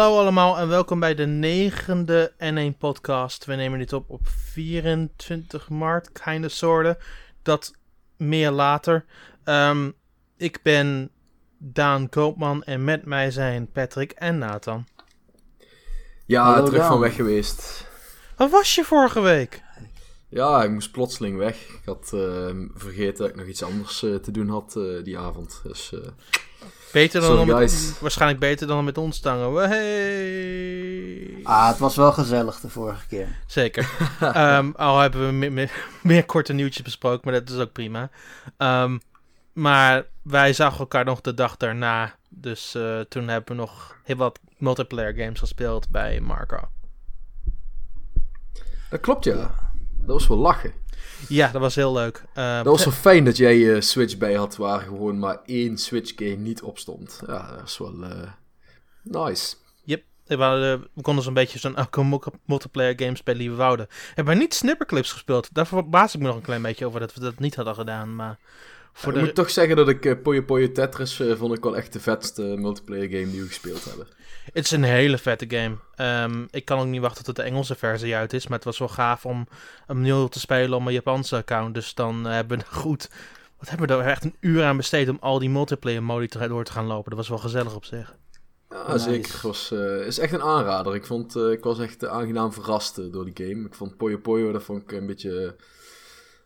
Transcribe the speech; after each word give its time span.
Hallo 0.00 0.18
allemaal 0.18 0.58
en 0.58 0.68
welkom 0.68 1.00
bij 1.00 1.14
de 1.14 1.26
negende 1.26 2.32
N1 2.38 2.78
podcast. 2.78 3.44
We 3.44 3.54
nemen 3.54 3.78
dit 3.78 3.92
op 3.92 4.10
op 4.10 4.28
24 4.28 5.68
maart, 5.68 6.12
kinda 6.12 6.48
sorta. 6.48 6.96
Dat 7.42 7.74
meer 8.16 8.50
later. 8.50 9.04
Ehm, 9.44 9.90
ik 10.36 10.60
ben 10.62 11.10
Daan 11.58 12.08
Koopman 12.08 12.62
en 12.64 12.84
met 12.84 13.04
mij 13.04 13.30
zijn 13.30 13.70
Patrick 13.72 14.12
en 14.12 14.38
Nathan. 14.38 14.86
Ja, 16.26 16.44
Hallo, 16.44 16.64
terug 16.64 16.80
Daan. 16.80 16.90
van 16.90 17.00
weg 17.00 17.14
geweest. 17.14 17.86
Waar 18.36 18.48
was 18.48 18.74
je 18.74 18.84
vorige 18.84 19.20
week? 19.20 19.62
Ja, 20.28 20.62
ik 20.62 20.70
moest 20.70 20.90
plotseling 20.90 21.38
weg. 21.38 21.68
Ik 21.68 21.82
had 21.84 22.10
eh, 22.14 22.54
vergeten 22.74 23.16
dat 23.16 23.28
ik 23.28 23.36
nog 23.36 23.46
iets 23.46 23.62
anders 23.62 24.02
eh, 24.02 24.14
te 24.14 24.30
doen 24.30 24.48
had 24.48 24.76
eh, 24.76 25.04
die 25.04 25.18
avond. 25.18 25.60
Dus 25.62 25.92
eh, 25.92 26.08
Beter 26.92 27.20
dan 27.20 27.30
Sorry, 27.36 27.52
om 27.52 27.58
met- 27.58 27.98
waarschijnlijk 28.00 28.40
beter 28.40 28.66
dan 28.66 28.84
met 28.84 28.98
ons 28.98 29.16
stangen. 29.16 29.68
Hey. 29.68 31.40
Ah, 31.42 31.68
het 31.68 31.78
was 31.78 31.96
wel 31.96 32.12
gezellig 32.12 32.60
de 32.60 32.68
vorige 32.68 33.06
keer. 33.06 33.38
Zeker. 33.46 33.90
Ehm, 34.20 34.70
al 34.76 34.98
hebben 34.98 35.26
we 35.26 35.32
meer, 35.32 35.52
meer, 35.52 35.70
meer 36.02 36.24
korte 36.24 36.52
nieuwtjes 36.52 36.82
besproken, 36.82 37.20
maar 37.30 37.40
dat 37.40 37.48
is 37.50 37.58
ook 37.58 37.72
prima. 37.72 38.10
Ehm, 38.56 38.98
maar 39.52 40.04
wij 40.22 40.52
zagen 40.52 40.78
elkaar 40.78 41.04
nog 41.04 41.20
de 41.20 41.34
dag 41.34 41.56
daarna. 41.56 42.14
Dus 42.28 42.74
eh, 42.74 43.00
toen 43.00 43.28
hebben 43.28 43.56
we 43.56 43.62
nog 43.62 43.96
heel 44.04 44.16
wat 44.16 44.38
multiplayer 44.58 45.14
games 45.14 45.38
gespeeld 45.38 45.88
bij 45.88 46.20
Marco. 46.20 46.60
dat 48.90 49.00
klopt 49.00 49.24
ja. 49.24 49.36
Dat 49.98 50.06
was 50.18 50.26
wel 50.26 50.38
lachen. 50.38 50.72
Ja, 51.28 51.48
dat 51.50 51.60
was 51.60 51.74
heel 51.74 51.92
leuk. 51.92 52.24
Ehm, 52.34 52.56
Dat 52.64 52.72
was 52.72 52.84
wel 52.84 52.94
fijn 52.94 53.24
dat 53.24 53.36
jij 53.36 53.74
eh 53.74 53.80
Switch 53.80 54.16
bij 54.18 54.34
had 54.34 54.56
waar 54.56 54.80
gewoon 54.80 55.18
maar 55.18 55.38
één 55.46 55.78
Switch 55.78 56.12
game 56.16 56.36
niet 56.36 56.62
op 56.62 56.78
stond. 56.78 57.20
Ja, 57.26 57.50
dat 57.50 57.60
was 57.60 57.78
wel 57.78 58.02
eh, 58.02 58.28
nice. 59.02 59.54
we, 60.26 60.36
hadden- 60.36 60.88
we 60.94 61.02
konden 61.02 61.24
zo'n 61.24 61.34
beetje 61.34 61.58
zo'n 61.58 61.76
multiplayer 62.44 62.94
game 62.96 63.16
spelen 63.16 63.38
die 63.40 63.50
we 63.50 63.56
wouden. 63.56 63.86
Hebben 64.14 64.34
we 64.34 64.40
niet 64.40 64.54
snipperclips 64.54 65.12
gespeeld? 65.12 65.48
Daar 65.54 65.66
verbaas 65.66 66.14
ik 66.14 66.20
me 66.20 66.26
nog 66.26 66.36
een 66.36 66.42
klein 66.42 66.62
beetje 66.62 66.86
over 66.86 67.00
dat 67.00 67.14
we 67.14 67.20
dat 67.20 67.38
niet 67.38 67.54
hadden 67.54 67.74
gedaan. 67.74 68.16
Maar 68.16 68.38
voor 68.92 69.12
ik 69.12 69.18
de... 69.18 69.24
moet 69.24 69.34
toch 69.34 69.50
zeggen 69.50 69.76
dat 69.76 69.88
ik 69.88 70.04
uh, 70.04 70.22
Poyo 70.22 70.42
Poyo 70.42 70.72
Tetris 70.72 71.20
eh, 71.20 71.36
vond 71.36 71.56
ik 71.56 71.62
wel 71.62 71.76
echt 71.76 71.92
de 71.92 72.00
vetste 72.00 72.42
multiplayer 72.42 73.08
game 73.10 73.30
die 73.30 73.40
we 73.40 73.46
gespeeld 73.46 73.84
hebben. 73.84 74.06
Het 74.52 74.64
is 74.64 74.70
een 74.70 74.82
hele 74.82 75.18
vette 75.18 75.44
game. 75.48 75.76
Ehm, 75.94 76.44
ik 76.50 76.64
kan 76.64 76.78
ook 76.78 76.86
niet 76.86 77.00
wachten 77.00 77.24
tot 77.24 77.36
de 77.36 77.42
Engelse 77.42 77.74
versie 77.74 78.14
uit 78.14 78.32
is. 78.32 78.46
Maar 78.46 78.56
het 78.56 78.64
was 78.66 78.78
wel 78.78 78.88
gaaf 78.88 79.26
om 79.26 79.46
hem 79.86 80.00
nieuw 80.00 80.26
te 80.28 80.40
spelen 80.40 80.74
op 80.76 80.82
mijn 80.82 80.94
Japanse 80.94 81.36
account. 81.36 81.74
Dus 81.74 81.94
dan 81.94 82.26
eh, 82.26 82.32
hebben 82.32 82.58
we 82.58 82.64
goed. 82.80 83.08
Wat 83.58 83.68
hebben 83.68 83.88
we 83.88 83.94
er 83.94 84.08
echt 84.08 84.24
een 84.24 84.36
uur 84.40 84.64
aan 84.64 84.76
besteed 84.76 85.08
om 85.08 85.16
al 85.20 85.38
die 85.38 85.50
multiplayer 85.50 86.02
modi 86.02 86.26
te- 86.26 86.48
door 86.48 86.64
te 86.64 86.72
gaan 86.72 86.86
lopen. 86.86 87.08
Dat 87.10 87.18
was 87.18 87.28
wel 87.28 87.38
gezellig 87.38 87.74
op 87.74 87.84
zich. 87.84 88.14
Ja, 88.70 88.92
Nice. 88.92 89.10
zeker. 89.10 89.32
Het 89.32 89.42
was, 89.42 89.70
eh, 89.70 90.06
is 90.06 90.18
echt 90.18 90.32
een 90.32 90.42
aanrader. 90.42 90.94
Ik, 90.94 91.06
vond, 91.06 91.36
eh, 91.36 91.50
ik 91.50 91.64
was 91.64 91.78
echt 91.78 92.02
eh, 92.02 92.10
aangenaam 92.10 92.52
verrast 92.52 92.98
eh, 92.98 93.04
door 93.12 93.24
die 93.32 93.46
game. 93.48 93.66
Ik 93.66 93.74
vond 93.74 93.96
Poyo 93.96 94.18
Poyo, 94.18 94.52
dat 94.52 94.62
vond 94.62 94.82
ik 94.82 94.92
een 94.92 95.06
beetje 95.06 95.56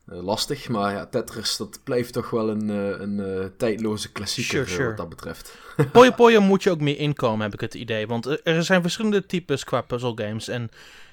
eh, 0.06 0.22
lastig. 0.22 0.68
Maar 0.68 0.92
ja, 0.92 1.06
Tetris, 1.06 1.56
dat 1.56 1.80
blijft 1.84 2.12
toch 2.12 2.30
wel 2.30 2.48
een, 2.50 2.70
eh, 2.70 3.00
een 3.00 3.20
eh, 3.20 3.46
tijdloze 3.56 4.12
klassieker 4.12 4.50
Sure, 4.66 4.70
sure. 4.70 4.88
wat 4.88 4.96
dat 4.96 5.08
betreft. 5.08 5.58
Poyo 5.92 6.10
Poyo 6.10 6.40
moet 6.40 6.62
je 6.62 6.70
ook 6.70 6.80
meer 6.80 6.98
inkomen, 6.98 7.40
heb 7.40 7.54
ik 7.54 7.60
het 7.60 7.74
idee. 7.74 8.06
Want 8.06 8.26
er- 8.44 8.62
zijn 8.64 8.82
verschillende 8.82 9.26
types 9.26 9.64
qua 9.64 9.80
puzzle 9.80 10.12
games. 10.14 10.48
En 10.48 10.68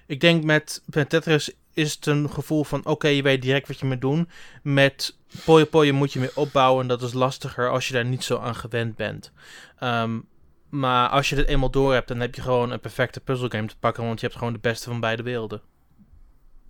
ik 0.08 0.20
denk 0.20 0.44
met, 0.44 0.82
met 0.86 1.10
Tetris 1.10 1.52
is 1.74 1.94
het 1.94 2.06
een 2.06 2.30
gevoel 2.30 2.64
van... 2.64 2.86
Oké, 2.86 3.08
je 3.08 3.22
weet 3.22 3.42
direct 3.42 3.68
wat 3.68 3.80
je 3.80 3.86
moet 3.86 4.02
doen. 4.02 4.30
Met 4.64 5.16
Poyo 5.46 5.66
Poyo 5.66 5.94
moet 5.94 6.14
je 6.14 6.20
meer 6.20 6.32
opbouwen. 6.36 6.82
En 6.82 6.88
dat 6.88 7.02
is 7.02 7.14
lastiger 7.14 7.70
als 7.70 7.88
je 7.88 7.94
daar 7.94 8.06
niet 8.06 8.24
zo 8.24 8.38
aan 8.38 8.56
gewend 8.56 8.96
bent. 8.96 9.32
Ehm, 9.80 10.20
maar 10.70 11.10
als 11.10 11.30
je 11.30 11.36
dit 11.36 11.48
eenmaal 11.48 11.72
door 11.72 11.94
hebt, 11.94 12.08
dan 12.08 12.20
heb 12.20 12.36
je 12.36 12.42
gewoon 12.42 12.72
een 12.72 12.80
perfecte 12.80 13.20
puzzelgame 13.20 13.68
te 13.68 13.78
pakken. 13.80 14.04
Want 14.06 14.20
je 14.20 14.26
hebt 14.26 14.38
gewoon 14.38 14.54
de 14.54 14.60
beste 14.60 14.90
van 14.90 15.00
beide 15.00 15.24
werelden. 15.24 15.62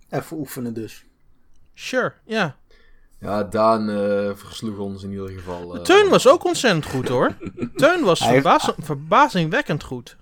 Even 0.08 0.36
oefenen 0.36 0.74
dus. 0.74 1.04
Sure, 1.74 2.12
ja. 2.24 2.56
Ja, 3.20 3.42
Daan 3.44 3.90
eh, 3.90 4.30
versloeg 4.34 4.78
ons 4.78 5.02
in 5.02 5.10
ieder 5.10 5.28
geval. 5.28 5.74
eh, 5.76 5.80
Teun 5.82 6.08
was 6.08 6.28
ook 6.28 6.44
ontzettend 6.44 6.86
goed 6.86 7.08
hoor. 7.08 7.36
Teun 7.76 8.02
was 8.04 8.18
heeft- 8.20 8.32
verbaas- 8.32 8.72
verbazingwekkend 8.78 9.82
goed. 9.82 10.16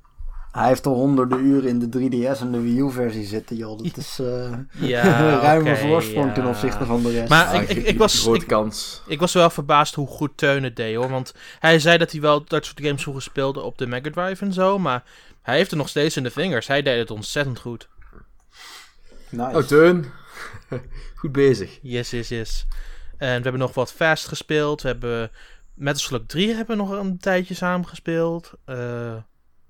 Hij 0.53 0.67
heeft 0.69 0.87
al 0.87 0.95
honderden 0.95 1.45
uren 1.45 1.69
in 1.69 1.79
de 1.79 1.89
3DS 1.89 2.41
en 2.41 2.53
de 2.53 2.61
Wii 2.61 2.79
U 2.81 2.91
versie 2.91 3.25
zitten, 3.25 3.57
joh. 3.57 3.79
Dat 3.83 3.97
is 3.97 4.19
eh 4.19 4.53
Ja, 4.89 5.05
een 5.33 5.41
ruime 5.41 5.77
voorsprong 5.77 6.35
ten 6.35 6.47
opzichte 6.47 6.85
van 6.85 7.03
de 7.03 7.11
rest. 7.11 7.29
Maar 7.29 7.55
ja, 7.55 7.61
ik, 7.61 7.69
ik, 7.69 7.87
ik 7.87 7.99
was, 7.99 8.27
ik, 8.27 8.47
kans. 8.47 9.03
ik 9.07 9.21
was 9.21 9.33
wel 9.33 9.51
verbaasd 9.51 9.95
hoe 9.95 10.07
goed 10.07 10.31
Teun 10.37 10.63
het 10.63 10.77
deed 10.77 10.97
hoor. 10.97 11.09
Want 11.09 11.35
hij 11.59 11.79
zei 11.79 11.99
dat 11.99 12.11
hij 12.13 12.21
wel 12.21 12.45
dat 12.45 12.65
soort 12.65 12.81
games 12.83 13.03
vroeger 13.03 13.23
speelde 13.23 13.61
op 13.61 13.79
de 13.79 13.87
Mega 13.87 14.11
Drive 14.11 14.45
en 14.45 14.53
zo. 14.53 14.79
Maar 14.79 15.03
hij 15.43 15.57
heeft 15.57 15.71
er 15.71 15.77
nog 15.77 15.89
steeds 15.89 16.17
in 16.17 16.23
de 16.23 16.31
vingers. 16.31 16.67
Hij 16.67 16.83
deed 16.83 16.99
het 16.99 17.11
ontzettend 17.11 17.59
goed. 17.59 17.89
nice. 19.31 19.57
Oh, 19.57 19.63
Teun. 19.63 20.05
Goed 21.21 21.33
bezig. 21.33 21.79
Yes, 21.83 22.11
yes, 22.11 22.29
yes. 22.29 22.67
En 23.17 23.37
we 23.37 23.43
hebben 23.43 23.59
nog 23.59 23.75
wat 23.75 23.93
Fast 23.93 24.27
gespeeld. 24.29 24.83
We 24.83 24.89
hebben 24.89 25.31
Metal 25.75 26.01
Slug 26.01 26.23
3 26.27 26.55
hebben 26.55 26.77
we 26.77 26.83
nog 26.83 26.91
een 26.91 27.19
tijdje 27.19 27.55
samen 27.55 27.89
gespeeld. 27.89 28.53
Eh, 28.65 28.77
ja, 28.77 29.23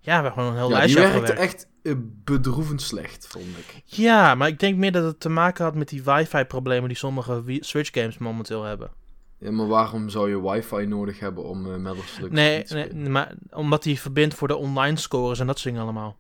we 0.03 0.11
hebben 0.11 0.33
gewoon 0.33 0.49
een 0.49 0.57
heel 0.57 0.71
Ja, 0.71 0.81
die 0.87 0.95
lijstje 0.95 1.01
werkte 1.01 1.19
afgewerkt. 1.21 1.41
echt 1.55 1.69
eh, 1.83 1.93
bedroevend 2.25 2.83
slecht, 2.83 3.27
vond 3.27 3.45
ik. 3.47 3.83
Ja, 3.85 4.35
maar 4.35 4.49
ik 4.49 4.59
denk 4.59 4.77
meer 4.77 4.93
dat 4.93 5.05
het 5.05 5.21
te 5.21 5.29
maken 5.29 5.65
had 5.65 5.75
met 5.75 5.89
die 5.89 6.03
wifi-problemen 6.03 6.89
die 6.89 6.97
sommige 6.99 7.43
Wii- 7.45 7.63
Switch 7.65 7.91
games 7.93 8.19
momenteel 8.19 8.63
hebben. 8.65 8.91
Ja, 9.39 9.51
maar 9.51 9.67
waarom 9.67 10.09
zou 10.09 10.29
je 10.31 10.51
wifi 10.51 10.87
nodig 10.87 11.21
hebben 11.21 11.45
om 11.45 11.73
eh 11.73 11.77
Metal 11.79 12.03
Slug 12.07 12.31
Nee, 12.31 12.63
te 12.63 12.75
nee, 12.75 12.85
spelen? 12.89 13.11
maar 13.11 13.35
omdat 13.51 13.85
hij 13.85 13.97
verbindt 13.97 14.35
voor 14.35 14.49
de 14.49 14.57
online 14.57 14.97
scores 14.97 15.41
en 15.41 15.47
dat 15.47 15.59
soort 15.59 15.75
dingen 15.75 15.83
allemaal. 15.91 16.17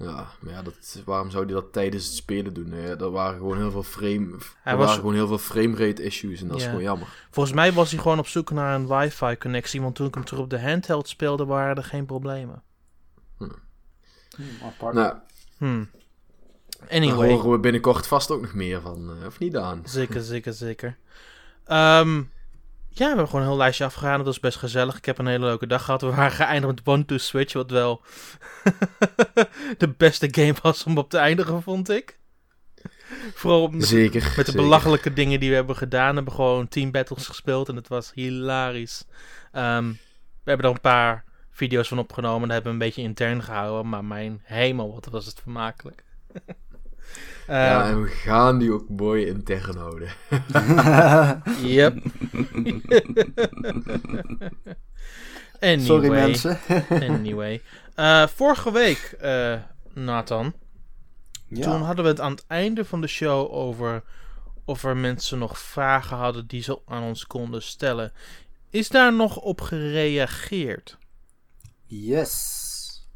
Ja, 0.00 0.28
maar 0.40 0.52
ja, 0.52 0.62
dat, 0.62 1.02
waarom 1.04 1.30
zou 1.30 1.44
hij 1.44 1.54
dat 1.54 1.72
tijdens 1.72 2.04
het 2.04 2.14
spelen 2.14 2.54
doen? 2.54 2.72
Er 2.72 3.10
waren 3.10 3.38
gewoon 3.38 3.56
heel 3.56 3.70
veel 3.70 3.82
frame, 3.82 4.36
Hij 4.62 4.72
er 4.72 4.78
was- 4.78 4.86
waren 4.86 5.00
gewoon 5.00 5.14
heel 5.14 5.26
veel 5.26 5.38
framerate 5.38 6.02
issues 6.02 6.40
en 6.40 6.48
dat 6.48 6.56
is 6.56 6.64
gewoon 6.64 6.82
jammer. 6.82 7.08
Volgens 7.30 7.54
mij 7.54 7.72
was 7.72 7.90
hij 7.90 8.00
gewoon 8.00 8.18
op 8.18 8.26
zoek 8.26 8.50
naar 8.50 8.74
een 8.74 8.86
wifi-connectie, 8.86 9.80
want 9.80 9.94
toen 9.94 10.06
ik 10.06 10.14
hem 10.14 10.24
terug 10.24 10.42
op 10.42 10.50
de 10.50 10.60
handheld 10.60 11.08
speelde, 11.08 11.44
waren 11.44 11.76
er 11.76 11.84
geen 11.84 12.06
problemen. 12.06 12.62
Hm, 13.38 13.44
apart. 14.64 14.94
Nou, 14.94 15.14
Hmm. 15.58 15.88
daar 16.78 16.88
Anyway, 16.90 17.30
horen 17.32 17.50
we 17.50 17.58
binnenkort 17.58 18.06
vast 18.06 18.30
ook 18.30 18.40
nog 18.40 18.54
meer 18.54 18.80
van, 18.80 19.16
eh, 19.20 19.26
of 19.26 19.38
niet 19.38 19.56
aan? 19.56 19.82
zeker, 19.84 20.20
zeker, 20.22 20.52
zeker. 20.52 20.96
Ehm, 21.64 22.22
ja, 22.92 22.98
we 22.98 23.04
hebben 23.04 23.26
gewoon 23.26 23.42
een 23.42 23.48
heel 23.48 23.56
lijstje 23.56 23.84
afgegaan. 23.84 24.16
Dat 24.16 24.26
was 24.26 24.40
best 24.40 24.58
gezellig. 24.58 24.96
Ik 24.96 25.04
heb 25.04 25.18
een 25.18 25.26
hele 25.26 25.44
leuke 25.44 25.66
dag 25.66 25.84
gehad. 25.84 26.00
We 26.00 26.14
waren 26.14 26.32
geëindigd 26.32 26.74
met 26.74 26.86
One 26.86 27.04
to 27.04 27.18
Switch, 27.18 27.52
wat 27.52 27.70
wel 27.70 28.02
de 29.78 29.88
beste 29.96 30.28
game 30.30 30.54
was 30.62 30.84
om 30.84 30.98
op 30.98 31.10
te 31.10 31.18
eindigen, 31.18 31.62
vond 31.62 31.90
ik. 31.90 32.18
Vooral 33.34 33.68
met, 33.68 33.86
Zeker. 33.86 34.22
met 34.22 34.46
de 34.46 34.52
zeker. 34.52 34.62
belachelijke 34.62 35.12
dingen 35.12 35.40
die 35.40 35.48
we 35.48 35.54
hebben 35.54 35.76
gedaan. 35.76 36.08
We 36.08 36.14
hebben 36.14 36.32
gewoon 36.32 36.68
team 36.68 36.90
battles 36.90 37.26
gespeeld 37.26 37.68
en 37.68 37.76
het 37.76 37.88
was 37.88 38.12
hilarisch. 38.14 39.04
Ehm, 39.52 39.88
we 40.44 40.50
hebben 40.50 40.66
er 40.66 40.72
een 40.72 40.80
paar 40.80 41.24
video's 41.50 41.88
van 41.88 41.98
opgenomen. 41.98 42.40
Dat 42.40 42.50
hebben 42.50 42.66
we 42.72 42.78
een 42.78 42.86
beetje 42.86 43.02
intern 43.02 43.42
gehouden. 43.42 43.88
Maar 43.88 44.04
mijn 44.04 44.40
hemel, 44.44 44.92
wat 44.94 45.06
was 45.06 45.26
het 45.26 45.40
vermakelijk. 45.40 46.04
Ja, 47.46 47.82
Ehm, 47.82 47.90
en 47.90 48.02
we 48.02 48.08
gaan 48.08 48.58
die 48.58 48.72
ook 48.72 48.88
mooi 48.88 49.26
intern 49.26 49.76
houden. 49.76 50.08
Yep. 51.76 52.02
anyway, 55.60 55.84
Sorry 55.84 56.08
mensen. 56.08 56.58
Anyway. 57.10 57.62
Eh, 57.94 58.26
vorige 58.26 58.72
week, 58.72 59.16
eh, 59.20 59.54
Nathan, 59.92 60.52
ja. 61.48 61.62
toen 61.62 61.82
hadden 61.82 62.04
we 62.04 62.10
het 62.10 62.20
aan 62.20 62.30
het 62.30 62.44
einde 62.46 62.84
van 62.84 63.00
de 63.00 63.06
show 63.06 63.52
over 63.52 64.02
of 64.64 64.84
er 64.84 64.96
mensen 64.96 65.38
nog 65.38 65.58
vragen 65.58 66.16
hadden 66.16 66.46
die 66.46 66.62
ze 66.62 66.80
aan 66.86 67.02
ons 67.02 67.26
konden 67.26 67.62
stellen. 67.62 68.12
Is 68.70 68.88
daar 68.88 69.12
nog 69.12 69.36
op 69.36 69.60
gereageerd? 69.60 70.98
Yes. 71.86 73.08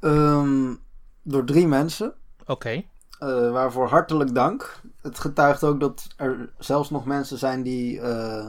Ehm, 0.00 0.74
door 1.22 1.44
drie 1.44 1.66
mensen. 1.66 2.14
Oké. 2.46 2.84
Eh, 3.18 3.50
waarvoor 3.50 3.88
hartelijk 3.88 4.34
dank. 4.34 4.80
Het 5.02 5.18
getuigt 5.18 5.64
ook 5.64 5.80
dat 5.80 6.06
er 6.16 6.50
zelfs 6.58 6.90
nog 6.90 7.04
mensen 7.04 7.38
zijn 7.38 7.62
die 7.62 8.00
eh, 8.00 8.46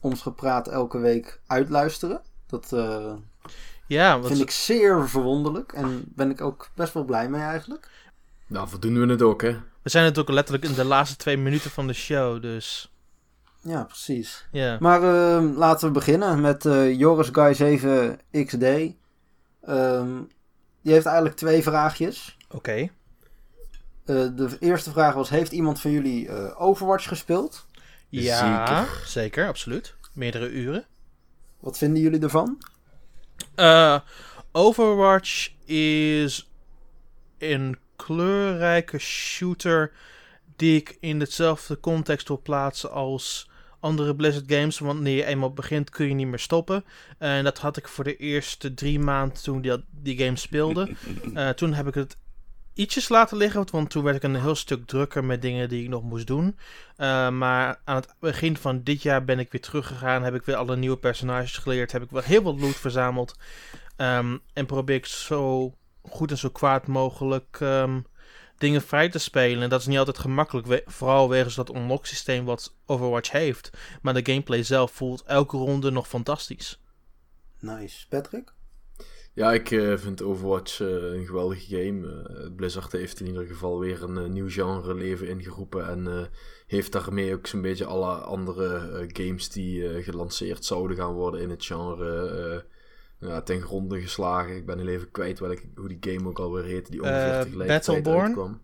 ons 0.00 0.22
gepraat 0.22 0.68
elke 0.68 0.98
week 0.98 1.40
uitluisteren. 1.46 2.20
Dat 2.46 2.72
eh, 2.72 3.12
Ja, 3.86 4.18
wat 4.18 4.26
vind 4.28 4.40
ik 4.40 4.50
zeer 4.50 5.08
verwonderlijk 5.08 5.72
en 5.72 6.02
ben 6.06 6.30
ik 6.30 6.40
ook 6.40 6.68
best 6.74 6.94
wel 6.94 7.04
blij 7.04 7.28
mee 7.28 7.42
eigenlijk. 7.42 7.88
Nou, 8.46 8.68
voldoen 8.68 9.00
we 9.06 9.12
het 9.12 9.22
ook, 9.22 9.42
hè? 9.42 9.56
we 9.82 9.90
zijn 9.90 10.04
natuurlijk 10.04 10.34
letterlijk 10.34 10.64
in 10.64 10.74
de 10.74 10.84
laatste 10.84 11.16
twee 11.16 11.36
minuten 11.36 11.70
van 11.70 11.86
de 11.86 11.92
show, 11.92 12.42
dus 12.42 12.92
Ja, 13.60 13.84
precies. 13.84 14.46
ja. 14.50 14.76
Maar 14.80 15.02
ehm, 15.02 15.44
laten 15.44 15.86
we 15.86 15.92
beginnen 15.92 16.40
met 16.40 16.66
eh, 16.66 16.98
Joris 16.98 17.28
Guy 17.32 17.54
7 17.54 18.18
XD. 18.44 18.62
Ehm, 19.62 20.22
die 20.82 20.92
heeft 20.92 21.06
eigenlijk 21.06 21.36
twee 21.36 21.62
vraagjes. 21.62 22.36
Oké. 22.50 22.90
De 24.04 24.56
eerste 24.60 24.90
vraag 24.90 25.14
was: 25.14 25.28
Heeft 25.28 25.52
iemand 25.52 25.80
van 25.80 25.90
jullie 25.90 26.28
eh, 26.28 26.60
Overwatch 26.60 27.08
gespeeld? 27.08 27.66
Ja, 28.08 28.86
zeker. 29.04 29.48
absoluut. 29.48 29.94
Meerdere 30.12 30.50
uren. 30.50 30.86
Wat 31.60 31.78
vinden 31.78 32.02
jullie 32.02 32.20
ervan? 32.20 32.62
Eh, 33.54 34.00
Overwatch 34.52 35.50
is 35.64 36.50
een 37.38 37.78
kleurrijke 37.96 38.98
shooter 38.98 39.92
die 40.56 40.76
ik 40.76 40.96
in 41.00 41.20
hetzelfde 41.20 41.80
context 41.80 42.28
wil 42.28 42.40
plaatsen 42.42 42.90
als 42.90 43.50
andere 43.80 44.14
Blizzard 44.14 44.52
games. 44.52 44.78
Want 44.78 44.94
wanneer 44.94 45.16
je 45.16 45.24
eenmaal 45.24 45.52
begint 45.52 45.90
kun 45.90 46.08
je 46.08 46.14
niet 46.14 46.26
meer 46.26 46.38
stoppen. 46.38 46.84
En 47.18 47.44
dat 47.44 47.58
had 47.58 47.76
ik 47.76 47.88
voor 47.88 48.04
de 48.04 48.16
eerste 48.16 48.74
drie 48.74 48.98
maanden 48.98 49.42
toen 49.42 49.60
die, 49.60 49.84
die 49.90 50.18
game 50.18 50.36
speelde. 50.36 50.90
Uh, 51.34 51.48
toen 51.60 51.72
heb 51.72 51.86
ik 51.86 51.94
het 51.94 52.16
ietsjes 52.74 53.08
laten 53.08 53.36
liggen, 53.36 53.66
want 53.70 53.90
toen 53.90 54.04
werd 54.04 54.16
ik 54.16 54.22
een 54.22 54.40
heel 54.40 54.54
stuk 54.54 54.86
drukker 54.86 55.24
met 55.24 55.42
dingen 55.42 55.68
die 55.68 55.82
ik 55.82 55.88
nog 55.88 56.02
moest 56.02 56.26
doen. 56.26 56.58
Uh, 56.96 57.28
maar 57.30 57.80
aan 57.84 57.96
het 57.96 58.14
begin 58.18 58.56
van 58.56 58.82
dit 58.82 59.02
jaar 59.02 59.24
ben 59.24 59.38
ik 59.38 59.52
weer 59.52 59.60
teruggegaan, 59.60 60.22
heb 60.22 60.34
ik 60.34 60.44
weer 60.44 60.56
alle 60.56 60.76
nieuwe 60.76 60.96
personages 60.96 61.56
geleerd, 61.56 61.92
heb 61.92 62.02
ik 62.02 62.10
wel 62.10 62.22
heel 62.22 62.42
wat 62.42 62.60
loot 62.60 62.76
verzameld. 62.76 63.36
Um, 63.96 64.40
en 64.52 64.66
probeer 64.66 64.96
ik 64.96 65.06
zo 65.06 65.74
goed 66.02 66.30
en 66.30 66.38
zo 66.38 66.48
kwaad 66.48 66.86
mogelijk 66.86 67.58
um, 67.60 68.06
dingen 68.58 68.82
vrij 68.82 69.08
te 69.08 69.18
spelen. 69.18 69.62
En 69.62 69.68
dat 69.68 69.80
is 69.80 69.86
niet 69.86 69.98
altijd 69.98 70.18
gemakkelijk, 70.18 70.82
vooral 70.86 71.28
wegens 71.28 71.54
dat 71.54 71.74
unlock 71.74 72.06
systeem 72.06 72.44
wat 72.44 72.74
Overwatch 72.86 73.30
heeft. 73.30 73.70
Maar 74.02 74.14
de 74.14 74.32
gameplay 74.32 74.62
zelf 74.62 74.92
voelt 74.92 75.22
elke 75.22 75.56
ronde 75.56 75.90
nog 75.90 76.08
fantastisch. 76.08 76.80
Nice. 77.60 78.08
Patrick? 78.08 78.53
Ja, 79.34 79.52
ik 79.52 79.70
uh, 79.70 79.96
vind 79.96 80.22
Overwatch 80.22 80.80
uh, 80.80 80.88
een 80.88 81.26
geweldige 81.26 81.76
game. 81.76 82.26
Uh, 82.30 82.54
Blizzard 82.56 82.92
heeft 82.92 83.20
in 83.20 83.26
ieder 83.26 83.46
geval 83.46 83.78
weer 83.78 84.02
een 84.02 84.32
nieuw 84.32 84.48
genre 84.48 84.94
leven 84.94 85.28
ingeroepen. 85.28 85.88
En 85.88 86.30
heeft 86.66 86.92
daarmee 86.92 87.34
ook 87.34 87.46
zo'n 87.46 87.62
beetje 87.62 87.84
alle 87.84 88.12
andere 88.14 89.04
games 89.12 89.48
die 89.48 90.02
gelanceerd 90.02 90.64
zouden 90.64 90.96
gaan 90.96 91.12
worden 91.12 91.40
in 91.40 91.50
het 91.50 91.64
genre 91.64 92.64
ja, 93.18 93.42
ten 93.42 93.60
gronde 93.60 94.00
geslagen. 94.00 94.56
Ik 94.56 94.66
ben 94.66 94.78
heel 94.78 94.88
even 94.88 95.10
kwijt 95.10 95.40
ik, 95.40 95.66
hoe 95.74 95.88
die 95.88 96.12
game 96.12 96.28
ook 96.28 96.38
alweer 96.38 96.64
heette. 96.64 96.90
Die 96.90 97.02
ongeveer 97.02 97.42
tegelijkertijd 97.44 98.06
uitkwam. 98.06 98.60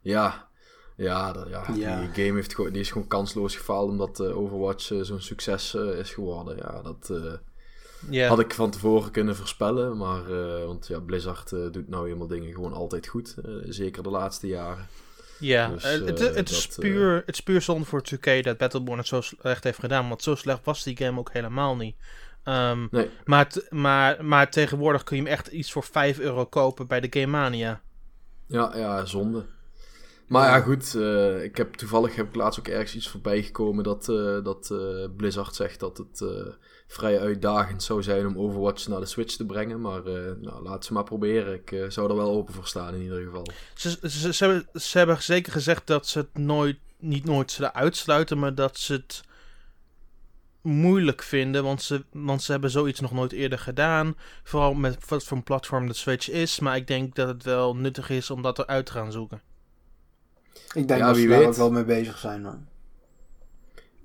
Ja, 0.00 0.50
ja, 0.96 1.32
dat, 1.32 1.48
ja, 1.48 1.66
ja, 1.74 2.00
die 2.00 2.24
game 2.24 2.38
heeft 2.38 2.56
die 2.56 2.70
is 2.70 2.90
gewoon 2.90 3.08
kansloos 3.08 3.56
gefaald 3.56 3.90
omdat 3.90 4.20
Overwatch 4.20 4.92
zo'n 5.00 5.20
succes 5.20 5.74
is 5.74 6.12
geworden. 6.12 6.56
Ja, 6.56 6.82
dat 6.82 7.10
Yeah. 8.10 8.28
Had 8.28 8.40
ik 8.40 8.54
van 8.54 8.70
tevoren 8.70 9.10
kunnen 9.10 9.36
voorspellen, 9.36 9.96
maar 9.96 10.30
uh, 10.30 10.64
want 10.64 10.86
ja, 10.86 11.00
Blizzard 11.00 11.52
uh, 11.52 11.70
doet 11.70 11.88
nou 11.88 12.04
helemaal 12.04 12.26
dingen 12.26 12.52
gewoon 12.52 12.72
altijd 12.72 13.06
goed. 13.06 13.34
Uh, 13.46 13.54
zeker 13.68 14.02
de 14.02 14.10
laatste 14.10 14.46
jaren. 14.46 14.88
Ja, 15.38 15.68
dus, 15.68 15.82
het, 15.82 16.18
het, 16.34 16.50
is 16.50 16.66
puur, 16.66 17.22
het 17.26 17.34
is 17.34 17.40
puur 17.40 17.62
zonde 17.62 17.84
voor 17.84 18.02
2K 18.14 18.42
dat 18.42 18.56
Battleborn 18.56 18.98
het 18.98 19.06
zo 19.06 19.20
slecht 19.20 19.64
heeft 19.64 19.78
gedaan. 19.78 20.08
Want 20.08 20.22
zo 20.22 20.34
slecht 20.34 20.64
was 20.64 20.82
die 20.82 20.96
game 20.96 21.18
ook 21.18 21.32
helemaal 21.32 21.76
niet. 21.76 21.96
Um, 22.44 22.88
nee. 22.90 23.10
maar, 23.24 23.52
maar, 23.70 24.24
maar 24.24 24.50
tegenwoordig 24.50 25.04
kun 25.04 25.16
je 25.16 25.22
hem 25.22 25.32
echt 25.32 25.46
iets 25.46 25.72
voor 25.72 25.84
5 25.84 26.18
euro 26.18 26.46
kopen 26.46 26.86
bij 26.86 27.00
de 27.00 27.20
Game 27.20 27.38
Mania. 27.38 27.80
Ja, 28.46 28.76
ja, 28.76 29.04
zonde. 29.04 29.44
Maar 30.26 30.48
ja, 30.48 30.60
goed. 30.60 30.94
Uh, 30.96 31.42
ik 31.42 31.56
heb, 31.56 31.74
toevallig 31.74 32.14
heb 32.14 32.28
ik 32.28 32.34
laatst 32.34 32.58
ook 32.58 32.68
ergens 32.68 32.94
iets 32.94 33.08
voorbij 33.08 33.42
gekomen 33.42 33.84
dat, 33.84 34.08
uh, 34.08 34.44
dat 34.44 34.68
uh, 34.72 35.06
Blizzard 35.16 35.54
zegt 35.54 35.80
dat 35.80 35.98
het 35.98 36.24
vrij 36.92 37.20
uitdagend 37.20 37.82
zou 37.82 38.02
zijn 38.02 38.26
om 38.26 38.38
Overwatch 38.38 38.88
naar 38.88 39.00
de 39.00 39.06
Switch 39.06 39.36
te 39.36 39.46
brengen. 39.46 39.80
Maar 39.80 40.06
uh, 40.06 40.32
nou, 40.40 40.62
laat 40.62 40.84
ze 40.84 40.92
maar 40.92 41.04
proberen. 41.04 41.54
Ik 41.54 41.70
uh, 41.70 41.90
zou 41.90 42.10
er 42.10 42.16
wel 42.16 42.30
open 42.30 42.54
voor 42.54 42.66
staan 42.66 42.94
in 42.94 43.02
ieder 43.02 43.22
geval. 43.22 43.46
Ze, 43.74 43.98
ze, 44.08 44.32
ze, 44.32 44.44
hebben, 44.44 44.80
ze 44.80 44.98
hebben 44.98 45.22
zeker 45.22 45.52
gezegd 45.52 45.86
dat 45.86 46.06
ze 46.06 46.18
het 46.18 46.38
nooit, 46.38 46.78
niet 46.98 47.24
nooit 47.24 47.50
zullen 47.50 47.74
uitsluiten, 47.74 48.38
maar 48.38 48.54
dat 48.54 48.78
ze 48.78 48.92
het 48.92 49.22
moeilijk 50.62 51.22
vinden. 51.22 51.62
Want 51.62 51.82
ze, 51.82 52.04
want 52.12 52.42
ze 52.42 52.52
hebben 52.52 52.70
zoiets 52.70 53.00
nog 53.00 53.12
nooit 53.12 53.32
eerder 53.32 53.58
gedaan. 53.58 54.16
Vooral 54.42 54.74
met 54.74 55.08
wat 55.08 55.24
voor 55.24 55.36
een 55.36 55.42
platform 55.42 55.86
de 55.86 55.94
Switch 55.94 56.30
is. 56.30 56.60
Maar 56.60 56.76
ik 56.76 56.86
denk 56.86 57.14
dat 57.14 57.28
het 57.28 57.42
wel 57.42 57.76
nuttig 57.76 58.10
is 58.10 58.30
om 58.30 58.42
dat 58.42 58.58
eruit 58.58 58.86
te 58.86 58.92
gaan 58.92 59.12
zoeken. 59.12 59.40
Ik 60.74 60.88
denk 60.88 61.00
dat 61.00 61.16
ze 61.16 61.28
daar 61.28 61.42
ook 61.42 61.54
wel 61.54 61.70
mee 61.70 61.84
bezig 61.84 62.18
zijn. 62.18 62.42
Man. 62.42 62.66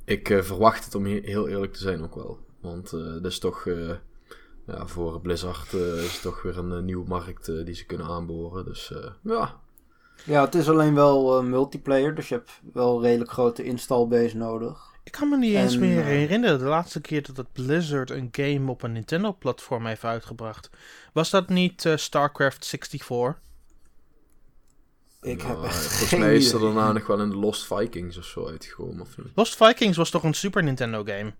Ik 0.06 0.30
uh, 0.30 0.42
verwacht 0.42 0.86
het 0.86 0.96
om 0.96 1.06
heel 1.06 1.48
eerlijk 1.48 1.74
te 1.74 1.80
zijn 1.80 2.04
ook 2.04 2.16
wel. 2.16 2.46
Want 2.60 2.94
uh, 2.94 3.14
dat 3.14 3.26
is 3.26 3.40
toch, 3.40 3.66
uh, 3.66 3.92
ja, 4.68 4.88
voor 4.88 5.22
Blizzard 5.22 5.74
uh, 5.74 6.04
is 6.04 6.14
het 6.14 6.22
toch 6.22 6.42
weer 6.42 6.58
een 6.58 6.86
nieuwe 6.86 7.08
markt 7.08 7.46
die 7.46 7.76
ze 7.76 7.86
kunnen 7.86 8.08
aanboren. 8.08 8.66
Dus 8.66 8.94
ja. 9.22 9.56
Ja, 10.24 10.46
het 10.46 10.56
is 10.56 10.70
alleen 10.70 10.94
wel 10.94 11.44
multiplayer, 11.44 12.16
dus 12.16 12.30
je 12.30 12.36
hebt 12.36 12.52
wel 12.74 12.96
een 12.96 13.02
redelijk 13.02 13.32
grote 13.32 13.64
installbase 13.64 14.38
nodig. 14.38 14.96
Ik 15.04 15.12
kan 15.12 15.30
me 15.30 15.38
niet 15.38 15.56
en, 15.56 15.62
eens 15.62 15.78
meer 15.78 16.04
herinneren 16.04 16.60
de 16.60 16.66
laatste 16.66 17.02
keer 17.02 17.24
dat 17.24 17.38
het 17.38 17.52
Blizzard 17.54 18.10
een 18.10 18.30
game 18.32 18.72
op 18.72 18.84
een 18.84 18.92
Nintendo-platform 18.92 19.86
heeft 19.86 20.04
uitgebracht. 20.04 20.70
Was 21.14 21.30
dat 21.30 21.50
niet 21.50 21.94
StarCraft 21.96 22.68
64? 22.68 23.40
Ik 25.22 25.42
heb 25.42 25.64
echt 25.64 25.86
Volgens 25.86 26.20
mij 26.20 26.36
is 26.36 26.52
er 26.52 26.60
daarna 26.60 26.92
nog 26.92 27.08
wel 27.08 27.22
in 27.22 27.30
de 27.30 27.36
Lost 27.36 27.66
Vikings 27.66 28.18
of 28.18 28.26
zo 28.26 28.48
uitgekomen. 28.48 29.02
Of 29.02 29.18
niet? 29.18 29.28
Lost 29.36 29.56
Vikings 29.56 29.98
was 29.98 30.10
toch 30.10 30.24
een 30.24 30.34
Super 30.34 30.64
Nintendo 30.64 31.04
game? 31.04 31.34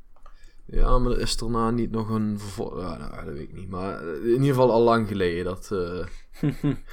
Ja, 0.68 0.98
maar 0.98 1.18
is 1.18 1.42
er 1.42 1.50
nou 1.50 1.74
niet 1.74 1.92
nog 1.92 2.10
een 2.10 2.40
vervolg? 2.40 2.80
Ja, 2.80 2.98
nou, 2.98 3.26
dat 3.26 3.34
weet 3.34 3.50
ik 3.50 3.54
niet. 3.54 3.70
Maar 3.70 4.04
in 4.04 4.30
ieder 4.30 4.48
geval 4.48 4.72
al 4.72 4.82
lang 4.82 5.08
geleden. 5.08 5.44
Dat, 5.46 5.70
uh, 5.74 6.06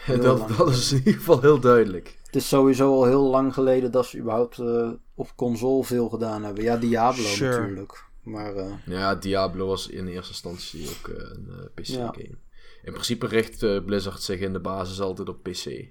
dat, 0.23 0.49
dat, 0.57 0.69
is 0.69 0.93
in 0.93 0.99
ieder 0.99 1.13
geval 1.13 1.41
heel 1.41 1.61
duidelijk. 1.61 2.19
Het 2.25 2.37
is 2.37 2.49
sowieso 2.49 2.93
al 2.93 3.05
heel 3.05 3.31
lang 3.31 3.55
geleden 3.55 3.91
dat 3.91 4.07
ze 4.07 4.19
überhaupt 4.19 4.59
uh, 4.59 4.91
op 5.15 5.37
console 5.37 5.85
veel 5.85 6.09
gedaan 6.09 6.45
hebben. 6.45 6.65
Ja, 6.65 6.77
Diablo 6.77 7.23
natuurlijk. 7.23 8.05
Maar, 8.23 8.57
uh... 8.57 8.73
Ja, 8.87 9.15
Diablo 9.15 9.67
was 9.67 9.89
in 9.89 10.07
eerste 10.07 10.33
instantie 10.33 10.89
ook 10.89 11.09
een 11.09 11.71
PC-game. 11.75 12.39
In 12.83 12.93
principe 12.93 13.27
richt 13.27 13.85
Blizzard 13.85 14.23
zich 14.23 14.41
in 14.41 14.53
de 14.53 14.61
basis 14.61 15.01
altijd 15.01 15.29
op 15.29 15.43
PC. 15.43 15.85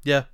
Ja. 0.00 0.30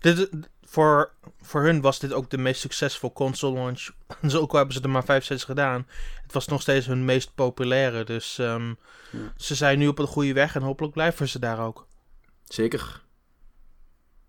Dit, 0.00 0.28
voor, 0.74 1.10
voor 1.40 1.62
hun 1.62 1.80
was 1.80 1.98
dit 1.98 2.12
ook 2.12 2.30
de 2.30 2.38
meest 2.38 2.60
succesvol 2.60 3.12
console 3.12 3.58
launch. 3.58 3.90
Zo 4.30 4.40
ook 4.40 4.50
al 4.50 4.56
hebben 4.56 4.74
ze 4.74 4.82
er 4.82 4.90
maar 4.90 5.04
5, 5.04 5.24
6 5.24 5.44
gedaan. 5.44 5.86
Het 6.22 6.32
was 6.32 6.46
nog 6.46 6.60
steeds 6.60 6.86
hun 6.86 7.04
meest 7.04 7.34
populaire. 7.34 8.04
Dus 8.04 8.38
um, 8.38 8.78
ja. 9.10 9.18
ze 9.36 9.54
zijn 9.54 9.78
nu 9.78 9.88
op 9.88 9.98
een 9.98 10.06
goede 10.06 10.32
weg 10.32 10.54
en 10.54 10.62
hopelijk 10.62 10.92
blijven 10.92 11.28
ze 11.28 11.38
daar 11.38 11.60
ook. 11.60 11.86
Zeker. 12.44 13.02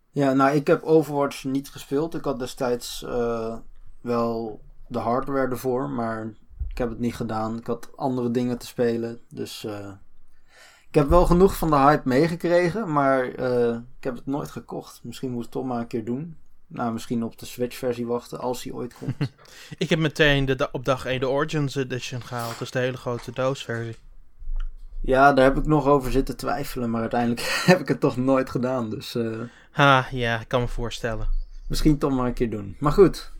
Ja, 0.10 0.34
nou, 0.34 0.56
ik 0.56 0.68
heb 0.68 0.84
Overwatch 0.84 1.44
niet 1.44 1.70
gespeeld. 1.70 2.16
Ik 2.16 2.24
had 2.24 2.40
destijds 2.40 3.04
uh, 3.06 3.58
wel 4.02 4.62
de 4.88 5.00
hardware 5.00 5.48
ervoor, 5.48 5.90
maar 5.90 6.34
ik 6.70 6.78
heb 6.78 6.90
het 6.90 7.00
niet 7.00 7.16
gedaan. 7.16 7.58
Ik 7.58 7.68
had 7.68 7.90
andere 7.96 8.32
dingen 8.32 8.58
te 8.58 8.66
spelen. 8.66 9.20
Dus 9.30 9.64
uh, 9.64 9.92
ik 10.96 11.02
heb 11.02 11.10
wel 11.10 11.26
genoeg 11.26 11.58
van 11.58 11.70
de 11.70 11.76
hype 11.76 12.08
meegekregen, 12.08 12.92
maar 12.92 13.40
uh, 13.40 13.70
ik 13.98 14.04
heb 14.04 14.16
het 14.16 14.26
nooit 14.26 14.52
gekocht. 14.52 15.00
Misschien 15.04 15.30
moet 15.30 15.38
ik 15.38 15.44
het 15.44 15.52
toch 15.52 15.66
maar 15.66 15.80
een 15.80 15.88
keer 15.88 16.06
doen. 16.06 16.38
Nou, 16.68 16.94
misschien 16.94 17.24
op 17.24 17.40
de 17.40 17.46
Switch-versie 17.46 18.06
wachten 18.06 18.40
als 18.40 18.62
die 18.62 18.74
ooit 18.74 18.94
komt. 18.94 19.16
ik 19.78 19.90
heb 19.90 20.00
meteen 20.00 20.46
de, 20.46 20.70
op 20.72 20.86
dag 20.86 21.06
1 21.06 21.20
de 21.20 21.30
Origins 21.30 21.76
Edition 21.76 22.22
gehaald. 22.22 22.60
Dus 22.60 22.72
de 22.72 22.80
hele 22.80 22.98
grote 22.98 23.32
doosversie. 23.32 23.96
Ja, 25.02 25.34
daar 25.34 25.46
heb 25.46 25.58
ik 25.58 25.66
nog 25.66 25.86
over 25.86 26.12
zitten 26.12 26.38
twijfelen. 26.38 26.90
Maar 26.90 27.02
uiteindelijk 27.02 27.42
heb 27.66 27.80
ik 27.80 27.88
het 27.88 28.00
toch 28.00 28.18
nooit 28.18 28.50
gedaan. 28.50 28.90
Dus. 28.90 29.16
Uh... 29.16 29.42
Ha, 29.72 30.08
ja, 30.12 30.40
ik 30.40 30.48
kan 30.48 30.62
me 30.62 30.68
voorstellen. 30.68 31.28
Misschien 31.68 31.98
toch 31.98 32.12
maar 32.12 32.28
een 32.28 32.34
keer 32.34 32.50
doen. 32.50 32.76
Maar 32.80 32.92
goed. 32.92 33.32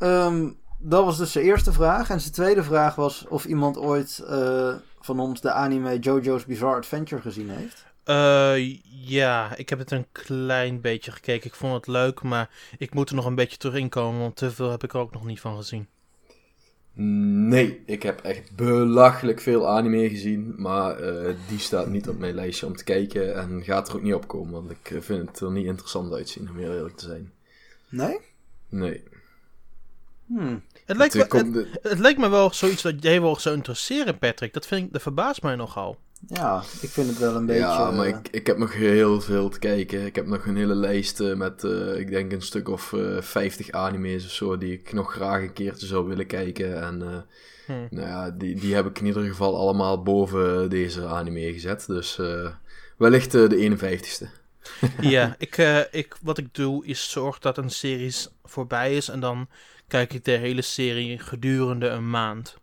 Um, 0.00 0.58
dat 0.78 1.04
was 1.04 1.18
dus 1.18 1.32
zijn 1.32 1.44
eerste 1.44 1.72
vraag. 1.72 2.10
En 2.10 2.20
zijn 2.20 2.32
tweede 2.32 2.62
vraag 2.62 2.94
was 2.94 3.26
of 3.28 3.44
iemand 3.44 3.78
ooit 3.78 4.22
uh, 4.30 4.74
van 5.10 5.20
ons 5.20 5.40
de 5.40 5.50
anime 5.50 5.98
JoJo's 5.98 6.44
Bizarre 6.44 6.76
Adventure 6.76 7.20
gezien 7.20 7.50
heeft. 7.50 7.84
Uh, 8.04 8.76
ja, 9.08 9.56
ik 9.56 9.68
heb 9.68 9.78
het 9.78 9.90
een 9.90 10.06
klein 10.12 10.80
beetje 10.80 11.10
gekeken. 11.10 11.46
Ik 11.46 11.54
vond 11.54 11.74
het 11.74 11.86
leuk, 11.86 12.22
maar 12.22 12.50
ik 12.78 12.94
moet 12.94 13.08
er 13.08 13.14
nog 13.14 13.24
een 13.24 13.34
beetje 13.34 13.56
terug 13.56 13.74
inkomen, 13.74 14.20
want 14.20 14.36
te 14.36 14.50
veel 14.50 14.70
heb 14.70 14.84
ik 14.84 14.92
er 14.92 14.98
ook 14.98 15.12
nog 15.12 15.24
niet 15.24 15.40
van 15.40 15.56
gezien. 15.56 15.86
Nee, 17.48 17.82
ik 17.86 18.02
heb 18.02 18.20
echt 18.20 18.56
belachelijk 18.56 19.40
veel 19.40 19.68
anime 19.68 20.08
gezien, 20.08 20.54
maar 20.56 21.00
uh, 21.00 21.34
die 21.48 21.58
staat 21.58 21.88
niet 21.88 22.08
op 22.08 22.18
mijn 22.18 22.34
lijstje 22.34 22.66
om 22.66 22.76
te 22.76 22.84
kijken 22.84 23.34
en 23.34 23.62
gaat 23.64 23.88
er 23.88 23.94
ook 23.94 24.02
niet 24.02 24.14
op 24.14 24.28
komen, 24.28 24.52
want 24.52 24.70
ik 24.70 24.96
vind 25.00 25.28
het 25.28 25.40
er 25.40 25.50
niet 25.50 25.66
interessant 25.66 26.12
uitzien, 26.12 26.50
om 26.50 26.56
heel 26.56 26.74
eerlijk 26.74 26.96
te 26.96 27.06
zijn. 27.06 27.32
Nee? 27.88 28.18
Nee. 28.68 29.02
Hmm. 30.36 30.62
Het 30.84 30.96
lijkt, 30.96 31.14
me, 31.14 31.66
het, 31.82 31.98
lijkt 31.98 32.18
me 32.18 32.28
wel 32.28 32.52
zoiets 32.52 32.82
dat 32.82 33.02
jij 33.02 33.20
wel 33.20 33.36
zou 33.36 33.54
interesseren, 33.54 34.18
Patrick. 34.18 34.52
Dat, 34.52 34.66
vind 34.66 34.86
ik, 34.86 34.92
dat 34.92 35.02
verbaast 35.02 35.42
mij 35.42 35.54
nogal. 35.56 35.98
Ja, 36.26 36.62
ik 36.80 36.88
vind 36.88 37.08
het 37.08 37.18
wel 37.18 37.34
een 37.34 37.46
beetje... 37.46 37.60
Ja, 37.60 37.90
maar 37.90 38.06
ik, 38.06 38.28
ik 38.30 38.46
heb 38.46 38.58
nog 38.58 38.74
heel 38.74 39.20
veel 39.20 39.48
te 39.48 39.58
kijken. 39.58 40.06
Ik 40.06 40.14
heb 40.14 40.26
nog 40.26 40.46
een 40.46 40.56
hele 40.56 40.74
lijst 40.74 41.20
uh, 41.20 41.34
met, 41.34 41.64
uh, 41.64 41.98
ik 41.98 42.10
denk 42.10 42.32
een 42.32 42.42
stuk 42.42 42.68
of 42.68 42.92
uh, 42.92 43.16
eh, 43.16 43.22
50 43.22 43.70
anime's 43.70 44.24
of 44.24 44.30
zo, 44.30 44.58
die 44.58 44.72
ik 44.72 44.92
nog 44.92 45.12
graag 45.12 45.42
een 45.42 45.52
keertje 45.52 45.86
zou 45.86 46.06
willen 46.08 46.26
kijken. 46.26 46.82
En 46.82 47.26
hmm. 47.66 47.86
nou 47.90 48.08
ja, 48.08 48.30
die, 48.30 48.54
die 48.54 48.74
heb 48.74 48.86
ik 48.86 48.98
in 48.98 49.06
ieder 49.06 49.22
geval 49.22 49.56
allemaal 49.56 50.02
boven 50.02 50.70
deze 50.70 51.06
anime 51.06 51.52
gezet. 51.52 51.86
Dus 51.86 52.20
wellicht 52.96 53.32
de 53.32 53.78
51ste. 53.78 54.26
ja, 55.00 55.34
ik, 55.38 55.56
ik, 55.90 56.16
wat 56.22 56.38
ik 56.38 56.54
doe 56.54 56.86
is 56.86 57.10
zorg 57.10 57.38
dat 57.38 57.58
een 57.58 57.70
serie 57.70 58.14
voorbij 58.44 58.96
is 58.96 59.08
en 59.08 59.20
dan 59.20 59.48
kijk 59.90 60.12
ik 60.12 60.24
de 60.24 60.30
hele 60.30 60.62
serie 60.62 61.18
gedurende 61.18 61.88
een 61.88 62.10
maand. 62.10 62.56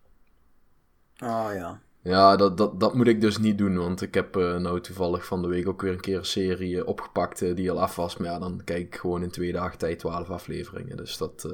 Ah 1.16 1.54
ja. 1.54 1.80
Ja, 2.02 2.36
dat, 2.36 2.56
dat, 2.56 2.80
dat 2.80 2.94
moet 2.94 3.06
ik 3.06 3.20
dus 3.20 3.38
niet 3.38 3.58
doen, 3.58 3.78
want 3.78 4.02
ik 4.02 4.14
heb 4.14 4.36
uh, 4.36 4.56
nou 4.56 4.80
toevallig 4.80 5.26
van 5.26 5.42
de 5.42 5.48
week 5.48 5.68
ook 5.68 5.82
weer 5.82 5.92
een 5.92 6.00
keer 6.00 6.18
een 6.18 6.24
serie 6.24 6.74
uh, 6.74 6.86
opgepakt 6.86 7.42
uh, 7.42 7.56
die 7.56 7.70
al 7.70 7.80
af 7.80 7.96
was. 7.96 8.16
Maar 8.16 8.28
ja, 8.28 8.38
dan 8.38 8.60
kijk 8.64 8.86
ik 8.86 8.96
gewoon 8.96 9.22
in 9.22 9.30
twee 9.30 9.52
dagen 9.52 9.78
tijd 9.78 9.98
twaalf 9.98 10.30
afleveringen, 10.30 10.96
dus 10.96 11.16
dat... 11.16 11.48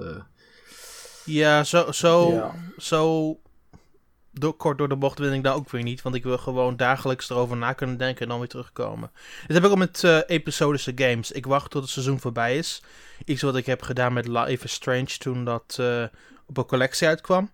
Ja, 1.25 1.65
zo, 1.65 1.93
zo, 1.93 2.33
ja. 2.33 2.55
zo 2.77 3.39
door, 4.35 4.55
kort 4.55 4.79
door 4.79 4.89
de 4.89 4.97
bocht 4.97 5.19
wil 5.19 5.33
ik 5.33 5.43
daar 5.43 5.55
ook 5.55 5.71
weer 5.71 5.83
niet, 5.83 6.03
want 6.03 6.15
ik 6.15 6.23
wil 6.23 6.39
gewoon 6.39 6.77
dagelijks 6.77 7.31
erover 7.31 7.57
na 7.57 7.73
kunnen 7.73 7.97
denken 7.97 8.23
en 8.23 8.29
dan 8.29 8.39
weer 8.39 8.49
terugkomen. 8.49 9.11
Dat 9.47 9.57
heb 9.57 9.65
ik 9.65 9.71
ook 9.71 9.77
met 9.77 10.05
episodische 10.27 10.93
games. 10.95 11.33
Ik 11.33 11.47
wacht 11.47 11.71
tot 11.71 11.83
het 11.83 11.91
seizoen 11.91 12.21
voorbij 12.21 12.59
is. 12.59 12.83
Iets 13.25 13.43
wat 13.43 13.57
ik 13.57 13.67
heb 13.67 13.83
gedaan 13.83 14.13
met 14.13 14.29
Life 14.29 14.65
is 14.65 14.73
Strange 14.73 15.17
toen 15.19 15.45
dat 15.45 15.79
op 16.47 16.57
een 16.57 16.67
collectie 16.67 17.09
uitkwam. 17.09 17.51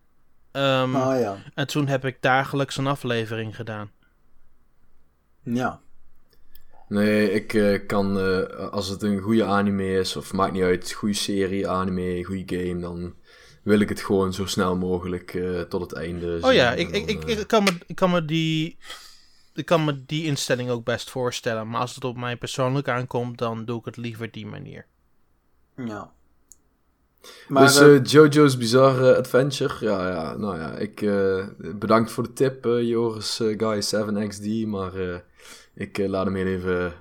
Um, 0.53 0.97
oh, 0.97 1.19
ja. 1.21 1.37
En 1.55 1.67
toen 1.67 1.87
heb 1.87 2.05
ik 2.05 2.17
dagelijks 2.21 2.77
een 2.77 2.87
aflevering 2.87 3.57
gedaan. 3.57 3.91
Ja. 5.43 5.81
Nee, 6.89 7.33
ik 7.33 7.53
uh, 7.53 7.87
kan, 7.87 8.19
uh, 8.19 8.49
als 8.71 8.89
het 8.89 9.03
een 9.03 9.19
goede 9.19 9.45
anime 9.45 9.99
is, 9.99 10.17
of 10.17 10.33
maakt 10.33 10.53
niet 10.53 10.63
uit, 10.63 10.93
goede 10.93 11.15
serie, 11.15 11.69
anime, 11.69 12.25
goede 12.25 12.57
game, 12.57 12.81
dan 12.81 13.15
wil 13.63 13.81
ik 13.81 13.89
het 13.89 14.01
gewoon 14.01 14.33
zo 14.33 14.47
snel 14.47 14.77
mogelijk 14.77 15.35
uh, 15.35 15.61
tot 15.61 15.81
het 15.81 15.93
einde 15.93 16.39
Oh 16.41 16.53
ja, 16.53 16.73
ik, 16.73 16.91
ik, 16.91 17.09
ik, 17.09 17.25
ik, 17.25 17.47
kan 17.47 17.65
me, 17.65 17.71
ik, 17.87 17.97
kan 17.97 18.11
me 18.11 18.25
die, 18.25 18.79
ik 19.55 19.67
kan 19.67 19.85
me 19.85 20.05
die 20.07 20.25
instelling 20.25 20.71
ook 20.71 20.85
best 20.85 21.11
voorstellen. 21.11 21.69
Maar 21.69 21.81
als 21.81 21.95
het 21.95 22.05
op 22.05 22.17
mij 22.17 22.37
persoonlijk 22.37 22.89
aankomt, 22.89 23.39
dan 23.39 23.65
doe 23.65 23.79
ik 23.79 23.85
het 23.85 23.97
liever 23.97 24.31
die 24.31 24.47
manier. 24.47 24.87
Ja. 25.77 26.11
Maar, 27.49 27.63
dus 27.63 27.81
uh, 27.81 28.05
JoJo's 28.05 28.57
Bizarre 28.57 29.17
Adventure. 29.17 29.75
Ja, 29.81 30.09
ja, 30.09 30.37
nou 30.37 30.59
ja, 30.59 30.77
ik 30.77 31.01
uh, 31.01 31.45
bedankt 31.59 32.11
voor 32.11 32.23
de 32.23 32.33
tip, 32.33 32.67
uh, 32.67 32.83
Joris 32.83 33.37
Guy 33.37 33.83
7XD. 33.83 34.69
Maar 34.69 34.93
ik 35.75 35.99
laat 35.99 36.25
hem 36.25 36.37
even 36.37 36.93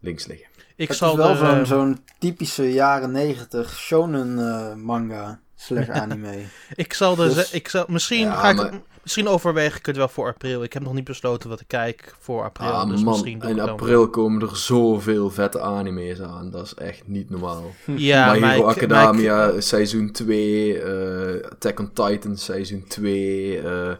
links 0.00 0.26
liggen. 0.26 0.48
Ik 0.76 0.88
het 0.88 0.96
zal 0.96 1.10
is 1.10 1.16
wel 1.16 1.36
zo'n 1.36 1.66
zo'n 1.66 2.04
typische 2.18 2.72
jaren 2.72 3.10
90 3.10 3.78
shonen 3.78 4.80
manga 4.84 5.40
slash 5.60 5.88
anime. 6.02 6.44
ik 6.74 6.92
zal 6.92 7.16
dus, 7.16 7.50
ik 7.50 7.68
zal, 7.68 7.84
misschien 7.88 8.26
ja, 8.26 8.34
ga 8.34 8.64
ik, 8.64 8.80
misschien 9.02 9.28
overweeg 9.28 9.76
ik 9.78 9.86
het 9.86 9.96
wel 9.96 10.08
voor 10.08 10.28
april. 10.28 10.62
Ik 10.62 10.72
heb 10.72 10.82
nog 10.82 10.92
niet 10.92 11.04
besloten 11.04 11.48
wat 11.48 11.60
ik 11.60 11.68
kijk 11.68 12.14
voor 12.18 12.44
april. 12.44 12.68
Ah, 12.68 12.88
dus 12.88 13.02
man, 13.02 13.12
misschien 13.12 13.40
in 13.40 13.60
april 13.60 14.08
komen 14.08 14.48
er 14.48 14.56
zoveel 14.56 15.30
vette 15.30 15.60
anime's 15.60 16.20
aan. 16.20 16.50
Dat 16.50 16.66
is 16.66 16.74
echt 16.74 17.02
niet 17.06 17.30
normaal. 17.30 17.74
ja, 17.96 18.32
My 18.32 18.48
Hero 18.48 18.64
Academia 18.64 19.48
ik, 19.48 19.60
seizoen 19.60 20.10
2, 20.10 20.82
uh, 20.82 21.50
Attack 21.50 21.78
on 21.80 21.92
Titan 21.92 22.36
seizoen 22.36 22.84
2. 22.88 23.62
Uh, 23.62 23.92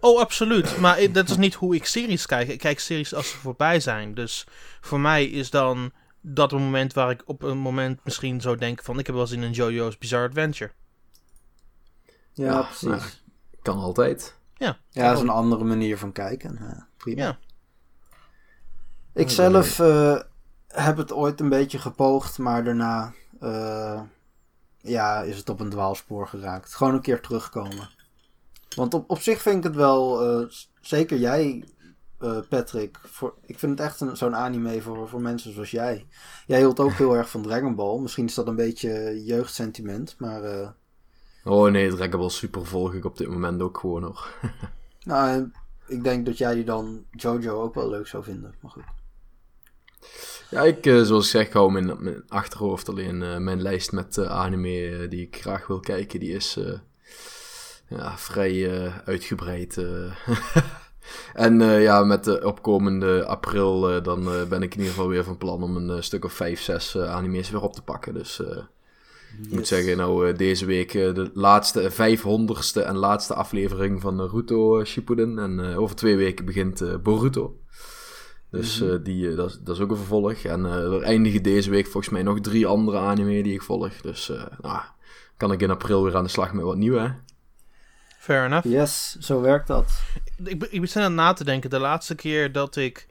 Oh, 0.00 0.20
absoluut. 0.20 0.78
Maar 0.78 1.12
dat 1.12 1.28
is 1.28 1.36
niet 1.36 1.54
hoe 1.54 1.74
ik 1.74 1.86
series 1.86 2.26
kijk. 2.26 2.48
Ik 2.48 2.58
kijk 2.58 2.80
series 2.80 3.14
als 3.14 3.30
ze 3.30 3.36
voorbij 3.36 3.80
zijn. 3.80 4.14
Dus 4.14 4.46
voor 4.80 5.00
mij 5.00 5.24
is 5.24 5.50
dan 5.50 5.92
dat 6.28 6.52
een 6.52 6.62
moment 6.62 6.92
waar 6.92 7.10
ik 7.10 7.22
op 7.26 7.42
een 7.42 7.58
moment 7.58 8.04
misschien 8.04 8.40
zou 8.40 8.56
denken 8.56 8.84
van... 8.84 8.98
ik 8.98 9.06
heb 9.06 9.14
wel 9.14 9.24
eens 9.24 9.34
in 9.34 9.42
een 9.42 9.52
JoJo's 9.52 9.98
Bizarre 9.98 10.28
Adventure. 10.28 10.72
Ja, 12.32 12.44
ja 12.44 12.62
precies. 12.62 12.88
Nou, 12.88 13.02
kan 13.62 13.78
altijd. 13.78 14.38
Ja, 14.54 14.78
ja 14.90 15.08
dat 15.08 15.16
is 15.16 15.22
een 15.22 15.28
andere 15.28 15.64
manier 15.64 15.98
van 15.98 16.12
kijken. 16.12 16.58
Ja, 16.60 16.88
prima. 16.96 17.22
Ja. 17.22 17.38
Ik 19.12 19.30
zelf 19.30 19.78
uh, 19.78 20.20
heb 20.68 20.96
het 20.96 21.12
ooit 21.12 21.40
een 21.40 21.48
beetje 21.48 21.78
gepoogd, 21.78 22.38
maar 22.38 22.64
daarna 22.64 23.12
uh, 23.40 24.00
ja, 24.78 25.22
is 25.22 25.36
het 25.36 25.48
op 25.48 25.60
een 25.60 25.70
dwaalspoor 25.70 26.28
geraakt. 26.28 26.74
Gewoon 26.74 26.94
een 26.94 27.00
keer 27.00 27.20
terugkomen. 27.20 27.88
Want 28.76 28.94
op, 28.94 29.10
op 29.10 29.20
zich 29.20 29.42
vind 29.42 29.56
ik 29.56 29.62
het 29.62 29.74
wel, 29.74 30.30
uh, 30.40 30.48
zeker 30.80 31.18
jij 31.18 31.64
uh, 32.26 32.38
Patrick, 32.48 32.98
voor, 33.02 33.34
ik 33.46 33.58
vind 33.58 33.78
het 33.78 33.88
echt 33.88 34.18
zo'n 34.18 34.36
anime 34.36 34.82
voor, 34.82 35.08
voor 35.08 35.20
mensen 35.20 35.52
zoals 35.52 35.70
jij. 35.70 36.06
Jij 36.46 36.58
hield 36.58 36.80
ook 36.80 36.92
heel 36.92 37.16
erg 37.16 37.30
van 37.30 37.42
Dragon 37.42 37.74
Ball. 37.74 37.98
Misschien 37.98 38.26
is 38.26 38.34
dat 38.34 38.46
een 38.46 38.56
beetje 38.56 39.24
jeugdsentiment, 39.24 40.14
maar... 40.18 40.44
Uh... 40.44 40.68
Oh 41.44 41.70
nee, 41.70 41.90
Dragon 41.90 42.20
Ball 42.20 42.28
Super 42.28 42.66
volg 42.66 42.94
ik 42.94 43.04
op 43.04 43.18
dit 43.18 43.28
moment 43.28 43.62
ook 43.62 43.78
gewoon 43.78 44.00
nog. 44.00 44.38
nou, 45.04 45.50
ik 45.86 46.04
denk 46.04 46.26
dat 46.26 46.38
jij 46.38 46.54
die 46.54 46.64
dan 46.64 47.04
Jojo 47.10 47.62
ook 47.62 47.74
wel 47.74 47.88
leuk 47.88 48.06
zou 48.06 48.24
vinden, 48.24 48.54
maar 48.60 48.70
goed. 48.70 48.84
Ja, 50.50 50.62
ik, 50.62 50.84
zoals 50.84 51.24
ik 51.24 51.30
zeg, 51.30 51.52
hou 51.52 51.72
mijn, 51.72 52.02
mijn 52.02 52.22
achterhoofd 52.28 52.88
alleen. 52.88 53.22
Uh, 53.22 53.36
mijn 53.36 53.62
lijst 53.62 53.92
met 53.92 54.18
anime 54.18 55.06
die 55.08 55.22
ik 55.22 55.36
graag 55.40 55.66
wil 55.66 55.80
kijken, 55.80 56.20
die 56.20 56.32
is 56.32 56.58
ja, 57.88 58.18
vrij 58.18 58.92
uitgebreid. 59.04 59.76
En 61.34 61.60
uh, 61.60 61.82
ja, 61.82 62.04
met 62.04 62.24
de 62.24 62.44
opkomende 62.44 63.24
april, 63.24 63.96
uh, 63.96 64.02
dan 64.02 64.22
uh, 64.22 64.44
ben 64.48 64.62
ik 64.62 64.72
in 64.72 64.78
ieder 64.78 64.94
geval 64.94 65.08
weer 65.08 65.24
van 65.24 65.38
plan 65.38 65.62
om 65.62 65.76
een 65.76 66.02
stuk 66.02 66.24
of 66.24 66.32
5, 66.32 66.60
6 66.60 66.98
anime's 66.98 67.50
weer 67.50 67.62
op 67.62 67.72
te 67.72 67.82
pakken. 67.82 68.14
Dus 68.14 68.36
yes. 68.36 69.46
ik 69.46 69.52
moet 69.52 69.66
zeggen, 69.66 69.96
nou 69.96 70.32
deze 70.32 70.66
week 70.66 70.92
de 70.92 71.30
laatste 71.34 71.90
500ste 71.90 72.86
en 72.86 72.96
laatste 72.96 73.34
aflevering 73.34 74.00
van 74.00 74.16
Naruto 74.16 74.84
Shippuden. 74.84 75.38
En 75.38 75.76
over 75.76 75.96
twee 75.96 76.16
weken 76.16 76.44
begint 76.44 77.02
Boruto. 77.02 77.58
Dus 78.50 78.80
mm 78.80 78.88
-hmm. 78.88 79.02
die, 79.02 79.34
dat, 79.34 79.60
dat, 79.64 79.76
is 79.76 79.82
ook 79.82 79.90
een 79.90 79.96
vervolg. 79.96 80.42
En 80.42 80.64
er 80.64 81.02
eindigen 81.02 81.42
deze 81.42 81.70
week 81.70 81.86
volgens 81.86 82.12
mij 82.12 82.22
nog 82.22 82.40
drie 82.40 82.66
andere 82.66 82.98
anime 82.98 83.42
die 83.42 83.54
ik 83.54 83.62
volg. 83.62 84.00
Dus 84.00 84.32
nou, 84.60 84.80
kan 85.36 85.52
ik 85.52 85.62
in 85.62 85.70
april 85.70 86.04
weer 86.04 86.16
aan 86.16 86.24
de 86.24 86.30
slag 86.30 86.52
met 86.52 86.64
wat 86.64 86.76
nieuw, 86.76 86.98
hè? 86.98 87.08
Fair 88.26 88.44
enough. 88.44 88.66
Yes, 88.66 89.16
zo 89.20 89.40
werkt 89.40 89.66
dat. 89.66 90.02
Ik, 90.44 90.62
ik 90.64 90.80
ben 90.80 91.02
aan 91.02 91.14
na 91.14 91.32
te 91.32 91.44
denken. 91.44 91.70
De 91.70 91.78
laatste 91.78 92.14
keer 92.14 92.52
dat 92.52 92.76
ik 92.76 93.06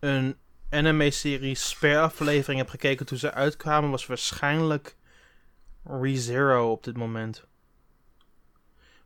een 0.00 0.36
anime-serie 0.70 1.58
per 1.80 2.00
aflevering 2.00 2.60
heb 2.60 2.68
gekeken 2.68 3.06
toen 3.06 3.18
ze 3.18 3.32
uitkwamen, 3.32 3.90
was 3.90 4.06
waarschijnlijk 4.06 4.96
ReZero 5.84 6.70
op 6.70 6.84
dit 6.84 6.96
moment. 6.96 7.44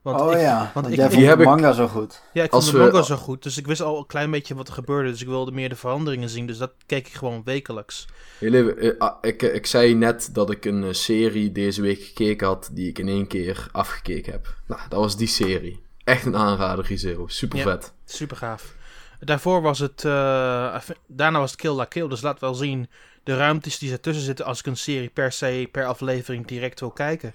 Want 0.06 0.20
oh 0.20 0.32
ik, 0.32 0.40
ja, 0.40 0.70
want, 0.75 0.88
ik, 0.88 0.94
jij 0.94 1.10
vond 1.10 1.38
de 1.38 1.44
manga 1.44 1.72
zo 1.72 1.88
goed. 1.88 2.22
Ja, 2.32 2.42
ik 2.42 2.50
vond 2.50 2.70
de 2.70 2.78
manga 2.78 3.02
zo 3.02 3.16
goed. 3.16 3.42
Dus 3.42 3.56
ik 3.56 3.66
wist 3.66 3.80
al 3.80 3.98
een 3.98 4.06
klein 4.06 4.30
beetje 4.30 4.54
wat 4.54 4.68
er 4.68 4.75
gebeurde. 4.75 5.10
Dus 5.10 5.20
ik 5.20 5.26
wilde 5.26 5.50
meer 5.50 5.68
de 5.68 5.76
veranderingen 5.76 6.28
zien. 6.28 6.46
Dus 6.46 6.58
dat 6.58 6.72
keek 6.86 7.06
ik 7.06 7.12
gewoon 7.12 7.42
wekelijks. 7.44 8.06
Eh, 8.40 8.98
ah, 8.98 9.16
ik, 9.20 9.42
ik 9.42 9.66
zei 9.66 9.94
net 9.94 10.28
dat 10.32 10.50
ik 10.50 10.64
een 10.64 10.84
eh, 10.84 10.92
serie 10.92 11.52
deze 11.52 11.82
week 11.82 12.02
gekeken 12.02 12.46
had... 12.46 12.70
die 12.72 12.88
ik 12.88 12.98
in 12.98 13.08
één 13.08 13.26
keer 13.26 13.68
afgekeken 13.72 14.32
heb. 14.32 14.54
Nou, 14.66 14.80
dat 14.88 15.00
was 15.00 15.16
die 15.16 15.28
serie. 15.28 15.82
Echt 16.04 16.25
een 16.26 16.36
aanrader, 16.36 16.84
Rizero. 16.84 17.26
Super 17.26 17.58
vet. 17.58 17.92
super 18.04 18.36
gaaf. 18.36 18.75
Daarvoor 19.20 19.62
was 19.62 19.78
het... 19.78 20.04
Uh, 20.04 20.78
daarna 21.06 21.38
was 21.38 21.50
het 21.50 21.60
Kill 21.60 21.75
la 21.75 21.84
Kill. 21.84 22.08
Dus 22.08 22.20
laat 22.20 22.40
wel 22.40 22.54
zien 22.54 22.88
de 23.26 23.37
ruimtes 23.37 23.78
die 23.78 23.92
ertussen 23.92 24.25
zitten... 24.25 24.45
als 24.45 24.59
ik 24.59 24.66
een 24.66 24.76
serie 24.76 25.09
per 25.09 25.33
se, 25.33 25.68
per 25.73 25.87
aflevering 25.87 26.47
direct 26.47 26.80
wil 26.80 26.90
kijken. 26.90 27.33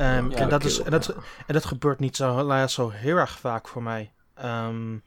Um, 0.00 0.30
ja, 0.30 0.36
en, 0.36 0.48
dat 0.48 0.64
is, 0.64 0.82
en, 0.82 0.90
dat, 0.90 1.14
en 1.46 1.54
dat 1.54 1.64
gebeurt 1.64 1.98
niet 1.98 2.16
zo, 2.16 2.66
zo 2.66 2.90
heel 2.90 3.16
erg 3.16 3.38
vaak 3.38 3.68
voor 3.68 3.82
mij. 3.82 4.12
Um, 4.44 5.02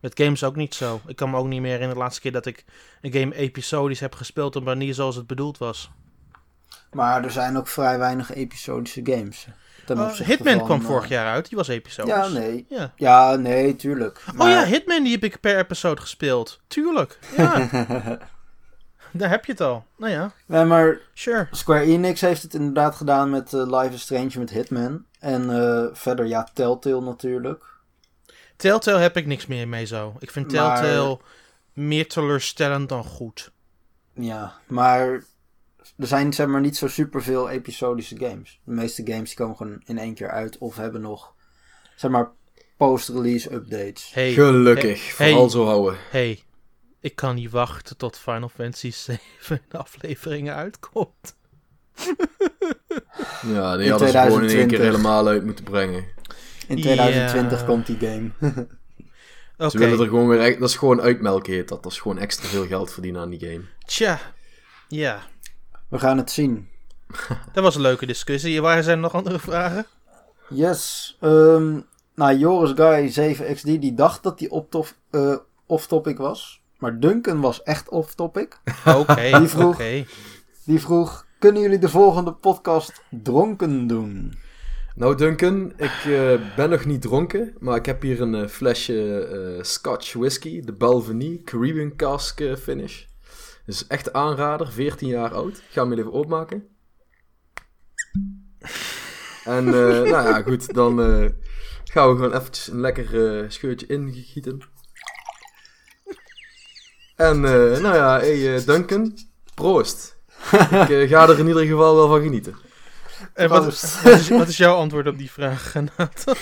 met 0.00 0.20
games 0.20 0.44
ook 0.44 0.56
niet 0.56 0.74
zo. 0.74 1.00
Ik 1.06 1.16
kan 1.16 1.30
me 1.30 1.36
ook 1.36 1.46
niet 1.46 1.60
meer 1.60 1.80
in 1.80 1.88
de 1.88 1.94
laatste 1.94 2.20
keer 2.20 2.32
dat 2.32 2.46
ik 2.46 2.64
een 3.00 3.12
game 3.12 3.34
episodisch 3.34 4.00
heb 4.00 4.14
gespeeld 4.14 4.56
op 4.56 4.62
een 4.62 4.68
manier 4.78 4.94
zoals 4.94 5.16
het 5.16 5.26
bedoeld 5.26 5.58
was. 5.58 5.90
Maar 6.90 7.24
er 7.24 7.30
zijn 7.30 7.56
ook 7.56 7.68
vrij 7.68 7.98
weinig 7.98 8.34
episodische 8.34 9.00
games. 9.04 9.46
Uh, 9.90 10.10
Hitman 10.10 10.64
kwam 10.64 10.80
uh, 10.80 10.86
vorig 10.86 11.08
jaar 11.08 11.26
uit, 11.26 11.48
die 11.48 11.58
was 11.58 11.68
episodisch. 11.68 12.14
Ja, 12.14 12.28
nee. 12.28 12.66
Ja, 12.68 12.92
ja 12.96 13.36
nee, 13.36 13.76
tuurlijk. 13.76 14.24
Maar... 14.34 14.46
Oh 14.46 14.52
ja, 14.52 14.64
Hitman 14.64 15.02
die 15.02 15.12
heb 15.12 15.24
ik 15.24 15.40
per 15.40 15.58
episode 15.58 16.00
gespeeld. 16.00 16.60
Tuurlijk. 16.66 17.18
Ja. 17.36 17.68
Daar 19.12 19.30
heb 19.30 19.44
je 19.44 19.52
het 19.52 19.60
al. 19.60 19.84
Nou 19.96 20.12
ja. 20.12 20.32
Nee, 20.46 20.64
maar 20.64 21.00
sure. 21.14 21.48
Square 21.50 21.84
Enix 21.84 22.20
heeft 22.20 22.42
het 22.42 22.54
inderdaad 22.54 22.94
gedaan 22.94 23.30
met 23.30 23.52
uh, 23.52 23.80
Life 23.80 23.94
is 23.94 24.00
Strange 24.00 24.38
met 24.38 24.50
Hitman. 24.50 25.04
En 25.18 25.42
uh, 25.50 25.86
verder, 25.92 26.26
ja, 26.26 26.48
Telltale 26.54 27.00
natuurlijk. 27.00 27.64
Telltale 28.56 28.98
heb 28.98 29.16
ik 29.16 29.26
niks 29.26 29.46
meer 29.46 29.68
mee 29.68 29.84
zo. 29.84 30.16
Ik 30.18 30.30
vind 30.30 30.48
Telltale 30.48 31.18
meer 31.72 32.08
teleurstellend 32.08 32.88
dan 32.88 33.04
goed. 33.04 33.52
Ja, 34.14 34.52
maar 34.66 35.24
er 35.96 36.06
zijn 36.06 36.32
zeg 36.32 36.46
maar 36.46 36.60
niet 36.60 36.76
zo 36.76 36.88
superveel 36.88 37.50
episodische 37.50 38.16
games. 38.18 38.60
De 38.64 38.72
meeste 38.72 39.02
games 39.06 39.28
die 39.28 39.36
komen 39.36 39.56
gewoon 39.56 39.82
in 39.84 39.98
één 39.98 40.14
keer 40.14 40.30
uit 40.30 40.58
of 40.58 40.76
hebben 40.76 41.00
nog 41.00 41.34
zeg 41.96 42.10
maar 42.10 42.30
post-release 42.76 43.52
updates. 43.52 44.10
Hey, 44.14 44.32
Gelukkig, 44.32 45.16
hey, 45.16 45.28
vooral 45.28 45.50
zo 45.50 45.64
houden. 45.64 45.98
Hey, 46.10 46.42
ik 47.02 47.16
kan 47.16 47.34
niet 47.34 47.50
wachten 47.50 47.96
tot 47.96 48.18
Final 48.18 48.48
Fantasy 48.48 48.90
7 48.90 49.60
afleveringen 49.70 50.54
uitkomt. 50.54 51.36
ja, 53.42 53.76
die 53.76 53.90
hadden 53.90 54.08
ze 54.08 54.18
gewoon 54.18 54.44
in 54.44 54.56
één 54.58 54.68
keer 54.68 54.80
helemaal 54.80 55.28
uit 55.28 55.44
moeten 55.44 55.64
brengen. 55.64 56.04
In 56.66 56.80
2020 56.80 57.64
komt 57.64 57.86
die 57.86 57.98
game. 57.98 58.30
okay. 59.56 59.70
Ze 59.70 59.78
willen 59.78 60.00
er 60.00 60.06
gewoon 60.06 60.28
weer... 60.28 60.58
Dat 60.58 60.68
is 60.68 60.76
gewoon 60.76 61.00
uitmelken 61.00 61.52
heet 61.52 61.68
dat. 61.68 61.82
Dat 61.82 61.92
is 61.92 62.00
gewoon 62.00 62.18
extra 62.18 62.48
veel 62.48 62.66
geld 62.66 62.92
verdienen 62.92 63.20
aan 63.20 63.30
die 63.30 63.40
game. 63.40 63.62
Tja, 63.84 64.20
ja. 64.88 65.22
We 65.88 65.98
gaan 65.98 66.16
het 66.16 66.30
zien. 66.30 66.68
dat 67.52 67.64
was 67.64 67.74
een 67.74 67.80
leuke 67.80 68.06
discussie. 68.06 68.62
Waar 68.62 68.82
zijn 68.82 69.00
nog 69.00 69.14
andere 69.14 69.38
vragen? 69.38 69.86
Yes. 70.48 71.16
Um, 71.20 71.86
nou, 72.14 72.36
Joris 72.36 72.72
Guy 72.74 73.34
7XD 73.34 73.62
die 73.62 73.94
dacht 73.94 74.22
dat 74.22 74.38
die 74.38 74.66
eh, 75.10 75.36
off-topic 75.66 76.18
was. 76.18 76.61
Maar 76.82 77.00
Duncan 77.00 77.40
was 77.40 77.62
echt 77.62 77.88
off-topic. 77.88 78.58
Oké, 78.98 79.38
Die 79.38 79.48
vroeg- 79.48 79.74
oké. 79.74 80.04
Die 80.64 80.80
vroeg, 80.80 81.26
kunnen 81.38 81.62
jullie 81.62 81.78
de 81.78 81.88
volgende 81.88 82.32
podcast 82.32 83.02
dronken 83.10 83.86
doen? 83.86 84.32
Nou 84.94 85.16
Duncan, 85.16 85.72
ik 85.76 86.04
eh, 86.04 86.54
ben 86.56 86.70
nog 86.70 86.84
niet 86.84 87.02
dronken, 87.02 87.54
maar 87.58 87.76
ik 87.76 87.86
heb 87.86 88.02
hier 88.02 88.20
een 88.20 88.34
eh, 88.34 88.48
flesje 88.48 89.18
eh, 89.24 89.62
Scotch 89.62 90.12
whisky, 90.12 90.60
de 90.60 90.72
Balvenie 90.72 91.42
Caribbean 91.44 91.96
Cask 91.96 92.42
finish. 92.58 93.04
Dus 93.66 93.86
echt 93.86 94.12
aanrader, 94.12 94.72
14 94.72 95.08
jaar 95.08 95.34
oud. 95.34 95.56
Ik 95.56 95.64
ga 95.70 95.82
hem 95.82 95.92
even 95.98 96.12
opmaken. 96.12 96.64
En 99.44 99.66
eh, 99.66 99.72
nou 100.12 100.28
ja, 100.28 100.42
goed, 100.42 100.74
dan 100.74 101.00
eh, 101.02 101.28
gaan 101.84 102.08
we 102.10 102.14
gewoon 102.16 102.34
eventjes 102.34 102.68
een 102.68 102.80
lekker 102.80 103.44
scheurtje 103.52 103.86
ingieten. 103.86 104.60
En 107.16 107.44
eh, 107.44 107.80
nou 107.80 107.94
ja, 107.94 108.18
hey 108.18 108.56
eh, 108.56 108.66
Duncan, 108.66 109.18
proost. 109.54 110.16
ik 110.52 110.90
eh, 110.90 111.08
ga 111.08 111.28
er 111.28 111.38
in 111.38 111.46
ieder 111.46 111.66
geval 111.66 111.94
wel 111.94 112.08
van 112.08 112.22
genieten. 112.22 112.56
En 113.34 113.48
wat, 113.48 113.64
wat, 113.64 113.72
is, 114.04 114.28
wat 114.28 114.48
is 114.48 114.56
jouw 114.56 114.74
antwoord 114.74 115.06
op 115.06 115.18
die 115.18 115.30
vraag, 115.30 115.74
Nathan? 115.96 116.36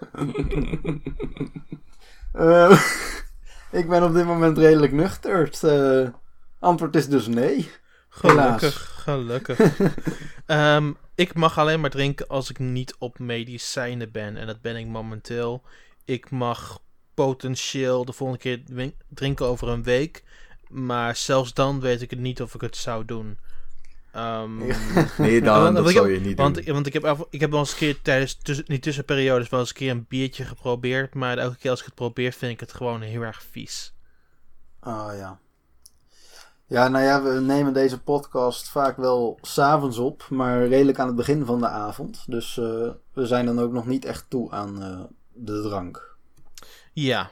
Eh, 2.36 2.80
ik 3.80 3.88
ben 3.88 4.02
op 4.02 4.14
dit 4.14 4.24
moment 4.24 4.58
redelijk 4.58 4.92
nuchter. 4.92 5.38
Het 5.38 5.62
eh, 5.62 6.08
antwoord 6.58 6.96
is 6.96 7.08
dus 7.08 7.26
nee. 7.26 7.70
Gelukkig, 8.08 9.02
gelukkig. 9.02 9.58
Ehm, 10.46 10.92
ik 11.14 11.34
mag 11.34 11.58
alleen 11.58 11.80
maar 11.80 11.90
drinken 11.90 12.28
als 12.28 12.50
ik 12.50 12.58
niet 12.58 12.94
op 12.98 13.18
medicijnen 13.18 14.12
ben. 14.12 14.36
En 14.36 14.46
dat 14.46 14.60
ben 14.60 14.76
ik 14.76 14.86
momenteel. 14.86 15.62
Ik 16.04 16.30
mag 16.30 16.78
potentieel 17.16 18.04
de 18.04 18.12
volgende 18.12 18.40
keer 18.42 18.92
drinken 19.08 19.46
over 19.46 19.68
een 19.68 19.82
week. 19.82 20.24
Maar 20.68 21.16
zelfs 21.16 21.54
dan 21.54 21.80
weet 21.80 22.02
ik 22.02 22.10
het 22.10 22.18
niet 22.18 22.42
of 22.42 22.54
ik 22.54 22.60
het 22.60 22.76
zou 22.76 23.04
doen. 23.04 23.38
Ehm, 24.12 24.56
Nee, 25.18 25.42
dan, 25.42 25.62
want- 25.62 25.74
dat 25.74 25.82
want 25.84 25.96
zou 25.96 26.10
ik- 26.12 26.18
je 26.18 26.26
niet 26.28 26.36
want, 26.38 26.54
doen. 26.64 26.74
want 26.74 26.86
ik 26.86 26.92
heb, 26.92 27.04
af- 27.04 27.26
ik 27.30 27.40
heb 27.40 27.50
wel 27.50 27.58
eens 27.60 27.70
een 27.72 27.76
keer 27.78 28.02
tijdens 28.02 28.34
tussen, 28.34 28.64
die 28.64 28.78
tussenperiodes 28.78 29.48
wel 29.48 29.60
eens 29.60 29.68
een 29.68 29.74
keer 29.74 29.90
een 29.90 30.06
biertje 30.08 30.44
geprobeerd. 30.44 31.14
Maar 31.14 31.38
elke 31.38 31.56
keer 31.56 31.70
als 31.70 31.80
ik 31.80 31.86
het 31.86 31.94
probeer 31.94 32.32
vind 32.32 32.52
ik 32.52 32.60
het 32.60 32.72
gewoon 32.72 33.00
heel 33.00 33.22
erg 33.22 33.42
vies. 33.50 33.94
Ah 34.80 35.16
ja. 35.16 35.38
Ja, 36.68 36.88
nou 36.88 37.04
ja, 37.04 37.22
we 37.22 37.40
nemen 37.40 37.72
deze 37.72 38.00
podcast 38.00 38.68
vaak 38.68 38.96
wel 38.96 39.38
s'avonds 39.42 39.98
op, 39.98 40.26
maar 40.30 40.66
redelijk 40.66 40.98
aan 40.98 41.06
het 41.06 41.16
begin 41.16 41.44
van 41.44 41.60
de 41.60 41.68
avond. 41.68 42.24
Dus 42.26 42.58
eh, 42.58 42.88
we 43.12 43.26
zijn 43.26 43.46
dan 43.46 43.58
ook 43.60 43.72
nog 43.72 43.86
niet 43.86 44.04
echt 44.04 44.24
toe 44.30 44.50
aan 44.50 44.82
eh, 44.82 45.00
de 45.32 45.62
drank. 45.62 46.15
Ja. 46.98 47.30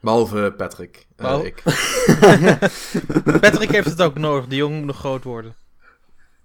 Behalve 0.00 0.54
Patrick. 0.56 0.96
eh, 0.96 1.02
Behal- 1.16 1.44
ik. 1.44 1.62
Patrick 3.40 3.70
heeft 3.70 3.88
het 3.88 4.02
ook 4.02 4.18
nodig. 4.18 4.46
De 4.46 4.56
jongen 4.56 4.76
moet 4.78 4.86
nog 4.86 4.98
groot 4.98 5.24
worden. 5.24 5.54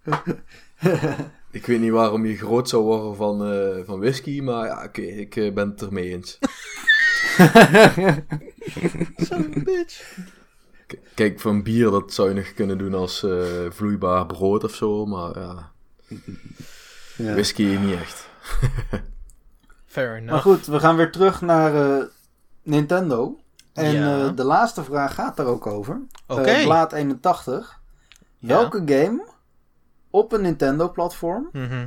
ik 1.52 1.66
weet 1.66 1.80
niet 1.80 1.92
waarom 1.92 2.26
je 2.26 2.38
groot 2.38 2.70
zou 2.70 2.84
worden 2.84 3.16
van, 3.16 3.46
eh, 3.46 3.86
van 3.86 4.00
whisky, 4.00 4.42
maar 4.42 4.66
ja, 4.66 4.84
oké, 4.84 5.02
ik 5.02 5.36
eh, 5.36 5.54
ben 5.54 5.70
het 5.70 5.82
ermee 5.82 6.10
eens. 6.10 6.40
Zo'n 9.28 9.54
bitch. 9.64 10.18
K- 10.88 10.98
Kijk, 11.16 11.40
van 11.40 11.64
bier, 11.64 11.90
dat 11.92 12.14
zou 12.14 12.30
je 12.30 12.36
nog 12.36 12.54
kunnen 12.54 12.78
doen 12.78 12.94
als 12.94 13.24
eh, 13.24 13.66
vloeibaar 13.70 14.26
brood 14.26 14.64
of 14.64 14.76
zo, 14.76 15.06
maar 15.06 15.40
ja, 15.40 15.72
Ja. 17.18 17.34
whisky 17.34 17.64
niet 17.64 17.96
echt. 18.00 18.30
Fair 19.92 20.12
enough. 20.16 20.32
Maar 20.32 20.40
goed, 20.42 20.66
we 20.66 20.80
gaan 20.80 20.96
weer 20.96 21.12
terug 21.12 21.42
naar 21.42 21.76
eh, 22.00 22.06
Nintendo. 22.64 23.40
En 23.74 23.92
Ja. 23.92 24.20
eh, 24.28 24.36
de 24.36 24.44
laatste 24.44 24.84
vraag 24.84 25.14
gaat 25.14 25.38
daar 25.38 25.46
ook 25.46 25.68
over. 25.68 26.02
Oké. 26.28 26.42
Eh, 26.42 26.64
Blaad 26.64 26.94
81. 26.94 27.80
Ja. 28.38 28.48
Welke 28.48 28.82
game 28.86 29.28
op 30.10 30.32
een 30.32 30.42
Nintendo-platform 30.42 31.50
Mhm. 31.52 31.86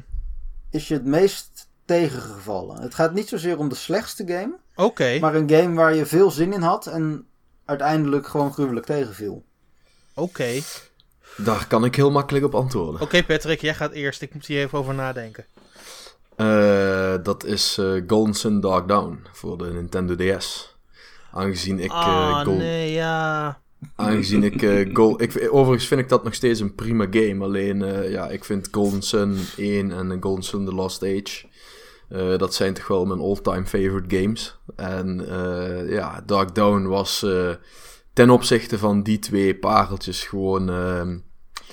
is 0.70 0.88
je 0.88 0.94
het 0.94 1.04
meest 1.04 1.68
tegengevallen? 1.84 2.80
Het 2.82 2.94
gaat 2.94 3.12
niet 3.14 3.28
zozeer 3.28 3.58
om 3.58 3.68
de 3.68 3.74
slechtste 3.74 4.24
game, 4.26 4.54
Oké. 4.74 5.18
maar 5.20 5.34
een 5.34 5.50
game 5.50 5.74
waar 5.74 5.94
je 5.94 6.06
veel 6.06 6.30
zin 6.30 6.52
in 6.52 6.62
had 6.62 6.86
en 6.86 7.26
uiteindelijk 7.64 8.26
gewoon 8.26 8.52
gruwelijk 8.52 8.86
tegenviel. 8.86 9.44
Oké. 10.14 10.60
Daar 11.36 11.66
kan 11.66 11.84
ik 11.84 11.94
heel 11.94 12.10
makkelijk 12.10 12.44
op 12.44 12.54
antwoorden. 12.54 13.00
Oké, 13.00 13.24
Patrick, 13.24 13.60
jij 13.60 13.74
gaat 13.74 13.92
eerst. 13.92 14.22
Ik 14.22 14.34
moet 14.34 14.46
hier 14.46 14.60
even 14.62 14.78
over 14.78 14.94
nadenken. 14.94 15.44
Eh, 16.36 17.14
dat 17.22 17.44
is 17.44 17.78
eh, 17.78 18.02
Golden 18.06 18.34
Sun 18.34 18.60
Dark 18.60 18.88
Down 18.88 19.18
voor 19.32 19.58
de 19.58 19.72
Nintendo 19.72 20.14
DS. 20.16 20.76
Aangezien 21.32 21.78
ik, 21.80 21.90
eh, 21.90 22.38
Ah, 22.38 22.46
nee, 22.46 22.92
ja. 22.92 23.60
aangezien 23.96 24.42
ik 24.44 24.62
ik 25.26 25.48
overigens 25.50 25.86
vind 25.86 26.00
ik 26.00 26.08
dat 26.08 26.24
nog 26.24 26.34
steeds 26.34 26.60
een 26.60 26.74
prima 26.74 27.06
game. 27.10 27.44
Alleen 27.44 27.78
ja, 28.10 28.28
ik 28.28 28.44
vind 28.44 28.68
Golden 28.70 29.02
Sun 29.02 29.38
1 29.56 29.92
en 29.92 30.16
Golden 30.22 30.44
Sun 30.44 30.64
The 30.64 30.74
Lost 30.74 31.02
Age. 31.02 31.46
dat 32.36 32.54
zijn 32.54 32.74
toch 32.74 32.86
wel 32.86 33.04
mijn 33.04 33.20
all-time 33.20 33.66
favorite 33.66 34.16
games. 34.16 34.58
En 34.76 35.26
ja, 35.88 36.22
Dark 36.26 36.54
Dawn 36.54 36.86
was 36.86 37.26
ten 38.12 38.30
opzichte 38.30 38.78
van 38.78 39.02
die 39.02 39.18
twee 39.18 39.54
pareltjes 39.54 40.24
gewoon 40.24 40.70
ehm, 40.70 41.16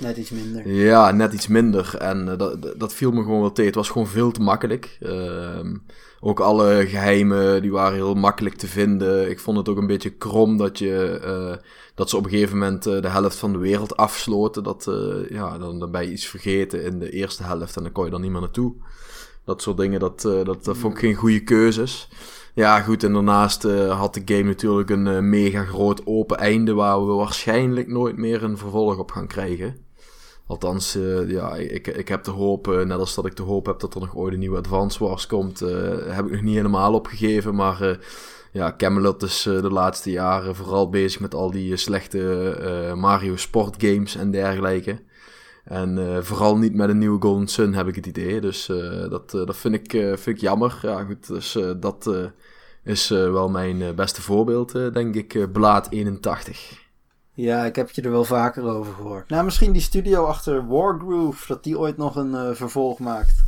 Net 0.01 0.17
iets 0.17 0.29
minder. 0.29 0.67
ja, 0.73 1.11
net 1.11 1.33
iets 1.33 1.47
minder. 1.47 1.95
En 1.97 2.29
eh, 2.31 2.37
dat, 2.37 2.79
dat- 2.79 2.93
viel 2.93 3.11
me 3.11 3.21
gewoon 3.21 3.39
wel 3.39 3.49
tegen. 3.51 3.65
Het 3.65 3.75
was 3.75 3.89
gewoon 3.89 4.07
veel 4.07 4.31
te 4.31 4.41
makkelijk. 4.41 4.97
Ehm, 5.01 5.75
ook 6.19 6.39
alle 6.39 6.85
geheimen, 6.87 7.61
die 7.61 7.71
waren 7.71 7.93
heel 7.93 8.13
makkelijk 8.13 8.55
te 8.55 8.67
vinden. 8.67 9.29
Ik 9.29 9.39
vond 9.39 9.57
het 9.57 9.69
ook 9.69 9.77
een 9.77 9.87
beetje 9.87 10.09
krom 10.09 10.57
dat, 10.57 10.79
je, 10.79 11.19
eh, 11.23 11.57
dat 11.95 12.09
ze 12.09 12.17
op 12.17 12.23
een 12.23 12.29
gegeven 12.29 12.57
moment 12.57 12.85
eh, 12.85 13.01
de 13.01 13.07
helft 13.09 13.35
van 13.37 13.51
de 13.51 13.57
wereld 13.57 13.97
afsloten. 13.97 14.63
Dat, 14.63 14.91
ja, 15.29 15.57
dan, 15.57 15.79
dan 15.79 16.03
iets 16.03 16.25
vergeten 16.27 16.83
in 16.83 16.99
de 16.99 17.09
eerste 17.09 17.43
helft 17.43 17.75
en 17.75 17.83
dan 17.83 17.91
kon 17.91 18.05
je 18.05 18.11
dan 18.11 18.21
niet 18.21 18.31
meer 18.31 18.41
naartoe. 18.41 18.73
Dat 19.45 19.61
soort 19.61 19.77
dingen, 19.77 19.99
dat, 19.99 20.21
dat, 20.21 20.63
dat 20.63 20.77
vond 20.77 20.93
ik 20.93 20.99
geen 20.99 21.15
goede 21.15 21.43
keuzes. 21.43 22.09
Ja, 22.53 22.81
goed, 22.81 23.03
en 23.03 23.13
daarnaast 23.13 23.63
had 23.89 24.13
de 24.13 24.21
game 24.25 24.43
natuurlijk 24.43 24.89
een 24.89 25.29
mega 25.29 25.63
groot 25.63 26.01
open 26.05 26.37
einde 26.37 26.73
waar 26.73 27.07
we 27.07 27.13
waarschijnlijk 27.13 27.87
nooit 27.87 28.17
meer 28.17 28.43
een 28.43 28.57
vervolg 28.57 28.97
op 28.97 29.11
gaan 29.11 29.27
krijgen. 29.27 29.75
Althans, 30.51 30.95
eh, 30.95 31.29
ja, 31.29 31.55
ik, 31.55 31.87
ik 31.87 32.07
heb 32.07 32.23
de 32.23 32.31
hoop, 32.31 32.67
net 32.67 32.99
als 32.99 33.15
dat 33.15 33.25
ik 33.25 33.35
de 33.35 33.43
hoop 33.43 33.65
heb 33.65 33.79
dat 33.79 33.93
er 33.93 33.99
nog 33.99 34.15
ooit 34.15 34.33
een 34.33 34.39
nieuwe 34.39 34.57
Advance 34.57 35.03
Wars 35.03 35.27
komt, 35.27 35.61
eh, 35.61 35.69
heb 36.07 36.25
ik 36.25 36.31
nog 36.31 36.41
niet 36.41 36.55
helemaal 36.55 36.93
opgegeven. 36.93 37.55
Maar 37.55 37.81
eh, 37.81 37.97
ja, 38.51 38.73
Camelot 38.77 39.23
is 39.23 39.41
de 39.43 39.69
laatste 39.69 40.11
jaren 40.11 40.55
vooral 40.55 40.89
bezig 40.89 41.19
met 41.19 41.33
al 41.33 41.51
die 41.51 41.77
slechte 41.77 42.93
Mario 42.95 43.35
Sport 43.35 43.75
games 43.77 44.15
en 44.15 44.31
dergelijke. 44.31 44.99
En 45.63 46.19
vooral 46.25 46.57
niet 46.57 46.73
met 46.73 46.89
een 46.89 46.97
nieuwe 46.97 47.21
Golden 47.21 47.47
Sun 47.47 47.73
heb 47.73 47.87
ik 47.87 47.95
het 47.95 48.05
idee. 48.05 48.41
Dus 48.41 48.65
dat, 49.09 49.31
dat 49.31 49.57
vind, 49.57 49.73
ik, 49.73 49.89
vind 49.91 50.27
ik 50.27 50.37
jammer. 50.37 50.79
Ja, 50.81 51.03
goed, 51.03 51.27
dus 51.27 51.57
dat 51.79 52.11
is 52.83 53.07
wel 53.09 53.49
mijn 53.49 53.95
beste 53.95 54.21
voorbeeld, 54.21 54.71
denk 54.71 55.15
ik. 55.15 55.51
Blaad 55.51 55.87
81. 55.89 56.80
Ja, 57.33 57.65
ik 57.65 57.75
heb 57.75 57.87
het 57.87 57.95
je 57.95 58.01
er 58.01 58.11
wel 58.11 58.23
vaker 58.23 58.63
over 58.63 58.93
gehoord. 58.93 59.29
Nou, 59.29 59.43
misschien 59.43 59.71
die 59.71 59.81
studio 59.81 60.25
achter 60.25 60.67
Wargroove, 60.67 61.47
dat 61.47 61.63
die 61.63 61.79
ooit 61.79 61.97
nog 61.97 62.15
een 62.15 62.35
eh, 62.35 62.51
vervolg 62.53 62.99
maakt. 62.99 63.45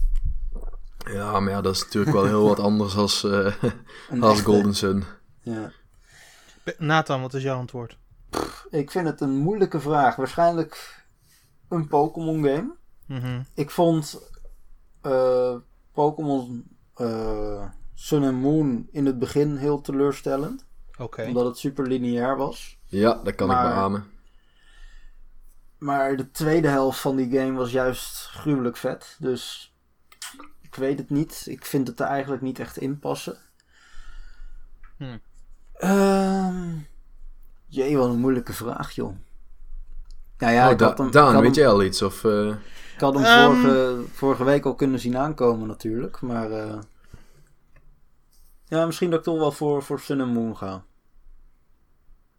Ja, 1.11 1.39
maar 1.39 1.51
ja, 1.51 1.61
dat 1.61 1.75
is 1.75 1.83
natuurlijk 1.83 2.15
wel 2.15 2.25
heel 2.25 2.47
wat 2.47 2.59
anders 2.69 2.95
als, 2.95 3.23
eh, 3.23 3.45
als 4.21 4.37
echte. 4.37 4.43
Golden 4.43 4.75
Sun. 4.75 5.03
Ja. 5.41 5.71
Nathan, 6.77 7.21
wat 7.21 7.33
is 7.33 7.43
jouw 7.43 7.57
antwoord? 7.57 7.97
Ik 8.69 8.91
vind 8.91 9.07
het 9.07 9.21
een 9.21 9.35
moeilijke 9.35 9.79
vraag. 9.79 10.15
Waarschijnlijk 10.15 11.03
een 11.69 11.87
Pokémon 11.87 12.43
game. 12.43 12.75
Mhm. 13.05 13.41
Ik 13.53 13.69
vond 13.69 14.31
eh, 15.01 15.55
Pokémon 15.91 16.77
eh, 16.95 17.65
Sun 17.93 18.23
and 18.23 18.41
Moon 18.41 18.87
in 18.91 19.05
het 19.05 19.19
begin 19.19 19.55
heel 19.55 19.81
teleurstellend. 19.81 20.65
Oké. 20.97 21.23
Omdat 21.23 21.45
het 21.45 21.57
super 21.57 21.87
lineair 21.87 22.37
was. 22.37 22.77
Ja, 22.93 23.13
dat 23.23 23.35
kan 23.35 23.47
Maar- 23.47 23.65
ik 23.67 23.73
beamen. 23.73 24.11
Maar 25.77 26.15
de 26.15 26.31
tweede 26.31 26.67
helft 26.67 26.99
van 26.99 27.15
die 27.15 27.39
game 27.39 27.51
was 27.53 27.71
juist 27.71 28.25
gruwelijk 28.27 28.77
vet. 28.77 29.15
Dus 29.19 29.73
ik 30.61 30.75
weet 30.75 30.97
het 30.97 31.09
niet. 31.09 31.43
Ik 31.49 31.65
vind 31.65 31.87
het 31.87 31.99
er 31.99 32.05
eigenlijk 32.05 32.41
niet 32.41 32.59
echt 32.59 32.77
in 32.77 32.99
passen. 32.99 33.37
Hm. 34.97 35.17
Ehm, 35.73 36.77
jee, 37.65 37.97
wat 37.97 38.09
een 38.09 38.19
moeilijke 38.19 38.53
vraag, 38.53 38.91
joh. 38.91 39.15
Nou 40.37 40.53
ja, 40.53 40.65
oh, 40.65 40.71
ik 40.71 40.77
Da- 40.77 40.85
had 40.87 40.97
hem, 40.97 41.11
Daan, 41.11 41.27
ik 41.27 41.33
had 41.33 41.41
weet 41.43 41.55
hem, 41.55 41.63
jij 41.63 41.73
al 41.73 41.83
iets? 41.83 42.01
Of, 42.01 42.23
eh, 42.23 42.47
ik 42.93 42.99
had 42.99 43.13
hem 43.13 43.23
Ehm. 43.23 43.45
vorige, 43.53 44.03
vorige 44.13 44.43
week 44.43 44.65
al 44.65 44.75
kunnen 44.75 44.99
zien 44.99 45.17
aankomen 45.17 45.67
natuurlijk. 45.67 46.21
Maar 46.21 46.51
eh, 46.51 46.79
ja, 48.65 48.85
misschien 48.85 49.09
dat 49.09 49.19
ik 49.19 49.25
toch 49.25 49.37
wel 49.37 49.51
voor, 49.51 49.83
voor 49.83 49.99
Sun 49.99 50.21
and 50.21 50.33
Moon 50.33 50.57
ga. 50.57 50.83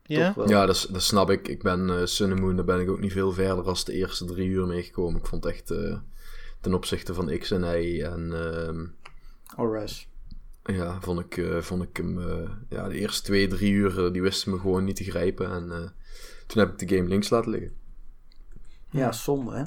Ja? 0.07 0.35
Ja, 0.47 0.67
dat, 0.67 0.89
snap 0.93 1.31
ik. 1.31 1.49
Ik 1.49 1.63
ben 1.63 1.91
eh 1.91 2.07
Sun 2.07 2.31
and 2.31 2.41
Moon, 2.41 2.57
daar 2.57 2.65
ben 2.65 2.81
ik 2.81 2.91
ook 2.91 3.01
niet 3.01 3.13
veel 3.13 3.33
verder 3.33 3.65
als 3.65 3.85
de 3.85 3.93
eerste 3.93 4.25
drie 4.25 4.49
uur 4.49 4.67
meegekomen. 4.67 5.21
Ik 5.21 5.27
vond 5.27 5.47
echt 5.47 5.71
eh, 5.71 5.97
ten 6.61 6.75
opzichte 6.75 7.15
van 7.15 7.39
X 7.39 7.51
en 7.51 7.83
Y 7.83 8.03
en 8.03 8.33
ehm, 8.33 8.87
Ores. 9.57 10.09
Ja, 10.65 11.01
vond 11.01 11.21
ik, 11.21 11.37
uh, 11.37 11.61
vond 11.61 11.83
ik 11.83 11.97
hem... 11.97 12.19
Uh, 12.19 12.51
ja, 12.69 12.89
de 12.89 12.99
eerste 12.99 13.23
twee, 13.23 13.49
drie 13.49 13.73
uur, 13.73 14.13
die 14.13 14.23
wisten 14.23 14.53
me 14.53 14.59
gewoon 14.59 14.85
niet 14.85 14.97
te 14.97 15.05
grijpen. 15.05 15.51
En 15.51 15.65
uh, 15.65 15.89
toen 16.47 16.63
heb 16.63 16.73
ik 16.73 16.89
de 16.89 16.97
game 16.97 17.09
links 17.09 17.31
laten 17.31 17.51
liggen. 17.51 17.73
Ja, 18.91 19.13
zonde 19.13 19.57
hè. 19.57 19.63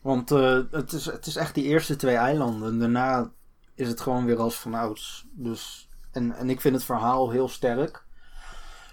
Want 0.00 0.28
het, 0.70 0.92
is, 0.92 1.06
het 1.06 1.26
is 1.26 1.36
echt 1.36 1.54
die 1.54 1.64
eerste 1.64 1.96
twee 1.96 2.16
eilanden. 2.16 2.68
En 2.68 2.78
daarna 2.78 3.32
is 3.74 3.88
het 3.88 4.00
gewoon 4.00 4.24
weer 4.24 4.38
als 4.38 4.56
vanouds. 4.56 5.26
Dus, 5.32 5.88
en, 6.10 6.32
en 6.32 6.50
ik 6.50 6.60
vind 6.60 6.74
het 6.74 6.84
verhaal 6.84 7.30
heel 7.30 7.48
sterk. 7.48 8.06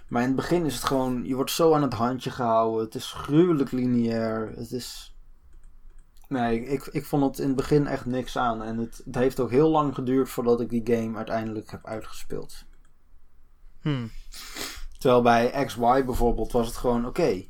Maar 0.08 0.22
in 0.22 0.28
het 0.28 0.36
begin 0.36 0.66
is 0.66 0.76
het 0.76 0.84
gewoon, 0.84 1.26
je 1.26 1.36
wordt 1.36 1.52
zo 1.52 1.74
aan 1.74 1.82
het 1.82 1.94
handje 1.94 2.32
gehouden. 2.32 2.86
Het 2.86 2.96
is 2.96 3.12
gruwelijk 3.12 3.72
lineair. 3.72 4.52
Het 4.56 4.72
is. 4.72 5.16
Nee, 6.28 6.66
ik, 6.66 6.86
ik 6.86 7.06
vond 7.06 7.24
het 7.24 7.40
in 7.40 7.48
het 7.48 7.56
begin 7.56 7.88
echt 7.88 8.06
niks 8.06 8.38
aan. 8.38 8.64
En 8.64 8.78
het, 8.78 9.02
het 9.06 9.16
heeft 9.16 9.40
ook 9.40 9.52
heel 9.52 9.70
lang 9.70 9.96
geduurd 9.96 10.30
voordat 10.30 10.62
ik 10.62 10.70
die 10.70 10.96
game 10.98 11.18
uiteindelijk 11.18 11.72
heb 11.72 11.86
uitgespeeld. 11.86 12.66
Hmm. 13.82 14.12
Terwijl 14.98 15.22
bij 15.22 15.66
XY 15.66 16.04
bijvoorbeeld 16.06 16.52
was 16.52 16.68
het 16.68 16.78
gewoon 16.78 17.06
oké. 17.06 17.44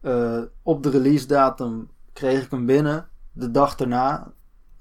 Eh, 0.00 0.42
op 0.62 0.82
de 0.82 0.90
release 0.90 1.26
datum 1.26 1.90
kreeg 2.12 2.44
ik 2.44 2.50
hem 2.50 2.66
binnen. 2.66 3.08
De 3.32 3.50
dag 3.50 3.76
daarna, 3.76 4.32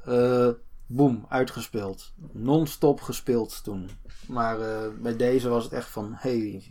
uh, 0.08 0.50
boom, 0.86 1.26
uitgespeeld. 1.30 2.14
Non-stop 2.32 3.02
gespeeld 3.02 3.64
toen. 3.64 3.90
Maar 4.28 4.60
uh, 4.60 4.88
bij 5.02 5.16
deze 5.16 5.50
was 5.50 5.64
het 5.64 5.74
echt 5.74 5.90
van, 5.90 6.14
hey, 6.16 6.64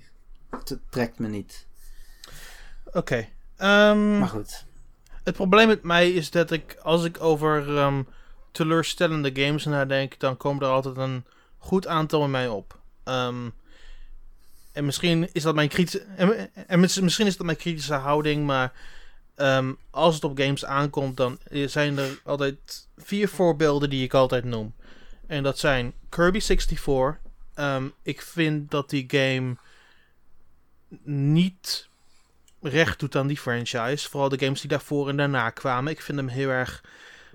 het 0.50 0.78
trekt 0.90 1.18
me 1.18 1.28
niet. 1.28 1.66
Oké. 2.84 2.98
Okay. 2.98 3.90
Um, 3.90 4.18
maar 4.18 4.28
goed. 4.28 4.64
Het 5.24 5.34
probleem 5.34 5.66
met 5.66 5.82
mij 5.82 6.12
is 6.12 6.30
dat 6.30 6.50
ik, 6.50 6.76
als 6.82 7.04
ik 7.04 7.22
over 7.22 7.68
um, 7.68 8.06
teleurstellende 8.52 9.30
games 9.34 9.64
nadenk, 9.64 10.18
dan 10.18 10.36
komt 10.36 10.62
er 10.62 10.68
altijd 10.68 10.96
een 10.96 11.24
goed 11.58 11.86
aantal 11.86 12.24
in 12.24 12.30
mij 12.30 12.48
op. 12.48 12.78
Um, 13.04 13.54
en 14.72 14.84
misschien 14.84 15.28
is 15.32 15.42
dat 15.42 15.54
mijn 15.54 15.68
kritische. 15.68 16.00
En, 16.16 16.50
en, 16.66 16.80
misschien 16.80 17.26
is 17.26 17.36
dat 17.36 17.46
mijn 17.46 17.58
kritische 17.58 17.94
houding, 17.94 18.46
maar 18.46 18.72
um, 19.36 19.76
als 19.90 20.14
het 20.14 20.24
op 20.24 20.38
games 20.38 20.64
aankomt, 20.64 21.16
dan 21.16 21.38
zijn 21.66 21.98
er 21.98 22.20
altijd 22.24 22.88
vier 22.96 23.28
voorbeelden 23.28 23.90
die 23.90 24.04
ik 24.04 24.14
altijd 24.14 24.44
noem. 24.44 24.74
En 25.26 25.42
dat 25.42 25.58
zijn 25.58 25.92
Kirby 26.08 26.40
64. 26.40 27.18
Um, 27.54 27.92
ik 28.02 28.22
vind 28.22 28.70
dat 28.70 28.90
die 28.90 29.04
game 29.06 29.56
niet 31.04 31.88
recht 32.60 32.98
doet 32.98 33.16
aan 33.16 33.26
die 33.26 33.38
franchise. 33.38 34.08
Vooral 34.08 34.28
de 34.28 34.38
games 34.38 34.60
die 34.60 34.70
daarvoor 34.70 35.08
en 35.08 35.16
daarna 35.16 35.50
kwamen. 35.50 35.92
Ik 35.92 36.02
vind 36.02 36.18
hem 36.18 36.28
heel 36.28 36.48
erg 36.48 36.84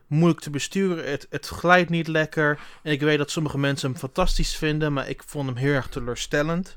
moeilijk 0.08 0.40
te 0.40 0.50
besturen. 0.50 1.10
Het, 1.10 1.28
het 1.30 1.48
glijdt 1.48 1.90
niet 1.90 2.08
lekker. 2.08 2.60
En 2.84 2.92
ik 2.92 3.02
weet 3.02 3.18
dat 3.18 3.32
sommige 3.32 3.58
mensen 3.58 3.90
hem 3.90 4.00
fantastisch 4.00 4.56
vinden, 4.56 4.94
maar 4.94 5.10
ik 5.10 5.24
vond 5.26 5.48
hem 5.48 5.58
heel 5.58 5.74
erg 5.74 5.88
teleurstellend. 5.88 6.76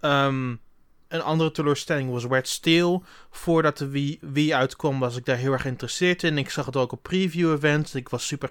Um, 0.00 0.60
een 1.08 1.22
andere 1.22 1.50
teleurstelling 1.50 2.10
was 2.10 2.24
Red 2.24 2.48
Steel. 2.48 3.04
Voordat 3.30 3.78
de 3.78 3.88
Wii, 3.88 4.18
Wii 4.20 4.54
uitkwam 4.54 4.98
was 4.98 5.16
ik 5.16 5.24
daar 5.24 5.36
heel 5.36 5.52
erg 5.52 5.62
geïnteresseerd 5.62 6.22
in. 6.22 6.38
Ik 6.38 6.50
zag 6.50 6.66
het 6.66 6.76
ook 6.76 6.92
op 6.92 7.02
preview 7.02 7.52
events. 7.52 7.94
Ik 7.94 8.08
was 8.08 8.26
super 8.26 8.48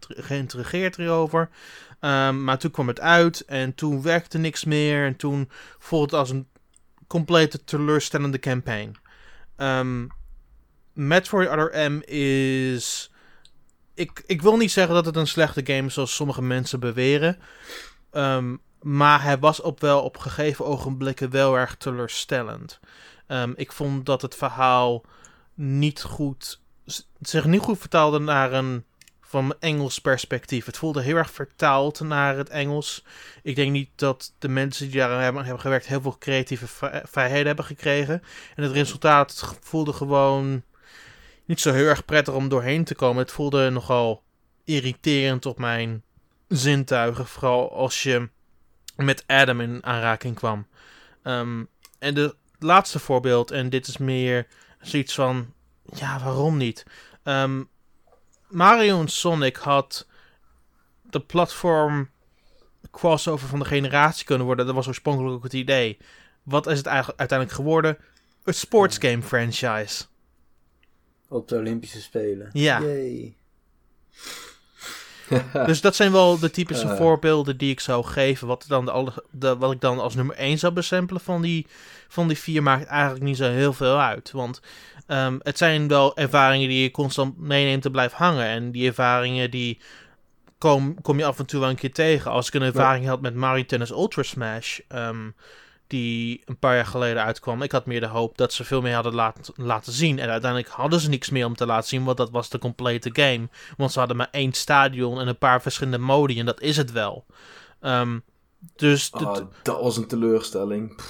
geïntrigeerd 0.00 0.98
erover. 0.98 1.48
Um, 2.00 2.44
maar 2.44 2.58
toen 2.58 2.70
kwam 2.70 2.88
het 2.88 3.00
uit 3.00 3.44
en 3.44 3.74
toen 3.74 4.02
werkte 4.02 4.38
niks 4.38 4.64
meer. 4.64 5.06
En 5.06 5.16
toen 5.16 5.50
voelde 5.78 6.04
het 6.04 6.14
als 6.14 6.30
een 6.30 6.46
complete 7.10 7.64
teleurstellende 7.64 8.38
campaign. 8.38 8.96
Um, 9.56 10.08
Metroid 10.92 11.48
Other 11.48 11.90
M 11.90 12.00
is... 12.04 13.10
Ik, 13.94 14.22
ik 14.26 14.42
wil 14.42 14.56
niet 14.56 14.70
zeggen 14.70 14.94
dat 14.94 15.06
het 15.06 15.16
een 15.16 15.26
slechte 15.26 15.60
game 15.64 15.86
is 15.86 15.94
zoals 15.94 16.14
sommige 16.14 16.42
mensen 16.42 16.80
beweren. 16.80 17.38
Um, 18.12 18.60
maar 18.82 19.22
hij 19.22 19.38
was 19.38 19.60
op 19.60 19.80
wel 19.80 20.02
op 20.02 20.16
gegeven 20.16 20.64
ogenblikken 20.64 21.30
wel 21.30 21.56
erg 21.56 21.76
teleurstellend. 21.76 22.80
Um, 23.28 23.52
ik 23.56 23.72
vond 23.72 24.06
dat 24.06 24.22
het 24.22 24.34
verhaal 24.34 25.04
niet 25.54 26.02
goed, 26.02 26.60
zich 27.20 27.44
niet 27.44 27.60
goed 27.60 27.78
vertaalde 27.78 28.18
naar 28.18 28.52
een 28.52 28.84
van 29.30 29.54
Engels 29.60 29.98
perspectief. 29.98 30.66
Het 30.66 30.76
voelde 30.76 31.02
heel 31.02 31.16
erg 31.16 31.30
vertaald 31.30 32.00
naar 32.00 32.36
het 32.36 32.48
Engels. 32.48 33.04
Ik 33.42 33.56
denk 33.56 33.72
niet 33.72 33.90
dat 33.94 34.32
de 34.38 34.48
mensen 34.48 34.90
die 34.90 35.00
daar 35.00 35.22
hebben, 35.22 35.42
hebben 35.42 35.60
gewerkt 35.60 35.86
heel 35.86 36.00
veel 36.00 36.18
creatieve 36.18 36.66
vrijheden 37.04 37.46
hebben 37.46 37.64
gekregen. 37.64 38.22
En 38.54 38.62
het 38.62 38.72
resultaat 38.72 39.56
voelde 39.60 39.92
gewoon 39.92 40.62
niet 41.44 41.60
zo 41.60 41.72
heel 41.72 41.86
erg 41.86 42.04
prettig 42.04 42.34
om 42.34 42.48
doorheen 42.48 42.84
te 42.84 42.94
komen. 42.94 43.22
Het 43.22 43.32
voelde 43.32 43.70
nogal 43.70 44.22
irriterend 44.64 45.46
op 45.46 45.58
mijn 45.58 46.02
zintuigen. 46.48 47.26
Vooral 47.26 47.72
als 47.72 48.02
je 48.02 48.28
met 48.96 49.24
Adam 49.26 49.60
in 49.60 49.84
aanraking 49.84 50.34
kwam. 50.34 50.66
Um, 51.22 51.68
en 51.98 52.14
de 52.14 52.36
laatste 52.58 52.98
voorbeeld, 52.98 53.50
en 53.50 53.70
dit 53.70 53.86
is 53.86 53.96
meer 53.96 54.46
zoiets 54.80 55.14
van, 55.14 55.52
ja, 55.94 56.20
waarom 56.24 56.56
niet? 56.56 56.84
Um, 57.24 57.68
Mario 58.50 59.00
en 59.00 59.08
Sonic 59.08 59.56
had 59.56 60.06
de 61.02 61.20
platform 61.20 62.10
crossover 62.90 63.48
van 63.48 63.58
de 63.58 63.64
generatie 63.64 64.24
kunnen 64.24 64.46
worden. 64.46 64.66
Dat 64.66 64.74
was 64.74 64.88
oorspronkelijk 64.88 65.34
ook 65.34 65.42
het 65.42 65.52
idee. 65.52 65.98
Wat 66.42 66.66
is 66.66 66.78
het 66.78 66.86
eigenlijk 66.86 67.18
uiteindelijk 67.18 67.58
geworden? 67.58 67.98
Een 68.44 68.54
sportsgame 68.54 69.22
franchise. 69.22 70.04
Op 71.28 71.48
de 71.48 71.56
Olympische 71.56 72.00
Spelen. 72.00 72.50
Ja. 72.52 72.80
Yay. 72.80 73.34
dus 75.66 75.80
dat 75.80 75.96
zijn 75.96 76.12
wel 76.12 76.38
de 76.38 76.50
typische 76.50 76.86
uh. 76.86 76.96
voorbeelden 76.96 77.56
die 77.56 77.70
ik 77.70 77.80
zou 77.80 78.04
geven. 78.04 78.46
Wat, 78.46 78.64
dan 78.68 78.84
de, 78.84 79.24
de, 79.30 79.56
wat 79.56 79.72
ik 79.72 79.80
dan 79.80 79.98
als 79.98 80.14
nummer 80.14 80.36
1 80.36 80.58
zou 80.58 80.72
bestempelen 80.72 81.20
van 81.20 81.42
die, 81.42 81.66
van 82.08 82.28
die 82.28 82.38
vier 82.38 82.62
maakt 82.62 82.86
eigenlijk 82.86 83.24
niet 83.24 83.36
zo 83.36 83.50
heel 83.50 83.72
veel 83.72 84.00
uit. 84.00 84.30
Want 84.30 84.60
um, 85.10 85.40
het 85.42 85.58
zijn 85.58 85.88
wel 85.88 86.16
ervaringen 86.16 86.68
die 86.68 86.82
je 86.82 86.90
constant 86.90 87.38
meeneemt 87.38 87.82
te 87.82 87.90
blijven 87.90 88.18
hangen. 88.18 88.46
En 88.46 88.70
die 88.70 88.86
ervaringen 88.86 89.50
die 89.50 89.78
kom, 90.58 91.00
kom 91.02 91.18
je 91.18 91.24
af 91.24 91.38
en 91.38 91.46
toe 91.46 91.60
wel 91.60 91.68
een 91.68 91.76
keer 91.76 91.92
tegen. 91.92 92.30
Als 92.30 92.46
ik 92.46 92.54
een 92.54 92.62
ervaring 92.62 93.06
had 93.06 93.20
met 93.20 93.34
Mario 93.34 93.64
Tennis 93.64 93.90
Ultra 93.90 94.22
Smash. 94.22 94.78
Um, 94.88 95.34
die 95.90 96.42
een 96.44 96.58
paar 96.58 96.74
jaar 96.74 96.86
geleden 96.86 97.24
uitkwam. 97.24 97.62
Ik 97.62 97.72
had 97.72 97.86
meer 97.86 98.00
de 98.00 98.06
hoop 98.06 98.38
dat 98.38 98.52
ze 98.52 98.64
veel 98.64 98.80
meer 98.80 98.94
hadden 98.94 99.14
laten, 99.14 99.54
laten 99.56 99.92
zien. 99.92 100.18
En 100.18 100.28
uiteindelijk 100.30 100.70
hadden 100.70 101.00
ze 101.00 101.08
niks 101.08 101.30
meer 101.30 101.46
om 101.46 101.56
te 101.56 101.66
laten 101.66 101.88
zien, 101.88 102.04
want 102.04 102.16
dat 102.16 102.30
was 102.30 102.48
de 102.48 102.58
complete 102.58 103.10
game. 103.12 103.48
Want 103.76 103.92
ze 103.92 103.98
hadden 103.98 104.16
maar 104.16 104.28
één 104.30 104.52
stadion 104.52 105.20
en 105.20 105.28
een 105.28 105.38
paar 105.38 105.62
verschillende 105.62 105.98
modi 105.98 106.38
en 106.38 106.46
dat 106.46 106.60
is 106.60 106.76
het 106.76 106.92
wel. 106.92 107.24
Um, 107.82 108.22
dus 108.76 109.10
oh, 109.10 109.36
dat 109.62 109.80
was 109.80 109.96
een 109.96 110.06
teleurstelling. 110.06 111.00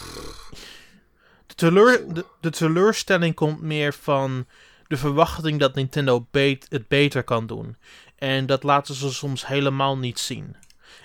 Teleur, 1.61 2.25
de, 2.40 2.51
teleurstelling 2.51 3.35
komt 3.35 3.61
meer 3.61 3.94
van 3.94 4.46
de 4.87 4.96
verwachting 4.96 5.61
dat 5.61 5.75
Nintendo 5.75 6.27
het 6.68 6.88
beter 6.88 7.23
kan 7.23 7.46
doen. 7.46 7.77
En 8.18 8.46
dat 8.46 8.62
laten 8.62 8.94
ze 8.94 9.12
soms 9.12 9.46
helemaal 9.46 9.99
niet 9.99 10.18
zien. 10.18 10.57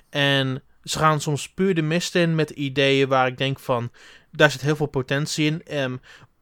En 0.09 0.63
ze 0.83 0.99
gaan 0.99 1.21
soms 1.21 1.49
puur 1.49 1.75
de 1.75 1.81
mist 1.81 2.15
in 2.15 2.35
met 2.35 2.49
ideeën 2.49 3.07
waar 3.07 3.27
ik 3.27 3.37
denk 3.37 3.59
van, 3.59 3.91
daar 4.31 4.51
zit 4.51 4.61
heel 4.61 4.75
veel 4.75 4.85
potentie 4.85 5.45
in. 5.45 5.81
Um, 5.81 5.99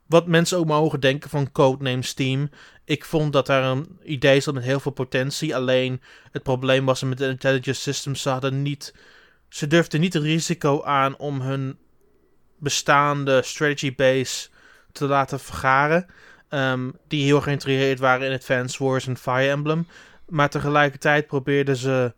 wat 0.07 0.27
mensen 0.27 0.57
ook 0.57 0.65
mogen 0.65 0.99
denken 0.99 1.29
van 1.29 1.51
Codename 1.51 2.03
Steam. 2.03 2.49
Ik 2.85 3.05
vond 3.05 3.33
dat 3.33 3.45
daar 3.45 3.63
een 3.63 3.99
idee 4.03 4.39
zat 4.39 4.53
met 4.53 4.63
heel 4.63 4.79
veel 4.79 4.91
potentie. 4.91 5.55
Alleen 5.55 6.01
het 6.31 6.43
probleem 6.43 6.85
was 6.85 7.03
met 7.03 7.17
de 7.17 7.27
intelligence 7.27 7.81
systems. 7.81 8.21
Ze 8.21 8.29
hadden 8.29 8.61
niet. 8.61 8.95
Ze 9.49 9.67
durfden 9.67 9.99
niet 9.99 10.13
het 10.13 10.23
risico 10.23 10.83
aan 10.83 11.17
om 11.17 11.41
hun 11.41 11.77
bestaande 12.63 13.41
strategy 13.41 13.95
base 13.95 14.49
te 14.91 15.05
laten 15.05 15.39
vergaren. 15.39 16.05
Um, 16.49 16.93
die 17.07 17.23
heel 17.23 17.41
geïntegreerd 17.41 17.99
waren 17.99 18.27
in 18.27 18.33
Advance 18.33 18.83
Wars 18.83 19.07
en 19.07 19.17
Fire 19.17 19.49
Emblem. 19.49 19.87
Maar 20.27 20.49
tegelijkertijd 20.49 21.27
probeerden 21.27 21.75
ze 21.75 22.13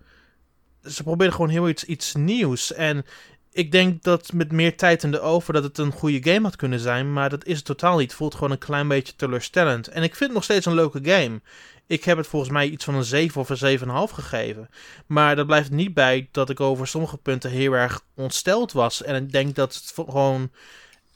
ze 0.85 1.03
proberen 1.03 1.33
gewoon 1.33 1.49
heel 1.49 1.69
iets, 1.69 1.85
iets 1.85 2.13
nieuws. 2.15 2.73
En 2.73 3.05
ik 3.51 3.71
denk 3.71 4.03
dat 4.03 4.33
met 4.33 4.51
meer 4.51 4.77
tijd 4.77 5.03
in 5.03 5.11
de 5.11 5.19
over 5.19 5.53
dat 5.53 5.63
het 5.63 5.77
een 5.77 5.91
goede 5.91 6.31
game 6.31 6.43
had 6.43 6.55
kunnen 6.55 6.79
zijn. 6.79 7.13
Maar 7.13 7.29
dat 7.29 7.45
is 7.45 7.55
het 7.55 7.65
totaal 7.65 7.97
niet. 7.97 8.07
Het 8.07 8.17
voelt 8.17 8.33
gewoon 8.33 8.51
een 8.51 8.57
klein 8.57 8.87
beetje 8.87 9.15
teleurstellend. 9.15 9.87
En 9.87 10.03
ik 10.03 10.15
vind 10.15 10.19
het 10.19 10.33
nog 10.33 10.43
steeds 10.43 10.65
een 10.65 10.73
leuke 10.73 10.99
game. 11.01 11.41
Ik 11.87 12.03
heb 12.03 12.17
het 12.17 12.27
volgens 12.27 12.51
mij 12.51 12.69
iets 12.69 12.85
van 12.85 12.95
een 12.95 13.03
7 13.03 13.41
of 13.41 13.49
een 13.49 13.79
7,5 13.79 13.85
gegeven. 14.13 14.69
Maar 15.05 15.35
dat 15.35 15.45
blijft 15.45 15.71
niet 15.71 15.93
bij 15.93 16.29
dat 16.31 16.49
ik 16.49 16.59
over 16.59 16.87
sommige 16.87 17.17
punten 17.17 17.51
heel 17.51 17.73
erg 17.73 18.01
ontsteld 18.15 18.71
was. 18.71 19.03
En 19.03 19.23
ik 19.23 19.31
denk 19.31 19.55
dat 19.55 19.73
het 19.73 19.91
gewoon 20.09 20.51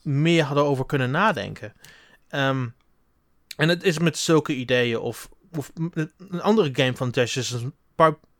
meer 0.01 0.43
hadden 0.43 0.63
over 0.63 0.86
kunnen 0.86 1.12
nadenken. 1.12 1.73
Um, 2.32 2.73
en 3.55 3.69
het 3.69 3.84
is 3.84 3.99
met 3.99 4.17
zulke 4.17 4.55
ideeën 4.55 4.99
of, 4.99 5.29
of 5.58 5.71
een 6.29 6.41
andere 6.41 6.69
game 6.73 6.95
van 6.95 7.12
Dash 7.12 7.36
is 7.36 7.55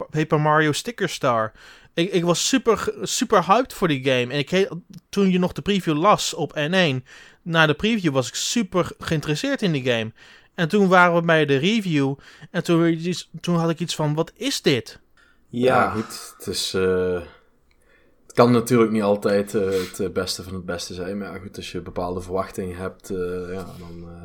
Paper 0.10 0.42
Mario 0.42 0.72
Sticker 0.72 1.10
Star. 1.10 1.52
Ik, 1.94 2.12
ik 2.12 2.24
was 2.24 2.48
super, 2.48 2.94
super 3.02 3.46
hyped 3.46 3.74
voor 3.74 3.88
die 3.88 4.04
game. 4.04 4.34
En 4.34 4.38
ik, 4.38 4.70
toen 5.10 5.32
je 5.32 5.40
nog 5.40 5.52
de 5.52 5.62
preview 5.62 5.98
las 5.98 6.34
op 6.34 6.58
N1, 6.58 7.04
na 7.42 7.66
de 7.66 7.74
preview 7.74 8.14
was 8.14 8.28
ik 8.28 8.36
super 8.36 8.92
geïnteresseerd 9.00 9.62
in 9.62 9.72
die 9.72 9.84
game. 9.84 10.12
En 10.60 10.68
toen 10.68 10.88
waren 10.88 11.16
we 11.16 11.22
bij 11.22 11.46
de 11.46 11.58
review. 11.58 12.16
En 12.52 12.64
toen, 12.64 13.14
toen 13.42 13.56
had 13.56 13.70
ik 13.70 13.80
iets 13.80 13.96
van: 13.96 14.14
wat 14.14 14.32
is 14.36 14.62
dit? 14.62 15.00
Ja, 15.48 15.76
Ja, 15.76 15.90
goed. 15.90 16.34
Het 16.38 16.48
is... 16.48 16.74
eh, 16.74 17.22
het 18.26 18.34
kan 18.34 18.52
natuurlijk 18.52 18.92
niet 18.92 19.02
altijd 19.02 19.56
eh, 19.56 19.70
het 19.98 20.14
beste 20.14 20.44
van 20.44 20.54
het 20.54 20.66
beste 20.66 20.94
zijn. 20.94 21.18
Maar 21.18 21.34
ja, 21.34 21.40
goed, 21.40 21.56
als 21.58 21.72
je 21.72 21.82
bepaalde 21.82 22.22
verwachtingen 22.22 22.78
hebt, 22.78 23.10
eh, 23.10 23.54
ja, 23.54 23.66
dan 23.80 24.10
eh, 24.10 24.22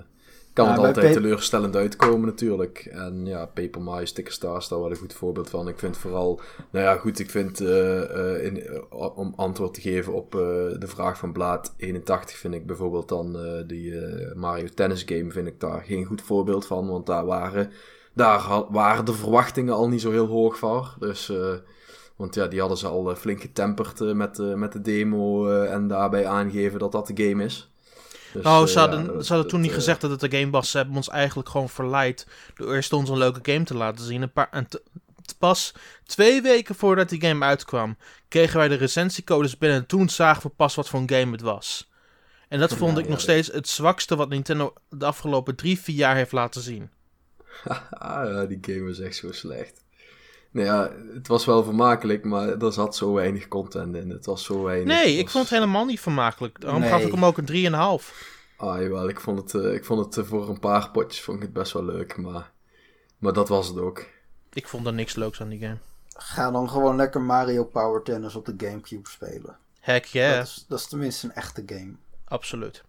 kan 0.54 0.68
het 0.68 0.78
altijd 0.78 1.12
teleurstellend 1.12 1.76
uitkomen 1.76 2.26
natuurlijk. 2.26 2.78
En 2.78 3.26
ja, 3.26 3.46
Paper 3.46 3.82
Mario 3.82 4.04
Sticker 4.04 4.32
Star 4.32 4.56
is 4.56 4.68
daar 4.68 4.80
wel 4.80 4.90
een 4.90 4.96
goed 4.96 5.12
voorbeeld 5.12 5.50
van. 5.50 5.68
Ik 5.68 5.78
vind 5.78 5.96
vooral... 5.96 6.40
Nou 6.70 6.84
ja, 6.84 6.96
goed, 6.96 7.18
ik 7.18 7.30
vind... 7.30 7.60
eh, 7.60 8.02
eh, 8.02 8.44
in, 8.44 8.62
eh, 8.66 9.18
om 9.18 9.32
antwoord 9.36 9.74
te 9.74 9.80
geven 9.80 10.12
op 10.12 10.30
de 10.78 10.86
vraag 10.86 11.18
van 11.18 11.32
Blaad 11.32 11.74
81 11.76 12.36
vind 12.36 12.54
ik 12.54 12.66
bijvoorbeeld 12.66 13.08
dan 13.08 13.36
die 13.66 13.94
Mario 14.34 14.66
Tennis 14.74 15.02
game 15.06 15.30
vind 15.30 15.46
ik 15.46 15.60
daar 15.60 15.82
geen 15.82 16.04
goed 16.04 16.22
voorbeeld 16.22 16.66
van. 16.66 16.88
Want 16.88 17.06
daar 17.06 17.26
waren... 17.26 17.70
Daar 18.12 18.64
waren 18.70 19.04
de 19.04 19.12
verwachtingen 19.12 19.74
al 19.74 19.88
niet 19.88 20.00
zo 20.00 20.10
heel 20.10 20.26
hoog 20.26 20.58
voor. 20.58 20.94
Dus... 20.98 21.32
want 22.16 22.34
ja, 22.34 22.46
die 22.46 22.60
hadden 22.60 22.78
ze 22.78 22.86
al 22.86 23.14
flink 23.14 23.40
getemperd 23.40 24.14
met, 24.14 24.56
met 24.56 24.72
de 24.72 24.80
demo 24.80 25.48
en 25.48 25.88
daarbij 25.88 26.26
aangegeven 26.26 26.78
dat 26.78 26.92
dat 26.92 27.06
de 27.06 27.28
game 27.28 27.44
is. 27.44 27.73
Dus, 28.35 28.42
nou, 28.44 28.64
eh, 28.66 28.73
ze 28.73 28.79
hadden, 28.79 29.01
ja, 29.05 29.12
dat- 29.12 29.27
ze 29.27 29.33
hadden 29.33 29.51
toen 29.51 29.61
dat, 29.61 29.68
niet 29.68 29.79
eh, 29.79 29.83
gezegd 29.85 30.01
dat 30.01 30.11
het 30.11 30.23
een 30.23 30.38
game 30.40 30.51
was. 30.51 30.70
Ze 30.70 30.77
hebben 30.77 30.97
ons 30.97 31.09
eigenlijk 31.09 31.49
gewoon 31.49 31.68
verleid 31.68 32.27
door 32.55 32.75
eerst 32.75 32.92
ons 32.92 33.09
een 33.09 33.18
leuke 33.18 33.53
game 33.53 33.64
te 33.64 33.75
laten 33.77 34.05
zien. 34.05 34.23
Een 34.23 34.33
paar, 34.33 34.49
en 34.51 34.68
pas 35.38 35.75
twee 36.05 36.42
weken 36.42 36.75
voordat 36.75 37.09
die 37.09 37.20
game 37.20 37.44
uitkwam, 37.44 37.97
kregen 38.29 38.59
wij 38.59 38.68
de 38.68 38.75
recensiecodes 38.75 39.59
binnen. 39.59 39.79
En 39.79 39.87
toen 39.87 40.09
zagen 40.09 40.42
we 40.42 40.49
pas 40.49 40.75
wat 40.75 40.88
voor 40.88 41.01
een 41.01 41.11
game 41.11 41.33
het 41.33 41.40
was. 41.40 41.90
En 42.49 42.59
dat 42.61 42.75
vond 42.75 42.92
Ja, 42.92 42.99
ik 42.99 43.05
ja, 43.05 43.11
nog 43.11 43.20
steeds 43.20 43.49
het 43.53 43.68
zwakste 43.68 44.16
wat 44.16 44.29
Nintendo 44.29 44.73
de 44.88 45.05
afgelopen 45.05 45.55
drie, 45.57 45.81
vier 45.81 45.97
jaar 45.97 46.16
heeft 46.16 46.33
laten 46.33 46.62
zien. 46.62 46.90
ah, 47.90 48.49
die 48.49 48.59
game 48.61 48.85
was 48.85 48.99
echt 49.01 49.16
zo 49.16 49.33
slecht. 49.33 49.84
Nou 50.54 50.66
ja, 50.66 50.90
het 51.14 51.26
was 51.28 51.44
wel 51.44 51.64
vermakelijk, 51.64 52.24
maar 52.24 52.48
er 52.48 52.72
zat 52.72 52.96
zo 52.96 53.12
weinig 53.12 53.48
content 53.48 53.94
in. 53.96 54.10
Het 54.10 54.26
was 54.26 54.44
zo 54.44 54.62
weinig. 54.62 54.86
Nee, 54.86 55.16
ik 55.16 55.28
vond 55.28 55.44
het 55.48 55.52
helemaal 55.58 55.84
niet 55.84 56.00
vermakelijk. 56.00 56.60
Daarom 56.60 56.80
Nee. 56.80 56.90
gaf 56.90 57.02
ik 57.02 57.12
hem 57.12 57.24
ook 57.24 57.38
een 57.38 57.44
3,5. 57.44 58.32
Ah, 58.56 58.80
jawel, 58.80 59.08
ik 59.08 59.20
vond 59.20 59.38
het, 59.52 59.64
eh, 59.64 59.74
ik 59.74 59.84
vond 59.84 60.04
het 60.04 60.16
eh, 60.16 60.24
voor 60.30 60.48
een 60.48 60.58
paar 60.60 60.90
potjes 60.90 61.22
vond 61.24 61.36
ik 61.36 61.42
het 61.42 61.52
best 61.52 61.72
wel 61.72 61.84
leuk, 61.84 62.16
maar, 62.16 62.50
maar 63.18 63.32
dat 63.32 63.48
was 63.48 63.68
het 63.68 63.78
ook. 63.78 64.06
Ik 64.52 64.68
vond 64.68 64.86
er 64.86 64.92
niks 64.92 65.14
leuks 65.14 65.40
aan 65.40 65.48
die 65.48 65.58
game. 65.60 65.78
ga 66.16 66.50
dan 66.50 66.70
gewoon 66.70 66.96
lekker 66.96 67.20
Mario 67.20 67.64
Power 67.64 68.02
Tennis 68.02 68.34
op 68.34 68.44
de 68.46 68.54
Gamecube 68.56 69.08
spelen. 69.10 69.56
Heck 69.80 70.04
yeah, 70.04 70.36
Dat, 70.36 70.46
is, 70.46 70.64
dat 70.68 70.78
is 70.78 70.86
tenminste 70.86 71.26
een 71.26 71.32
echte 71.34 71.62
game. 71.66 71.92
absoluut. 72.24 72.84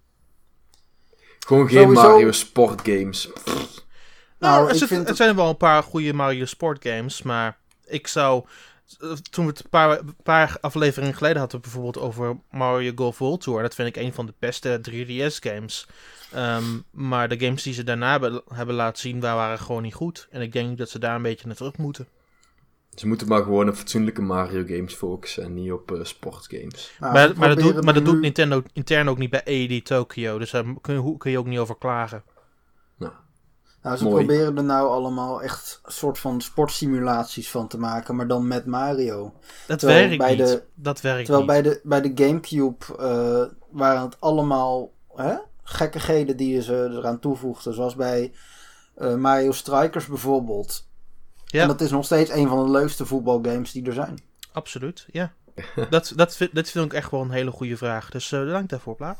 Gewoon 1.39 1.67
geen 1.69 1.82
Sowieso- 1.82 2.01
Mario 2.10 2.32
sportgames. 2.32 3.30
Nou, 4.39 4.54
Nou, 4.56 4.69
er, 4.69 4.76
zit- 4.76 4.88
vind 4.88 5.02
er 5.02 5.08
het- 5.08 5.17
zijn 5.17 5.36
wel 5.36 5.50
een 5.50 5.58
paar 5.58 5.84
goede 5.84 6.13
Mario 6.13 6.45
Sport 6.45 6.88
games, 6.88 7.21
maar 7.21 7.58
ik 7.86 8.08
zou... 8.08 8.43
Toen 9.32 9.45
we 9.45 9.52
het 9.52 9.60
een 9.63 9.69
paar, 9.69 10.00
paar 10.24 10.58
afleveringen 10.62 11.15
geleden 11.15 11.38
hadden, 11.39 11.58
we 11.58 11.63
bijvoorbeeld 11.63 12.00
over 12.06 12.38
Mario 12.52 12.91
Golf 12.95 13.17
World 13.17 13.41
Tour. 13.41 13.62
Dat 13.62 13.76
vind 13.76 13.88
ik 13.88 13.95
een 14.04 14.13
van 14.13 14.26
de 14.26 14.34
beste 14.39 14.82
3DS 14.82 15.39
games. 15.39 15.88
Ehm, 16.32 16.63
maar 16.91 17.30
de 17.30 17.39
games 17.39 17.63
die 17.63 17.74
ze 17.74 17.84
daarna 17.84 18.12
hebben, 18.12 18.41
hebben 18.54 18.76
laten 18.76 19.00
zien, 19.02 19.19
waar 19.19 19.36
waren 19.36 19.60
gewoon 19.60 19.82
niet 19.82 19.93
goed. 19.93 20.28
En 20.32 20.41
ik 20.41 20.52
denk 20.52 20.78
dat 20.78 20.89
ze 20.89 21.00
daar 21.00 21.15
een 21.15 21.21
beetje 21.21 21.48
naar 21.48 21.56
terug 21.56 21.78
moeten. 21.78 22.08
Ze 22.95 23.08
moeten 23.08 23.28
maar 23.28 23.43
gewoon 23.43 23.69
op 23.69 23.76
fatsoenlijke 23.76 24.21
Mario 24.21 24.63
games 24.67 24.93
focussen 24.93 25.43
en 25.43 25.54
niet 25.54 25.71
op 25.71 25.91
eh, 25.91 26.00
sportgames. 26.04 26.91
Nou, 27.00 27.13
maar, 27.13 27.32
maar, 27.38 27.50
dat 27.50 27.60
doet, 27.60 27.84
maar 27.84 27.93
dat 27.93 28.06
doet 28.06 28.19
Nintendo 28.21 28.63
intern 28.74 29.10
ook 29.10 29.17
niet 29.17 29.30
bij 29.30 29.43
AED 29.45 29.86
Tokyo. 29.86 30.38
Dus 30.38 30.52
daar 30.52 30.63
kun, 30.82 30.93
je- 31.06 31.17
kun 31.17 31.32
je 31.32 31.39
ook 31.39 31.45
niet 31.48 31.60
over 31.60 31.78
klagen. 31.78 32.24
Nou, 33.86 33.98
ze 33.98 34.04
Mooi. 34.04 34.26
proberen 34.26 34.58
er 34.58 34.63
nou 34.63 34.88
allemaal 34.89 35.41
echt 35.41 35.80
een 35.84 35.91
soort 35.91 36.19
van 36.19 36.41
sportsimulaties 36.41 37.52
van 37.52 37.67
te 37.67 37.78
maken, 37.78 38.15
maar 38.15 38.28
dan 38.28 38.48
met 38.48 38.65
Mario. 38.65 39.34
Dat 39.67 39.80
Terwijl 39.80 40.00
werkt 40.08 40.17
bij 40.17 40.36
niet. 40.36 40.48
de- 40.48 40.63
dat 40.74 41.02
werkt 41.02 41.26
Terwijl 41.26 41.45
niet. 41.45 41.63
bij 41.63 41.71
de, 41.74 41.80
bij 41.84 42.02
de 42.02 42.24
Gamecube 42.24 42.86
eh, 43.00 43.58
waren 43.69 44.02
het 44.02 44.15
allemaal 44.21 44.91
hè, 45.15 45.36
gekkigheden 45.63 46.38
die 46.38 46.54
je 46.54 46.62
ze 46.62 46.89
eraan 46.91 47.19
toevoegden. 47.19 47.74
Zoals 47.74 47.95
bij 47.95 48.34
eh, 48.95 49.15
Mario 49.15 49.52
Strikers 49.52 50.06
bijvoorbeeld. 50.06 50.88
Ja. 51.45 51.62
En 51.62 51.67
dat 51.67 51.82
is 51.82 51.91
nog 51.91 52.06
steeds 52.06 52.30
een 52.32 52.48
van 52.48 52.63
de 52.65 52.71
leukste 52.71 53.06
voetbalgames 53.06 53.71
die 53.71 53.86
er 53.86 53.93
zijn. 53.93 54.19
Absoluut, 54.52 55.06
ja. 55.12 55.34
dat, 55.89 56.13
dat, 56.15 56.36
vind, 56.36 56.56
dat 56.56 56.69
vind 56.69 56.86
ik 56.86 56.93
echt 56.93 57.12
wel 57.12 57.21
een 57.21 57.32
hele 57.32 57.52
goede 57.52 57.78
vraag. 57.78 58.10
Dus 58.10 58.32
eh 58.32 58.39
bedankt 58.39 58.69
daarvoor, 58.69 58.95
Plaat. 58.95 59.19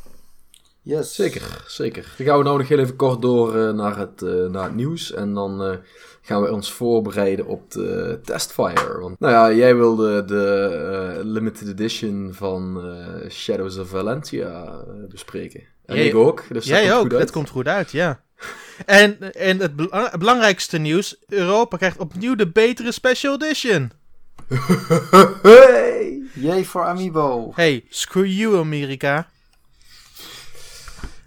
Yes. 0.86 1.15
Zeker, 1.15 1.63
zeker. 1.67 2.13
Dan 2.17 2.26
gaan 2.26 2.38
we 2.38 2.43
nou 2.43 2.58
nog 2.58 2.67
heel 2.67 2.80
even 2.80 2.95
kort 2.95 3.21
door 3.21 3.56
eh, 3.58 3.71
naar, 3.74 3.98
het, 3.98 4.21
eh, 4.21 4.45
naar 4.45 4.63
het 4.63 4.76
nieuws. 4.76 5.13
En 5.13 5.34
dan 5.34 5.63
eh, 5.63 5.78
gaan 6.21 6.41
we 6.41 6.52
ons 6.52 6.71
voorbereiden 6.74 7.45
op 7.45 7.71
de 7.71 8.19
Testfire. 8.24 9.00
Want, 9.00 9.19
nou 9.19 9.34
ja, 9.34 9.58
jij 9.58 9.76
wilde 9.76 10.26
de 10.26 11.19
limited 11.24 11.67
edition 11.67 12.30
van 12.34 12.82
eh, 12.84 13.30
Shadows 13.30 13.78
of 13.78 13.88
Valentia 13.89 14.84
bespreken. 15.10 15.63
En 15.86 15.95
Jij- 15.95 16.08
ik 16.08 16.15
ook. 16.15 16.38
Dus 16.39 16.65
dat 16.65 16.65
Jij 16.65 16.89
komt 17.00 17.13
ook, 17.13 17.19
het 17.19 17.32
komt 17.32 17.50
goed 17.50 17.67
uit, 17.67 17.91
ja. 17.91 18.24
En, 18.86 19.34
en 19.34 19.60
het, 19.60 19.76
bela- 19.76 20.10
het 20.10 20.19
belangrijkste 20.19 20.78
nieuws, 20.78 21.15
Europa 21.28 21.78
krijgt 21.78 21.98
opnieuw 21.98 22.36
de 22.36 22.48
betere 22.52 22.91
Special 22.91 23.34
Edition. 23.34 23.91
hey! 25.41 26.21
Jee 26.34 26.67
voor 26.67 26.84
Amiibo. 26.86 27.52
Hey, 27.56 27.86
screw 27.89 28.26
you 28.26 28.58
Amerika. 28.58 29.28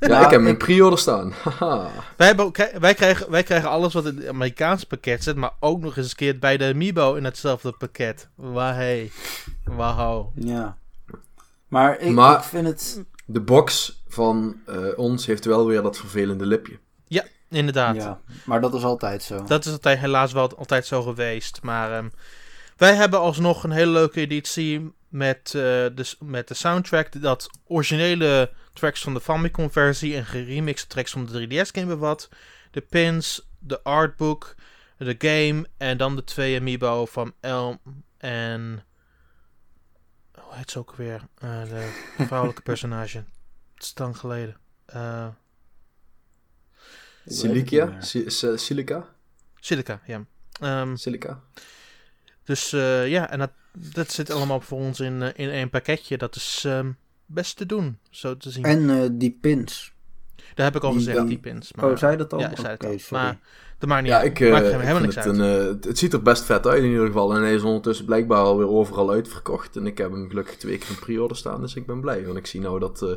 Ja, 0.00 0.08
Nou, 0.08 0.24
ik 0.24 0.30
heb 0.30 0.40
ik- 0.40 0.58
pre-order 0.58 0.98
staan. 0.98 1.32
Wij, 2.16 2.26
hebben, 2.26 2.52
wij, 2.80 2.94
krijgen, 2.94 3.30
wij 3.30 3.42
krijgen 3.42 3.68
alles 3.68 3.92
wat 3.94 4.06
in 4.06 4.16
het 4.16 4.26
Amerikaanse 4.26 4.86
pakket 4.86 5.22
zit, 5.22 5.36
maar 5.36 5.50
ook 5.60 5.80
nog 5.80 5.96
eens 5.96 6.10
een 6.10 6.16
keer 6.16 6.38
bij 6.38 6.56
de 6.56 6.64
Amiibo 6.72 7.14
in 7.14 7.24
hetzelfde 7.24 7.72
pakket. 7.72 8.28
Wauw, 8.34 8.72
hey. 8.74 9.10
Wauw. 9.64 10.32
Ja. 10.34 10.76
Maar 11.68 12.00
ik, 12.00 12.12
Maar- 12.12 12.36
ik 12.38 12.42
vind 12.44 12.66
het... 12.66 13.04
De 13.26 13.40
box 13.40 14.02
van 14.08 14.56
eh, 14.66 14.76
ons 14.96 15.26
heeft 15.26 15.44
wel 15.44 15.66
weer 15.66 15.82
dat 15.82 15.96
vervelende 15.98 16.46
lipje. 16.46 16.78
Inderdaad. 17.50 17.94
Ja, 17.96 18.20
maar 18.44 18.60
dat 18.60 18.74
is 18.74 18.82
altijd 18.82 19.22
zo. 19.22 19.44
Dat 19.44 19.64
is 19.66 19.72
altijd, 19.72 19.98
helaas 19.98 20.32
wel 20.32 20.56
altijd 20.56 20.86
zo 20.86 21.02
geweest. 21.02 21.58
Maar 21.62 21.92
ehm, 21.92 22.08
wij 22.76 22.94
hebben 22.94 23.20
alsnog 23.20 23.64
een 23.64 23.70
hele 23.70 23.90
leuke 23.92 24.20
editie 24.20 24.92
met, 25.08 25.40
eh, 25.46 25.52
de, 25.52 26.14
met 26.20 26.48
de 26.48 26.54
soundtrack. 26.54 27.22
Dat 27.22 27.50
originele 27.66 28.50
tracks 28.78 29.02
van 29.02 29.14
de 29.14 29.20
Famicom-versie 29.20 30.16
en 30.16 30.24
geremixte 30.26 30.86
tracks 30.86 31.10
van 31.10 31.26
de 31.26 31.46
3DS-game 31.46 31.86
bevat. 31.86 32.28
De 32.70 32.80
pins, 32.80 33.48
de 33.58 33.82
artbook, 33.82 34.54
de 34.96 35.14
game 35.18 35.66
en 35.76 35.96
dan 35.96 36.16
de 36.16 36.24
twee 36.24 36.58
amiibo 36.58 37.06
van 37.06 37.32
Elm 37.40 37.80
en... 38.18 38.84
Hoe 40.32 40.56
heet 40.56 40.70
ze 40.70 40.78
ook 40.78 40.94
weer? 40.94 41.22
Eh, 41.38 41.62
de 41.62 41.92
vrouwelijke 42.26 42.62
personage. 42.62 43.24
Het 43.74 43.84
is 43.84 43.92
lang 43.96 44.16
geleden. 44.16 44.56
Eh 44.86 45.28
Silica? 47.26 48.00
si- 48.00 48.30
Silica? 48.56 49.08
Silica, 49.60 50.00
ja. 50.06 50.24
Ehm, 50.60 50.96
Silica? 50.96 51.40
Dus 52.44 52.72
eh, 52.72 53.08
ja, 53.08 53.30
en 53.30 53.38
dat, 53.38 53.50
dat 53.72 54.12
zit 54.12 54.30
allemaal 54.30 54.60
voor 54.60 54.78
ons 54.78 55.00
in, 55.00 55.22
eh, 55.22 55.30
in 55.34 55.50
één 55.50 55.70
pakketje. 55.70 56.18
Dat 56.18 56.36
is 56.36 56.62
ehm, 56.66 56.92
best 57.28 57.56
te 57.56 57.66
doen, 57.66 57.98
zo 58.10 58.36
te 58.36 58.50
zien. 58.50 58.64
En 58.64 58.90
eh, 58.90 59.08
die 59.12 59.38
pins. 59.40 59.92
Daar 60.54 60.66
heb 60.66 60.76
ik 60.76 60.82
al 60.82 60.90
die- 60.92 60.98
gezegd, 60.98 61.26
die 61.26 61.38
pins. 61.38 61.72
Maar, 61.72 61.90
Oh, 61.90 61.96
zei 61.96 62.12
je 62.12 62.18
dat 62.18 62.32
al? 62.32 62.38
Ja, 62.40 62.50
ik 62.50 62.56
zei 62.58 62.68
het 62.72 62.84
al. 62.84 62.94
Maar 63.10 63.38
dat 63.78 63.88
maakt 63.88 64.02
niet 64.02 64.10
Ja, 64.10 64.18
uit. 64.18 64.26
ik, 64.26 64.40
eh, 64.40 64.50
maakt 64.50 64.66
ik 64.66 64.72
helemaal 64.72 65.00
niks 65.00 65.14
het, 65.14 65.24
uit. 65.26 65.38
een, 65.38 65.60
eh, 65.60 65.66
het- 65.66 65.84
het 65.84 65.98
ziet 65.98 66.12
er 66.12 66.22
best 66.22 66.44
vet 66.44 66.66
uit 66.66 66.82
in 66.82 66.88
ieder 66.90 67.06
geval. 67.06 67.34
En 67.34 67.42
hij 67.42 67.54
is 67.54 67.62
ondertussen 67.62 68.04
blijkbaar 68.04 68.42
alweer 68.42 68.68
overal 68.68 69.10
uitverkocht. 69.10 69.76
En 69.76 69.86
ik 69.86 69.98
heb 69.98 70.10
hem 70.10 70.28
gelukkig 70.28 70.56
twee 70.56 70.78
keer 70.78 70.88
in 70.88 70.98
pre-order 70.98 71.36
staan, 71.36 71.60
dus 71.60 71.74
ik 71.74 71.86
ben 71.86 72.00
blij. 72.00 72.24
Want 72.26 72.38
ik 72.38 72.46
zie 72.46 72.60
nou 72.60 72.78
dat, 72.78 73.02
eh, 73.02 73.08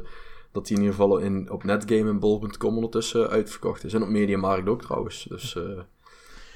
dat 0.51 0.67
hij 0.67 0.77
in 0.77 0.83
ieder 0.83 0.95
geval 0.95 1.17
in, 1.17 1.51
op 1.51 1.63
Netgame 1.63 2.09
en 2.09 2.19
Bol.com 2.19 2.75
ondertussen 2.75 3.29
uitverkocht 3.29 3.83
is. 3.83 3.93
En 3.93 4.01
op 4.03 4.09
Mediamarkt 4.09 4.67
ook 4.69 4.81
trouwens. 4.81 5.25
Dus 5.29 5.55
eh, 5.55 5.63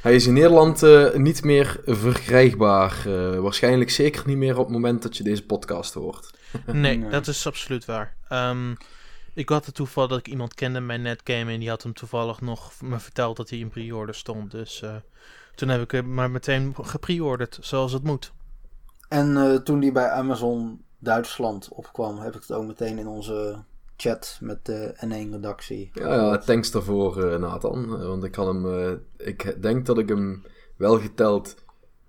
hij 0.01 0.15
is 0.15 0.27
in 0.27 0.33
Nederland 0.33 0.83
eh, 0.83 1.13
niet 1.13 1.43
meer 1.43 1.79
verkrijgbaar. 1.85 3.03
Eh, 3.05 3.39
waarschijnlijk 3.39 3.89
zeker 3.89 4.23
niet 4.25 4.37
meer 4.37 4.57
op 4.57 4.65
het 4.65 4.73
moment 4.73 5.01
dat 5.03 5.17
je 5.17 5.23
deze 5.23 5.45
podcast 5.45 5.93
hoort. 5.93 6.33
Nee, 6.65 6.97
Nee. 6.97 7.09
dat 7.09 7.27
is 7.27 7.47
absoluut 7.47 7.85
waar. 7.85 8.15
Ehm, 8.29 8.73
ik 9.33 9.49
had 9.49 9.65
het 9.65 9.75
toeval 9.75 10.07
dat 10.07 10.19
ik 10.19 10.27
iemand 10.27 10.53
kende 10.53 10.85
bij 10.85 10.97
Netgame 10.97 11.51
en 11.51 11.59
die 11.59 11.69
had 11.69 11.83
hem 11.83 11.93
toevallig 11.93 12.41
nog 12.41 12.81
me 12.81 12.99
verteld 12.99 13.37
dat 13.37 13.49
hij 13.49 13.59
in 13.59 13.69
pre-order 13.69 14.15
stond. 14.15 14.51
Dus 14.51 14.81
eh, 14.81 14.95
toen 15.55 15.69
heb 15.69 15.81
ik 15.81 15.91
hem 15.91 16.13
maar 16.13 16.31
meteen 16.31 16.75
gepre-orderd, 16.81 17.57
zoals 17.61 17.91
het 17.91 18.03
moet. 18.03 18.31
En 19.09 19.37
eh, 19.37 19.55
toen 19.55 19.79
die 19.79 19.91
bij 19.91 20.09
Amazon 20.09 20.83
Duitsland 20.99 21.69
opkwam, 21.69 22.17
heb 22.19 22.35
ik 22.35 22.41
het 22.41 22.51
ook 22.51 22.65
meteen 22.65 22.97
in 22.97 23.07
onze 23.07 23.63
chat 23.97 24.37
met 24.41 24.65
de 24.65 24.93
N1-redactie. 25.05 25.89
Ja, 25.93 26.15
ja, 26.15 26.37
thanks 26.37 26.71
daarvoor 26.71 27.23
eh, 27.23 27.39
Nathan. 27.39 28.07
Want 28.07 28.23
ik 28.23 28.35
had 28.35 28.47
hem, 28.47 28.65
eh, 28.73 28.91
ik 29.27 29.61
denk 29.61 29.85
dat 29.85 29.97
ik 29.97 30.09
hem 30.09 30.43
wel 30.77 30.99
geteld 30.99 31.55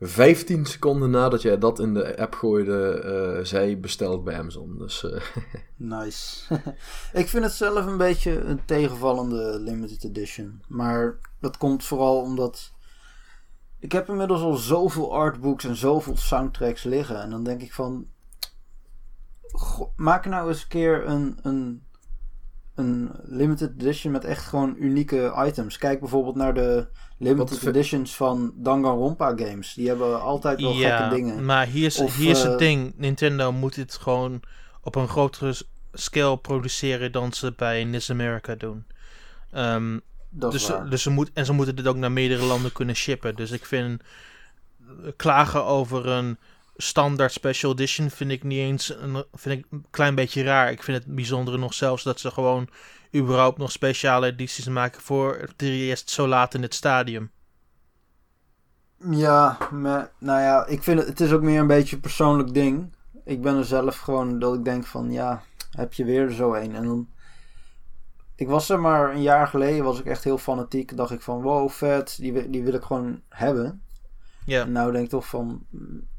15 0.01 0.67
seconden 0.67 1.11
nadat 1.11 1.43
jij 1.43 1.59
dat 1.59 1.79
in 1.79 1.95
de 1.95 2.19
app 2.19 2.35
gooide, 2.35 2.89
eh 2.89 3.45
zei 3.45 3.77
besteld 3.77 4.25
bij 4.25 4.39
Amazon. 4.39 4.79
Dus 4.79 5.05
eh, 5.05 5.23
Nice. 5.77 6.55
ik 7.13 7.29
vind 7.29 7.45
het 7.45 7.53
zelf 7.53 7.87
een 7.87 7.97
beetje 7.97 8.41
een 8.41 8.65
tegenvallende 8.65 9.61
limited 9.61 10.05
edition. 10.05 10.63
Maar 10.69 11.19
dat 11.41 11.57
komt 11.57 11.85
vooral 11.85 12.21
omdat 12.21 12.73
Ik 13.79 13.93
heb 13.93 14.09
inmiddels 14.09 14.41
al 14.41 14.55
zoveel 14.55 15.15
artbooks 15.15 15.65
en 15.65 15.77
zoveel 15.77 16.17
soundtracks 16.17 16.83
liggen. 16.83 17.23
En 17.23 17.31
dan 17.31 17.45
denk 17.45 17.63
ik 17.63 17.73
van. 17.73 18.07
maak 19.97 20.27
nou 20.27 20.49
eens 20.49 20.63
een 20.63 20.69
keer 20.69 21.07
een, 21.07 21.39
een, 21.43 21.86
een 22.77 23.11
limited 23.25 23.71
edition 23.79 24.13
met 24.13 24.25
echt 24.25 24.45
gewoon 24.47 24.75
unieke 24.79 25.45
items. 25.47 25.79
Kijk 25.79 26.01
bijvoorbeeld 26.01 26.37
naar 26.37 26.55
de 26.55 26.87
limited 27.19 27.63
Wat- 27.63 27.75
editions 27.75 28.17
van 28.17 28.53
Danganronpa 28.57 29.33
games. 29.37 29.75
Die 29.75 29.89
hebben 29.89 30.21
altijd 30.21 30.61
wel 30.61 30.73
ja, 30.73 30.97
gekke 30.97 31.15
dingen. 31.15 31.45
maar 31.45 31.67
hier 31.67 31.87
is, 31.87 31.99
Of, 31.99 32.17
hier 32.17 32.31
is 32.31 32.43
eh, 32.43 32.51
het 32.51 32.59
ding. 32.59 32.93
Nintendo 32.97 33.53
moet 33.53 33.75
dit 33.75 33.95
gewoon 33.95 34.41
op 34.83 34.95
een 34.95 35.09
grotere 35.09 35.55
scale 35.93 36.37
produceren 36.39 37.13
dan 37.13 37.33
ze 37.33 37.53
bij 37.57 37.85
NIS 37.85 38.11
America 38.11 38.55
doen. 38.55 38.85
Ehm, 39.51 39.99
dus 40.31 40.69
waar. 40.69 40.91
dus 40.91 41.03
ze 41.03 41.11
moet, 41.11 41.31
en 41.33 41.45
ze 41.45 41.53
moeten 41.53 41.77
dit 41.77 41.87
ook 41.87 41.97
naar 41.97 42.13
meerdere 42.13 42.45
landen 42.45 42.73
kunnen 42.73 42.97
shippen. 42.97 43.35
Dus 43.35 43.51
ik 43.51 43.65
vind 43.65 44.03
eh, 44.81 45.11
klagen 45.17 45.65
over 45.65 46.07
een 46.07 46.39
standaard 46.77 47.33
special 47.33 47.73
edition 47.73 48.11
vind 48.11 48.31
ik 48.31 48.43
niet 48.43 48.59
eens 48.59 49.01
een, 49.01 49.25
vind 49.33 49.59
ik 49.59 49.67
een 49.71 49.87
klein 49.91 50.15
beetje 50.15 50.43
raar. 50.43 50.71
Ik 50.71 50.83
vind 50.83 51.05
het 51.05 51.15
bijzondere 51.15 51.59
nog 51.59 51.75
zelfs 51.75 52.03
dat 52.03 52.21
ze 52.21 52.31
gewoon 52.31 52.69
überhaupt 53.15 53.59
nog 53.59 53.73
speciale 53.73 54.27
edities 54.27 54.69
maken 54.69 55.01
voor 55.01 55.49
3DS 55.65 56.05
zo 56.05 56.27
laat 56.27 56.55
in 56.55 56.63
het 56.63 56.75
stadium. 56.75 57.31
Ja, 59.11 59.59
maar, 59.71 60.13
nou 60.19 60.41
ja, 60.41 60.67
ik 60.67 60.83
vind 60.83 60.99
het, 60.99 61.09
het 61.09 61.21
is 61.21 61.33
ook 61.33 61.43
meer 61.43 61.61
een 61.61 61.67
beetje 61.67 61.97
een 61.97 62.03
persoonlijk 62.03 62.55
ding. 62.55 62.95
Ik 63.25 63.43
ben 63.43 63.57
er 63.57 63.65
zelf 63.65 63.99
gewoon 63.99 64.39
dat 64.39 64.55
ik 64.55 64.65
denk 64.65 64.87
van, 64.87 65.13
ja, 65.13 65.43
heb 65.71 65.93
je 65.93 66.05
weer 66.05 66.31
zo 66.31 66.55
een. 66.55 66.75
En 66.75 66.85
dan, 66.85 67.09
ik 68.35 68.49
was 68.49 68.69
er 68.69 68.81
maar 68.81 69.15
een 69.15 69.23
jaar 69.23 69.47
geleden, 69.47 69.85
was 69.85 69.99
ik 69.99 70.07
echt 70.07 70.25
heel 70.25 70.39
fanatiek. 70.39 70.97
Dacht 70.97 71.11
ik 71.11 71.21
van, 71.21 71.43
wow, 71.43 71.71
vet, 71.71 72.17
die, 72.21 72.51
die 72.51 72.63
wil 72.63 72.75
ik 72.75 72.83
gewoon 72.83 73.21
hebben. 73.29 73.83
Ja. 74.45 74.63
En 74.63 74.73
nou 74.73 74.93
denk 74.93 75.05
ik 75.05 75.11
toch 75.11 75.27
van, 75.27 75.67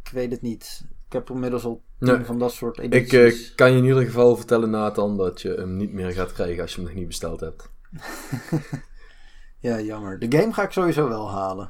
ik 0.08 0.14
weet 0.14 0.32
het 0.32 0.42
niet. 0.42 0.86
Ik 1.08 1.14
heb 1.14 1.30
inmiddels 1.30 1.64
al 1.66 1.82
tien 2.00 2.14
Nee. 2.16 2.26
van 2.26 2.40
dat 2.40 2.52
soort 2.54 2.78
Ik 2.78 2.94
edities. 2.94 3.50
eh, 3.50 3.56
kan 3.56 3.72
je 3.72 3.78
in 3.78 3.84
ieder 3.86 4.04
geval 4.06 4.36
vertellen, 4.36 4.70
Nathan, 4.70 5.18
dat 5.18 5.42
je 5.42 5.50
hem 5.54 5.76
niet 5.78 5.94
meer 5.94 6.12
gaat 6.12 6.34
krijgen 6.34 6.62
als 6.62 6.72
je 6.72 6.78
hem 6.78 6.86
nog 6.90 6.96
niet 6.98 7.08
besteld 7.08 7.40
hebt. 7.40 7.70
Ja, 9.60 9.80
jammer. 9.80 10.20
De 10.20 10.38
game 10.38 10.54
ga 10.54 10.64
ik 10.64 10.72
sowieso 10.72 11.08
wel 11.08 11.32
halen. 11.32 11.70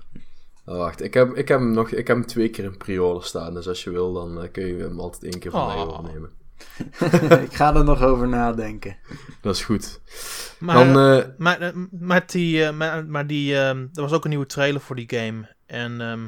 Oh, 0.66 0.78
wacht, 0.78 1.02
ik 1.02 1.14
heb, 1.14 1.36
ik 1.36 1.48
heb 1.48 1.60
hem 1.60 1.72
nog 1.72 1.90
ik 1.92 2.08
heb 2.08 2.18
hem 2.18 2.26
twee 2.26 2.50
keer 2.50 2.64
in 2.64 2.78
pre-order 2.78 3.24
staan. 3.24 3.54
Dus 3.54 3.68
als 3.68 3.84
je 3.84 3.90
wil, 3.90 4.14
dan 4.14 4.42
eh, 4.42 4.52
kun 4.52 4.66
je 4.66 4.84
hem 4.84 5.00
altijd 5.00 5.24
één 5.24 5.40
keer 5.40 5.52
van 5.52 5.68
mij 5.68 5.76
Oh. 5.76 5.88
overnemen. 5.88 6.30
ik 7.48 7.54
ga 7.54 7.76
er 7.76 7.84
nog 7.84 8.02
over 8.02 8.28
nadenken. 8.28 8.98
Dat 9.42 9.56
is 9.56 9.64
goed. 9.64 10.00
Maar, 10.60 10.76
dan, 10.94 11.18
eh, 11.20 11.26
maar, 11.38 11.74
maar 12.00 12.24
die, 12.28 12.64
eh, 12.64 12.74
maar, 12.78 13.06
maar 13.06 13.28
die, 13.28 13.58
ehm, 13.58 13.88
er 13.94 14.02
was 14.02 14.12
ook 14.14 14.24
een 14.24 14.30
nieuwe 14.30 14.46
trailer 14.46 14.82
voor 14.82 14.96
die 14.96 15.10
game. 15.10 15.56
En 15.66 16.02
ehm, 16.02 16.28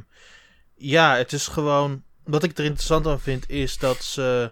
ja, 0.80 1.16
het 1.16 1.34
is 1.34 1.48
gewoon. 1.48 2.04
Wat 2.24 2.44
ik 2.44 2.58
er 2.58 2.64
interessant 2.64 3.08
aan 3.08 3.20
vind, 3.20 3.50
is 3.50 3.78
dat 3.78 4.04
ze 4.04 4.52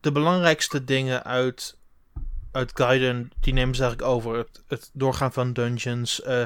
de 0.00 0.12
belangrijkste 0.12 0.84
dingen 0.84 1.24
uit, 1.24 1.76
uit 2.52 2.70
Gaiden, 2.74 3.30
die 3.40 3.52
nemen 3.52 3.74
ze 3.74 3.82
eigenlijk 3.82 4.12
over. 4.12 4.36
Het, 4.36 4.62
het 4.68 4.90
doorgaan 4.92 5.32
van 5.32 5.52
dungeons, 5.52 6.22
eh, 6.22 6.44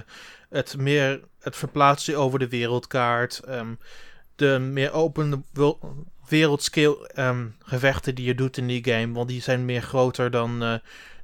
het 0.49 0.77
meer 0.77 1.21
het 1.41 1.57
verplaatsen 1.57 2.19
over 2.19 2.39
de 2.39 2.49
wereldkaart, 2.49 3.39
ehm, 3.39 3.75
de 4.35 4.59
meer 4.59 4.93
open 4.93 5.45
wereldscale 6.29 7.09
ehm, 7.15 7.47
gevechten 7.59 8.15
die 8.15 8.27
je 8.27 8.35
doet 8.35 8.57
in 8.57 8.67
die 8.67 8.85
game, 8.85 9.13
want 9.13 9.29
die 9.29 9.43
zijn 9.43 9.65
meer 9.65 9.83
groter 9.83 10.31
dan, 10.31 10.63
eh, 10.63 10.75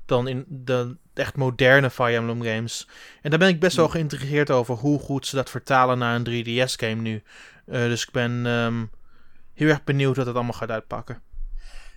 dan 0.07 0.29
in 0.29 0.45
de 0.49 0.97
echt 1.15 1.37
moderne 1.37 1.91
Fire 1.91 2.17
Emblem 2.17 2.43
games. 2.43 2.89
En 3.23 3.31
daar 3.31 3.39
ben 3.39 3.49
ik 3.49 3.61
best 3.61 3.77
wel 3.77 3.89
geïntrigeerd 3.89 4.51
over 4.51 4.75
hoe 4.75 4.99
goed 4.99 5.27
ze 5.27 5.37
dat 5.37 5.51
vertalen 5.51 5.99
naar 5.99 6.15
een 6.15 6.25
3DS 6.25 6.77
game 6.77 7.01
nu. 7.01 7.23
Eh, 7.66 7.81
dus 7.81 8.03
ik 8.03 8.11
ben 8.11 8.46
ehm, 8.46 8.85
heel 9.55 9.68
erg 9.68 9.85
benieuwd 9.85 10.16
hoe 10.16 10.25
dat 10.25 10.35
allemaal 10.35 10.53
gaat 10.53 10.70
uitpakken. 10.70 11.22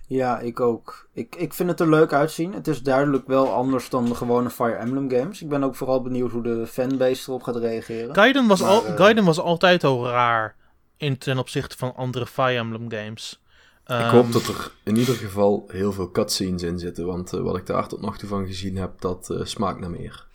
Ja, 0.08 0.38
ik 0.38 0.60
ook. 0.60 1.08
Ik, 1.12 1.36
ik 1.36 1.54
vind 1.54 1.68
het 1.68 1.80
er 1.80 1.88
leuk 1.88 2.12
uitzien. 2.12 2.52
Het 2.52 2.68
is 2.68 2.82
duidelijk 2.82 3.26
wel 3.26 3.52
anders 3.52 3.88
dan 3.88 4.04
de 4.04 4.14
gewone 4.14 4.50
Fire 4.50 4.74
Emblem 4.74 5.10
games. 5.10 5.42
Ik 5.42 5.48
ben 5.48 5.64
ook 5.64 5.74
vooral 5.74 6.02
benieuwd 6.02 6.30
hoe 6.30 6.42
de 6.42 6.66
fanbase 6.66 7.28
erop 7.28 7.42
gaat 7.42 7.56
reageren. 7.56 8.14
Gaiden 8.14 8.46
was, 8.46 8.60
Maar, 8.60 8.70
al, 8.70 8.80
Gaiden 8.80 9.24
was 9.24 9.38
altijd 9.40 9.84
al 9.84 10.08
raar 10.08 10.56
in 10.96 11.18
ten 11.18 11.38
opzichte 11.38 11.76
van 11.76 11.94
andere 11.94 12.26
Fire 12.26 12.58
Emblem 12.58 12.90
games. 12.90 13.42
ik 13.84 13.90
Ehm, 13.90 14.10
hoop 14.10 14.32
dat 14.32 14.46
er 14.46 14.70
in 14.84 14.96
ieder 14.96 15.14
geval 15.14 15.64
heel 15.68 15.92
veel 15.92 16.10
cutscenes 16.10 16.62
in 16.62 16.78
zitten. 16.78 17.06
Want 17.06 17.32
eh, 17.32 17.40
wat 17.40 17.56
ik 17.56 17.66
daar 17.66 17.88
tot 17.88 18.00
nog 18.00 18.18
toe 18.18 18.28
van 18.28 18.46
gezien 18.46 18.76
heb, 18.76 19.00
dat 19.00 19.34
smaakt 19.42 19.80
naar 19.80 19.90
meer. 19.90 20.25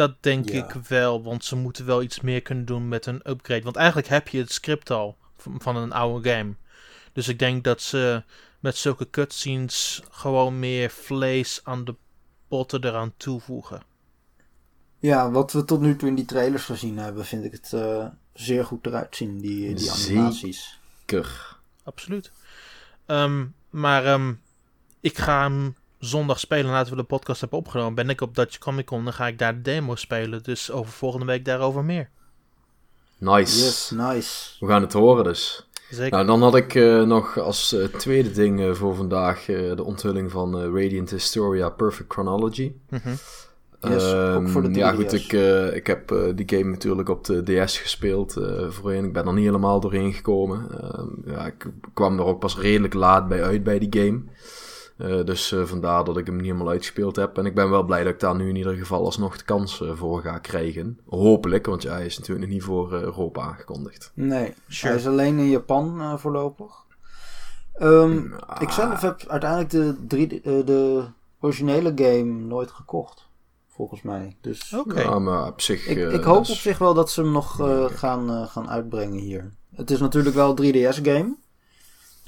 Dat 0.00 0.22
denk 0.22 0.48
Ja. 0.48 0.64
ik 0.64 0.72
wel, 0.88 1.22
want 1.22 1.44
ze 1.44 1.56
moeten 1.56 1.86
wel 1.86 2.02
iets 2.02 2.20
meer 2.20 2.42
kunnen 2.42 2.64
doen 2.64 2.88
met 2.88 3.06
een 3.06 3.20
upgrade. 3.30 3.62
Want 3.62 3.76
eigenlijk 3.76 4.08
heb 4.08 4.28
je 4.28 4.38
het 4.38 4.52
script 4.52 4.90
al 4.90 5.16
van, 5.36 5.76
een 5.76 5.92
oude 5.92 6.30
game. 6.30 6.54
Dus 7.12 7.28
ik 7.28 7.38
denk 7.38 7.64
dat 7.64 7.82
ze 7.82 8.22
met 8.60 8.76
zulke 8.76 9.10
cutscenes 9.10 10.02
gewoon 10.10 10.58
meer 10.58 10.90
vlees 10.90 11.60
aan 11.64 11.84
de 11.84 11.94
botten 12.48 12.84
eraan 12.84 13.12
toevoegen. 13.16 13.82
Ja, 14.98 15.30
wat 15.30 15.52
we 15.52 15.64
tot 15.64 15.80
nu 15.80 15.96
toe 15.96 16.08
in 16.08 16.14
die 16.14 16.24
trailers 16.24 16.64
gezien 16.64 16.98
hebben, 16.98 17.24
vind 17.24 17.44
ik 17.44 17.52
het 17.52 17.72
eh, 17.72 18.06
zeer 18.32 18.64
goed 18.64 18.86
eruit 18.86 19.16
zien, 19.16 19.38
die, 19.40 19.74
die 19.74 19.90
Zeker. 19.90 20.16
animaties. 20.20 20.78
Ker. 21.04 21.56
Absoluut. 21.82 22.32
Ehm, 23.06 23.46
maar 23.70 24.04
ehm, 24.04 24.34
ik 25.00 25.18
ga 25.18 25.42
hem 25.42 25.74
zondag 26.00 26.40
spelen 26.40 26.70
nadat 26.70 26.88
we 26.88 26.96
de 26.96 27.02
podcast 27.02 27.40
hebben 27.40 27.58
opgenomen. 27.58 27.94
Ben 27.94 28.08
ik 28.10 28.20
op 28.20 28.34
Dutch 28.34 28.58
Comic 28.58 28.86
Con, 28.86 29.04
dan 29.04 29.12
ga 29.12 29.26
ik 29.26 29.38
daar 29.38 29.54
de 29.54 29.60
demo 29.62 29.94
spelen. 29.94 30.42
Dus 30.42 30.70
over 30.70 30.92
volgende 30.92 31.26
week 31.26 31.44
daarover 31.44 31.84
meer. 31.84 32.08
Nice. 33.18 33.64
Yes, 33.64 33.90
nice. 33.94 34.50
We 34.60 34.66
gaan 34.66 34.82
het 34.82 34.92
horen 34.92 35.24
dus. 35.24 35.68
Zeker. 35.90 36.10
Nou, 36.10 36.26
dan 36.26 36.42
had 36.42 36.54
ik 36.56 36.74
eh, 36.74 37.02
nog 37.02 37.38
als 37.38 37.72
eh, 37.72 37.84
tweede 37.84 38.30
ding 38.32 38.60
eh, 38.60 38.72
voor 38.72 38.94
vandaag 38.94 39.48
eh, 39.48 39.76
de 39.76 39.84
onthulling 39.84 40.30
van 40.30 40.74
Radiant 40.74 41.10
Historia 41.10 41.68
Perfect 41.68 42.12
Chronology. 42.12 42.72
Mhm. 42.88 43.10
Yes, 43.80 44.12
Ehm, 44.12 44.34
ook 44.36 44.48
voor 44.48 44.62
de 44.62 44.78
ja, 44.78 44.92
3DS. 44.92 44.96
goed, 44.96 45.12
ik, 45.12 45.32
eh, 45.32 45.74
ik 45.74 45.86
heb 45.86 46.10
eh, 46.10 46.18
die 46.34 46.48
game 46.58 46.70
natuurlijk 46.70 47.08
op 47.08 47.24
de 47.24 47.42
DS 47.64 47.78
gespeeld 47.78 48.36
eh, 48.36 48.70
voorheen. 48.70 49.04
Ik 49.04 49.12
ben 49.12 49.26
er 49.26 49.32
niet 49.32 49.44
helemaal 49.44 49.80
doorheen 49.80 50.12
gekomen. 50.12 50.66
Ehm, 50.80 51.30
ja, 51.30 51.46
ik 51.46 51.66
kwam 51.94 52.18
er 52.18 52.24
ook 52.24 52.40
pas 52.40 52.56
redelijk 52.58 52.94
laat 52.94 53.28
bij 53.28 53.42
uit 53.42 53.62
bij 53.62 53.78
die 53.78 54.02
game. 54.02 54.22
Eh, 55.00 55.24
dus 55.24 55.52
eh, 55.52 55.62
vandaar 55.64 56.04
dat 56.04 56.16
ik 56.16 56.26
hem 56.26 56.36
niet 56.36 56.44
helemaal 56.44 56.68
uitgespeeld 56.68 57.16
heb. 57.16 57.38
En 57.38 57.46
ik 57.46 57.54
ben 57.54 57.70
wel 57.70 57.82
blij 57.82 58.04
dat 58.04 58.12
ik 58.12 58.20
daar 58.20 58.36
nu 58.36 58.48
in 58.48 58.56
ieder 58.56 58.74
geval 58.76 59.04
alsnog 59.04 59.36
de 59.38 59.44
kans 59.44 59.80
eh, 59.82 59.90
voor 59.94 60.20
ga 60.22 60.38
krijgen. 60.38 60.98
Hopelijk, 61.06 61.66
want 61.66 61.82
ja, 61.82 61.92
hij 61.92 62.06
is 62.06 62.18
natuurlijk 62.18 62.46
nog 62.46 62.54
niet 62.54 62.64
voor 62.64 62.92
Europa 62.92 63.42
aangekondigd. 63.42 64.10
Nee, 64.14 64.54
Sure. 64.68 64.92
hij 64.92 65.00
is 65.02 65.06
alleen 65.08 65.38
in 65.38 65.48
Japan 65.50 66.00
eh, 66.00 66.16
voorlopig. 66.16 66.72
Ehm, 67.74 68.32
Ah, 68.46 68.62
Ik 68.62 68.70
zelf 68.70 69.00
heb 69.00 69.24
uiteindelijk 69.28 69.70
de, 69.70 69.96
drie, 70.06 70.40
de 70.64 71.04
originele 71.40 71.92
game 71.96 72.24
nooit 72.24 72.70
gekocht. 72.70 73.28
Volgens 73.68 74.02
mij. 74.02 74.36
Dus. 74.40 74.74
Ja, 74.94 75.18
maar 75.18 75.46
op 75.46 75.60
zich... 75.60 75.86
ik, 75.86 75.96
eh, 75.96 76.12
ik 76.14 76.22
hoop 76.22 76.42
is- 76.42 76.50
op 76.50 76.56
zich 76.56 76.78
wel 76.78 76.94
dat 76.94 77.10
ze 77.10 77.20
hem 77.22 77.32
nog 77.32 77.60
eh, 77.60 77.84
gaan, 77.88 78.48
gaan 78.48 78.70
uitbrengen 78.70 79.18
hier. 79.20 79.50
Het 79.74 79.90
is 79.90 80.00
natuurlijk 80.00 80.34
wel 80.34 80.50
een 80.58 80.72
3DS 80.74 80.98
game. 81.02 81.34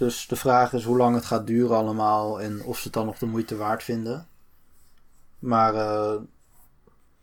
Dus 0.02 0.26
de 0.26 0.36
vraag 0.36 0.72
is 0.72 0.84
hoe 0.84 0.96
lang 0.96 1.14
het 1.14 1.24
gaat 1.24 1.46
duren 1.46 1.76
allemaal. 1.76 2.40
En 2.40 2.64
of 2.64 2.76
ze 2.76 2.82
het 2.84 2.92
dan 2.92 3.06
nog 3.06 3.18
de 3.18 3.26
moeite 3.26 3.56
waard 3.56 3.82
vinden. 3.82 4.26
Maar 5.38 5.74
eh, 5.74 6.14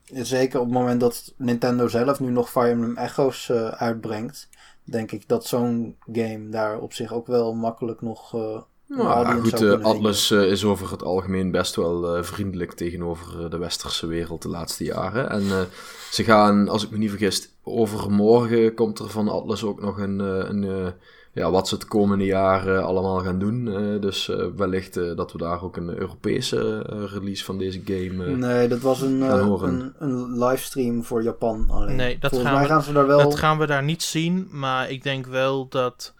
zeker 0.06 0.60
op 0.60 0.66
het 0.66 0.74
moment 0.74 1.00
dat 1.00 1.34
Nintendo 1.38 1.88
zelf 1.88 2.20
nu 2.20 2.30
nog 2.30 2.50
Fire 2.50 2.70
Emblem 2.70 2.98
Echo's 2.98 3.50
eh, 3.50 3.68
uitbrengt. 3.68 4.50
Denk 4.84 5.12
ik 5.12 5.28
dat 5.28 5.46
zo'n 5.46 5.96
game 6.12 6.50
daar 6.50 6.80
op 6.80 6.94
zich 6.94 7.14
ook 7.14 7.28
wel 7.28 7.54
makkelijk 7.54 8.02
nog... 8.02 8.34
een 8.34 8.64
Nou, 8.88 9.28
ja, 9.28 9.42
goed, 9.42 9.84
Atlas 9.84 10.32
is 10.32 10.64
over 10.64 10.92
het 10.92 11.04
algemeen 11.04 11.52
best 11.52 11.76
wel 11.76 12.24
vriendelijk 12.24 12.74
tegenover 12.74 13.50
de 13.50 13.58
westerse 13.58 14.08
wereld 14.08 14.42
de 14.42 14.50
laatste 14.50 14.84
jaren. 14.84 15.30
En 15.30 15.68
ze 16.12 16.24
gaan, 16.24 16.70
als 16.70 16.84
ik 16.84 16.90
me 16.90 16.98
niet 16.98 17.10
vergis, 17.10 17.50
overmorgen 17.64 18.74
komt 18.74 19.00
er 19.00 19.10
van 19.10 19.30
Atlas 19.30 19.64
ook 19.64 19.82
nog 19.82 19.98
een, 19.98 20.20
een 20.20 20.94
ja, 21.32 21.52
wat 21.52 21.68
ze 21.68 21.76
het 21.76 21.86
komende 21.86 22.26
jaar 22.26 22.80
allemaal 22.82 23.20
gaan 23.20 23.40
doen. 23.40 23.68
Eh, 23.68 24.02
dus 24.02 24.30
eh, 24.30 24.46
wellicht 24.56 24.98
eh, 24.98 25.16
dat 25.16 25.32
we 25.32 25.38
daar 25.38 25.64
ook 25.64 25.78
een 25.78 25.90
Europese 25.98 26.80
release 27.12 27.44
van 27.44 27.58
deze 27.58 27.82
game... 27.86 28.26
eh, 28.26 28.32
Nee, 28.36 28.68
dat 28.68 28.80
was 28.80 29.02
een, 29.02 29.22
een, 29.22 29.94
een 30.00 30.38
livestream 30.44 31.04
voor 31.04 31.24
Japan 31.24 31.70
alleen. 31.70 31.96
Nee, 31.96 32.20
dat 32.20 32.30
Volgens 32.32 32.50
gaan 32.50 32.60
mij 32.60 32.68
we- 32.68 32.74
gaan 32.74 32.84
ze 32.84 32.94
daar 32.94 33.08
wel... 33.08 33.18
Dat 33.20 33.36
gaan 33.36 33.58
we 33.58 33.66
daar 33.66 33.84
niet 33.84 34.04
zien, 34.04 34.48
maar 34.52 34.90
ik 34.90 35.04
denk 35.04 35.26
wel 35.26 35.68
dat 35.68 36.14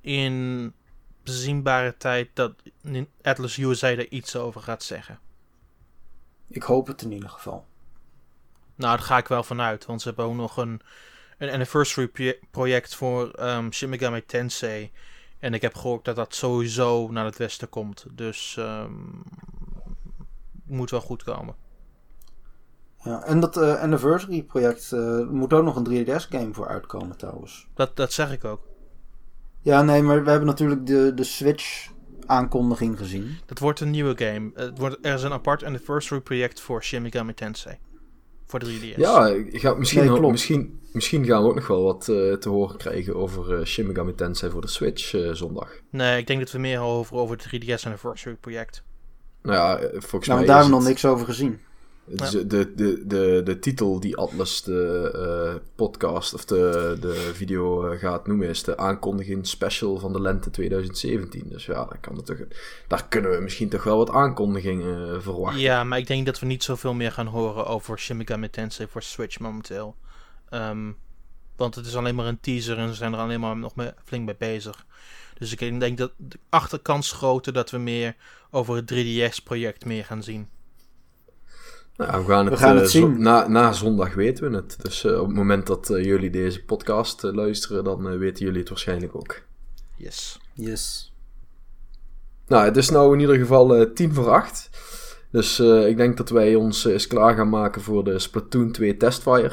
in 0.00 0.72
bezienbare 1.22 1.94
tijd 1.98 2.28
dat 2.34 2.52
Atlas 3.22 3.56
USA 3.58 3.88
er 3.88 4.10
iets 4.10 4.36
over 4.36 4.60
gaat 4.60 4.82
zeggen. 4.82 5.18
Ik 6.48 6.62
hoop 6.62 6.86
het 6.86 7.02
in 7.02 7.12
ieder 7.12 7.28
geval. 7.28 7.64
Nou, 8.74 8.96
daar 8.96 9.06
ga 9.06 9.16
ik 9.18 9.28
wel 9.28 9.42
vanuit, 9.42 9.86
want 9.86 10.02
ze 10.02 10.08
hebben 10.08 10.26
ook 10.26 10.34
nog 10.34 10.56
een, 10.56 10.80
een 11.42 11.50
anniversary 11.50 12.08
proje- 12.08 12.38
project 12.50 12.94
voor 12.94 13.30
Shin 13.70 13.88
Megami 13.88 14.24
Tensei. 14.26 14.90
En 15.38 15.54
ik 15.54 15.62
heb 15.62 15.74
gehoord 15.74 16.04
dat 16.04 16.16
dat 16.16 16.34
sowieso 16.34 17.08
naar 17.10 17.24
het 17.24 17.36
westen 17.36 17.68
komt. 17.68 18.06
Dus 18.12 18.56
ehm 18.58 18.92
moet 20.66 20.90
wel 20.90 21.00
goed 21.00 21.22
komen. 21.22 21.54
Ja, 23.04 23.24
en 23.24 23.40
dat 23.40 23.56
eh, 23.56 23.80
Anniversary 23.80 24.42
project 24.42 24.92
eh 24.92 25.28
moet 25.28 25.52
ook 25.52 25.64
nog 25.64 25.76
een 25.76 26.06
3DS-game 26.06 26.54
voor 26.54 26.68
uitkomen 26.68 27.16
trouwens. 27.16 27.68
Dat, 27.74 27.96
dat 27.96 28.12
zeg 28.12 28.32
ik 28.32 28.44
ook. 28.44 28.68
Ja, 29.60 29.82
nee, 29.82 30.02
maar 30.02 30.24
we 30.24 30.30
hebben 30.30 30.48
natuurlijk 30.48 30.86
de, 30.86 31.12
de 31.14 31.24
Switch-aankondiging 31.24 32.98
gezien. 32.98 33.36
Dat 33.46 33.58
wordt 33.58 33.80
een 33.80 33.90
nieuwe 33.90 34.24
game. 34.24 34.50
Het 34.54 34.78
wordt, 34.78 34.98
er 35.02 35.14
is 35.14 35.22
een 35.22 35.32
apart 35.32 35.62
anniversary 35.64 36.20
project 36.20 36.60
voor 36.60 36.82
Shin 36.82 37.02
Megami 37.02 37.34
Tensei. 37.34 37.78
Voor 38.52 38.60
de 38.60 38.66
3DS. 38.80 38.96
Ja, 38.96 39.26
ik 39.28 39.60
ga, 39.60 39.74
misschien, 39.74 40.00
Nee, 40.00 40.10
ook- 40.10 40.16
klopt. 40.16 40.32
misschien, 40.32 40.80
misschien 40.92 41.24
gaan 41.24 41.42
we 41.42 41.48
ook 41.48 41.54
nog 41.54 41.66
wel 41.66 41.82
wat 41.82 42.08
eh, 42.08 42.32
te 42.32 42.48
horen 42.48 42.76
krijgen 42.76 43.16
over 43.16 43.58
eh 43.58 43.64
Shin 43.64 43.86
Megami 43.86 44.14
Tensei 44.14 44.50
voor 44.52 44.60
de 44.60 44.68
Switch 44.68 45.14
eh, 45.14 45.30
zondag. 45.32 45.70
Nee, 45.90 46.18
ik 46.18 46.26
denk 46.26 46.40
dat 46.40 46.50
we 46.50 46.58
meer 46.58 46.80
over, 46.80 47.16
over 47.16 47.36
het 47.36 47.46
3DS 47.46 47.84
anniversary 47.84 48.36
project. 48.36 48.82
Nou 49.42 49.56
ja, 49.56 49.78
volgens 49.90 50.10
Nou, 50.10 50.20
mij 50.26 50.34
maar 50.36 50.46
daar 50.46 50.54
hebben 50.56 50.64
we 50.64 50.70
nog 50.70 50.78
het- 50.78 50.88
niks 50.88 51.04
over 51.04 51.26
gezien. 51.26 51.60
De, 52.04 52.46
de, 52.46 53.06
de, 53.06 53.40
de 53.44 53.58
titel 53.58 54.00
die 54.00 54.16
Atlas 54.16 54.62
de 54.62 55.10
eh, 55.14 55.60
podcast 55.74 56.34
of 56.34 56.44
de, 56.44 56.96
de 57.00 57.14
video 57.14 57.86
eh, 57.86 57.98
gaat 57.98 58.26
noemen 58.26 58.48
is 58.48 58.62
de 58.62 58.76
aankondiging 58.76 59.46
special 59.46 59.98
van 59.98 60.12
de 60.12 60.20
lente 60.20 60.50
2017. 60.50 61.48
Dus 61.48 61.66
ja, 61.66 61.84
daar, 61.84 61.98
kan 62.00 62.22
toch, 62.22 62.36
daar 62.88 63.08
kunnen 63.08 63.30
we 63.30 63.40
misschien 63.40 63.68
toch 63.68 63.84
wel 63.84 63.96
wat 63.96 64.10
aankondigingen 64.10 65.14
eh, 65.14 65.20
verwachten. 65.20 65.60
Ja, 65.60 65.84
maar 65.84 65.98
ik 65.98 66.06
denk 66.06 66.26
dat 66.26 66.38
we 66.38 66.46
niet 66.46 66.64
zoveel 66.64 66.94
meer 66.94 67.12
gaan 67.12 67.26
horen 67.26 67.66
over 67.66 67.98
Shin 67.98 68.16
Megami 68.16 68.50
Tensei 68.50 68.88
voor 68.88 69.02
Switch 69.02 69.38
momenteel. 69.38 69.96
Ehm, 70.48 70.92
want 71.56 71.74
het 71.74 71.86
is 71.86 71.96
alleen 71.96 72.14
maar 72.14 72.26
een 72.26 72.40
teaser 72.40 72.78
en 72.78 72.88
ze 72.88 72.94
zijn 72.94 73.12
er 73.12 73.18
alleen 73.18 73.40
maar 73.40 73.56
nog 73.56 73.72
flink 74.04 74.24
mee 74.24 74.36
bezig. 74.38 74.86
Dus 75.38 75.52
ik 75.52 75.80
denk 75.80 75.98
dat 75.98 76.12
de 76.16 76.38
achterkans 76.48 77.12
groter 77.12 77.52
dat 77.52 77.70
we 77.70 77.78
meer 77.78 78.16
over 78.50 78.76
het 78.76 78.92
3DS-project 78.92 79.84
meer 79.84 80.04
gaan 80.04 80.22
zien. 80.22 80.48
Nou, 81.96 82.10
ja, 82.12 82.18
we 82.18 82.24
gaan 82.32 82.44
het, 82.44 82.54
We 82.54 82.60
gaan 82.60 82.74
eh, 82.74 82.80
het 82.80 82.90
zien. 82.90 83.22
na, 83.22 83.48
na 83.48 83.72
zondag 83.72 84.14
weten 84.14 84.50
we 84.50 84.56
het. 84.56 84.76
Dus 84.82 85.04
eh, 85.04 85.20
op 85.20 85.26
het 85.26 85.36
moment 85.36 85.66
dat 85.66 85.90
eh, 85.90 86.04
jullie 86.04 86.30
deze 86.30 86.64
podcast 86.64 87.22
luisteren, 87.22 87.84
dan 87.84 88.18
weten 88.18 88.44
jullie 88.44 88.60
het 88.60 88.68
waarschijnlijk 88.68 89.16
ook. 89.16 89.40
Yes. 89.96 90.38
Yes. 90.54 91.12
Nou, 92.46 92.64
het 92.64 92.76
is 92.76 92.90
nou 92.90 93.14
in 93.14 93.20
ieder 93.20 93.36
geval 93.36 93.76
eh, 93.76 93.86
tien 93.94 94.14
voor 94.14 94.30
acht. 94.30 94.70
Dus 95.30 95.58
eh, 95.58 95.86
ik 95.88 95.96
denk 95.96 96.16
dat 96.16 96.28
wij 96.28 96.54
ons 96.54 96.84
eens 96.84 97.06
klaar 97.06 97.34
gaan 97.34 97.48
maken 97.48 97.82
voor 97.82 98.04
de 98.04 98.18
Splatoon 98.18 98.72
2 98.72 98.96
Testfire. 98.96 99.52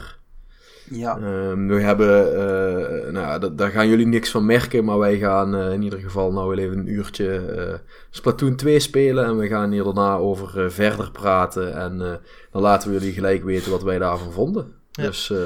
Ja. 0.89 1.17
Ehm, 1.17 1.67
we 1.67 1.81
hebben, 1.81 2.33
eh, 2.33 3.11
nou 3.11 3.25
ja, 3.25 3.39
da- 3.39 3.49
daar 3.49 3.69
gaan 3.71 3.87
jullie 3.89 4.07
niks 4.07 4.29
van 4.31 4.45
merken, 4.45 4.85
maar 4.85 4.97
wij 4.97 5.17
gaan 5.17 5.55
eh, 5.55 5.71
in 5.73 5.81
ieder 5.81 5.99
geval 5.99 6.31
nou 6.31 6.47
wel 6.49 6.57
even 6.57 6.77
een 6.77 6.91
uurtje 6.91 7.37
eh, 7.45 7.73
Splatoon 8.09 8.55
2 8.55 8.79
spelen. 8.79 9.25
En 9.25 9.37
we 9.37 9.47
gaan 9.47 9.71
hier 9.71 9.83
daarna 9.83 10.15
over 10.15 10.71
verder 10.71 11.11
praten. 11.11 11.73
En 11.75 12.01
eh, 12.01 12.13
dan 12.51 12.61
laten 12.61 12.89
we 12.91 12.97
jullie 12.99 13.13
gelijk 13.13 13.43
weten 13.43 13.71
wat 13.71 13.83
wij 13.83 13.97
daarvan 13.99 14.31
vonden. 14.31 14.73
Ja. 14.91 15.03
Dus 15.03 15.29
eh, 15.31 15.37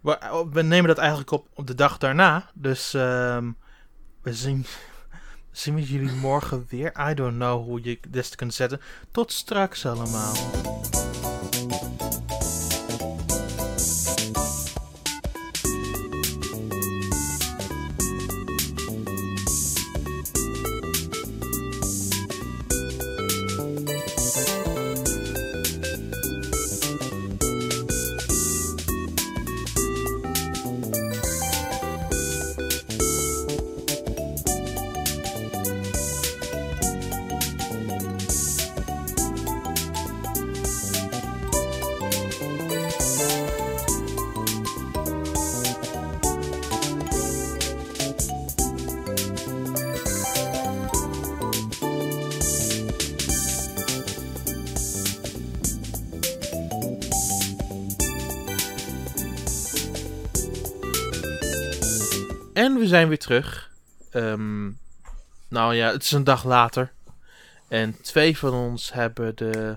We, 0.00 0.18
we 0.52 0.62
nemen 0.62 0.88
dat 0.88 0.98
eigenlijk 0.98 1.30
op, 1.30 1.46
op 1.54 1.66
de 1.66 1.74
dag 1.74 1.98
daarna. 1.98 2.50
Dus 2.54 2.94
ehm, 2.94 3.50
we 4.22 4.32
zien, 4.32 4.64
zien 5.50 5.74
we 5.74 5.82
jullie 5.82 6.12
morgen 6.12 6.66
weer. 6.68 6.92
I 7.10 7.14
don't 7.14 7.34
know 7.34 7.64
hoe 7.64 7.80
je 7.82 7.98
dit 8.08 8.34
kunt 8.34 8.54
zetten. 8.54 8.80
Tot 9.10 9.32
straks 9.32 9.86
allemaal. 9.86 10.34
Zijn 62.96 63.08
weer 63.08 63.18
terug. 63.18 63.70
Ehm, 64.10 64.70
nou 65.48 65.74
ja, 65.74 65.92
het 65.92 66.02
is 66.02 66.12
een 66.12 66.24
dag 66.24 66.44
later. 66.44 66.92
En 67.68 68.00
twee 68.02 68.38
van 68.38 68.52
ons 68.52 68.92
hebben 68.92 69.36
de 69.36 69.76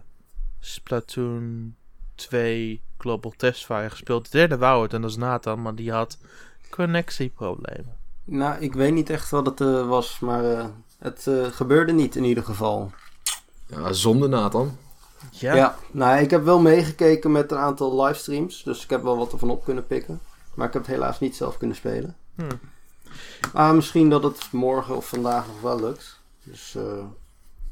Splatoon 0.59 1.75
2 2.15 2.81
Global 2.97 3.33
Testfire 3.37 3.89
gespeeld. 3.89 4.23
De 4.31 4.37
derde 4.37 4.57
wou 4.57 4.83
het 4.83 4.93
en 4.93 5.01
dat 5.01 5.09
is 5.09 5.15
Nathan, 5.15 5.61
maar 5.61 5.75
die 5.75 5.91
had 5.91 6.17
connectieproblemen. 6.69 7.97
Nou, 8.23 8.61
ik 8.61 8.73
weet 8.73 8.93
niet 8.93 9.09
echt 9.09 9.29
wat 9.29 9.45
het 9.45 9.61
eh, 9.61 9.87
was, 9.87 10.19
maar 10.19 10.51
eh, 10.51 10.65
het 10.99 11.27
eh, 11.27 11.45
gebeurde 11.45 11.93
niet 11.93 12.15
in 12.15 12.23
ieder 12.23 12.43
geval. 12.43 12.91
ja, 13.65 13.93
zonde 13.93 14.27
Nathan. 14.27 14.77
Ja, 15.31 15.55
Ja. 15.55 15.75
nou, 15.91 16.21
ik 16.21 16.29
heb 16.29 16.43
wel 16.43 16.59
meegekeken 16.59 17.31
met 17.31 17.51
een 17.51 17.57
aantal 17.57 18.03
livestreams, 18.03 18.63
dus 18.63 18.83
ik 18.83 18.89
heb 18.89 19.03
wel 19.03 19.17
wat 19.17 19.31
ervan 19.31 19.49
op 19.49 19.63
kunnen 19.63 19.87
pikken. 19.87 20.19
Maar 20.53 20.67
ik 20.67 20.73
heb 20.73 20.81
het 20.81 20.91
helaas 20.91 21.19
niet 21.19 21.35
zelf 21.35 21.57
kunnen 21.57 21.75
spelen. 21.75 22.15
Hm. 22.35 22.43
Maar 23.53 23.75
misschien 23.75 24.09
dat 24.09 24.23
het 24.23 24.51
morgen 24.51 24.95
of 24.95 25.07
vandaag 25.09 25.47
nog 25.47 25.61
wel 25.61 25.79
lukt. 25.79 26.19
Dus 26.43 26.75
eh 26.75 27.03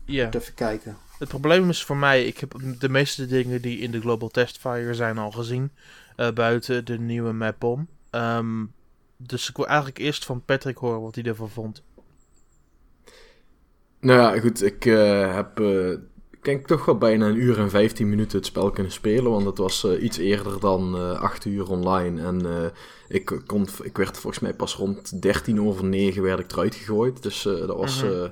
ja. 0.05 0.25
moet 0.25 0.35
even 0.35 0.53
kijken. 0.53 0.97
Het 1.19 1.27
probleem 1.27 1.69
is 1.69 1.83
voor 1.83 1.97
mij, 1.97 2.25
ik 2.25 2.37
heb 2.37 2.53
de 2.79 2.89
meeste 2.89 3.25
dingen 3.25 3.61
die 3.61 3.79
in 3.79 3.91
de 3.91 3.99
Global 4.01 4.29
Testfire 4.29 4.93
zijn 4.93 5.17
al 5.17 5.31
gezien. 5.31 5.71
eh, 6.15 6.31
buiten 6.31 6.85
de 6.85 6.99
nieuwe 6.99 7.31
map 7.31 7.63
om. 7.63 7.87
Ehm, 8.09 8.65
dus 9.17 9.49
ik 9.49 9.55
wil 9.55 9.67
eigenlijk 9.67 9.97
eerst 9.97 10.25
van 10.25 10.41
Patrick 10.45 10.77
horen 10.77 11.01
wat 11.01 11.15
hij 11.15 11.23
ervan 11.23 11.49
vond. 11.49 11.83
Nou 13.99 14.19
ja, 14.19 14.39
goed, 14.39 14.63
ik 14.63 14.85
eh, 14.85 15.35
heb 15.35 15.59
eh, 15.59 15.93
denk 16.47 16.67
toch 16.67 16.85
wel 16.85 16.97
bijna 16.97 17.27
een 17.27 17.35
uur 17.41 17.59
en 17.59 17.69
15 17.69 18.09
minuten 18.09 18.37
het 18.37 18.45
spel 18.45 18.71
kunnen 18.71 18.91
spelen. 18.91 19.31
Want 19.31 19.45
het 19.45 19.57
was 19.57 19.83
eh, 19.83 20.03
iets 20.03 20.17
eerder 20.17 20.59
dan 20.59 20.95
eh 20.95 21.21
8 21.21 21.45
uur 21.45 21.69
online. 21.69 22.21
En 22.21 22.45
eh, 22.45 22.69
ik, 23.07 23.41
kon, 23.45 23.67
ik 23.83 23.97
werd 23.97 24.17
volgens 24.17 24.43
mij 24.43 24.53
pas 24.53 24.75
rond 24.75 25.21
13 25.21 25.61
over 25.61 25.85
9 25.85 26.21
werd 26.21 26.39
ik 26.39 26.51
eruit 26.51 26.75
gegooid. 26.75 27.23
Dus 27.23 27.41
dat, 27.41 27.77
was, 27.77 28.03
Mhm. 28.03 28.27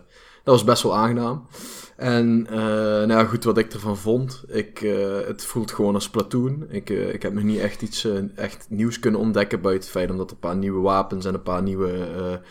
Was 0.45 0.63
best 0.63 0.83
wel 0.83 0.95
aangenaam. 0.95 1.47
En 1.95 2.47
eh, 2.49 2.57
nou 2.57 3.11
ja, 3.11 3.23
goed, 3.25 3.43
wat 3.43 3.57
ik 3.57 3.73
ervan 3.73 3.97
vond. 3.97 4.43
Ik, 4.47 4.81
eh, 4.81 5.27
het 5.27 5.45
voelt 5.45 5.71
gewoon 5.71 5.93
als 5.93 6.03
Splatoon. 6.03 6.65
Ik, 6.69 6.89
eh, 6.89 7.13
ik 7.13 7.21
heb 7.21 7.33
nog 7.33 7.43
niet 7.43 7.59
echt 7.59 7.81
iets 7.81 8.07
echt 8.35 8.65
nieuws 8.69 8.99
kunnen 8.99 9.19
ontdekken. 9.19 9.61
Buiten 9.61 9.83
het 9.83 9.97
feit 9.97 10.11
omdat 10.11 10.29
er 10.29 10.33
een 10.33 10.39
paar 10.39 10.55
nieuwe 10.55 10.81
wapens 10.81 11.25
en 11.25 11.33
een 11.33 11.43
paar 11.43 11.61
nieuwe 11.61 12.41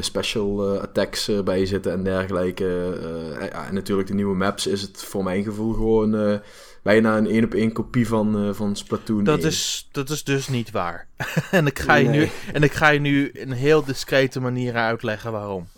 special 0.00 0.78
attacks 0.80 1.28
eh, 1.28 1.40
bij 1.40 1.66
zitten 1.66 1.92
en 1.92 2.04
dergelijke. 2.04 2.98
Ja, 3.40 3.66
en 3.66 3.74
natuurlijk 3.74 4.08
de 4.08 4.14
nieuwe 4.14 4.36
maps 4.36 4.66
is 4.66 4.82
het 4.82 5.04
voor 5.04 5.24
mijn 5.24 5.44
gevoel 5.44 5.72
gewoon 5.72 6.40
bijna 6.82 7.16
een 7.16 7.26
één 7.26 7.44
op 7.44 7.54
één 7.54 7.72
kopie 7.72 8.08
van, 8.08 8.54
van 8.54 8.76
Splatoon 8.76 9.24
Dat 9.24 9.38
1. 9.38 9.48
is, 9.48 9.88
dat 9.92 10.10
is 10.10 10.24
dus 10.24 10.48
niet 10.48 10.70
waar. 10.70 11.06
en, 11.50 11.66
ik 11.66 11.78
ga 11.78 11.94
je 11.94 12.08
nu, 12.08 12.28
en 12.52 12.62
ik 12.62 12.72
ga 12.72 12.88
je 12.88 13.00
nu 13.00 13.28
in 13.28 13.50
een 13.50 13.56
heel 13.56 13.84
discrete 13.84 14.40
manier 14.40 14.74
uitleggen 14.74 15.32
waarom. 15.32 15.68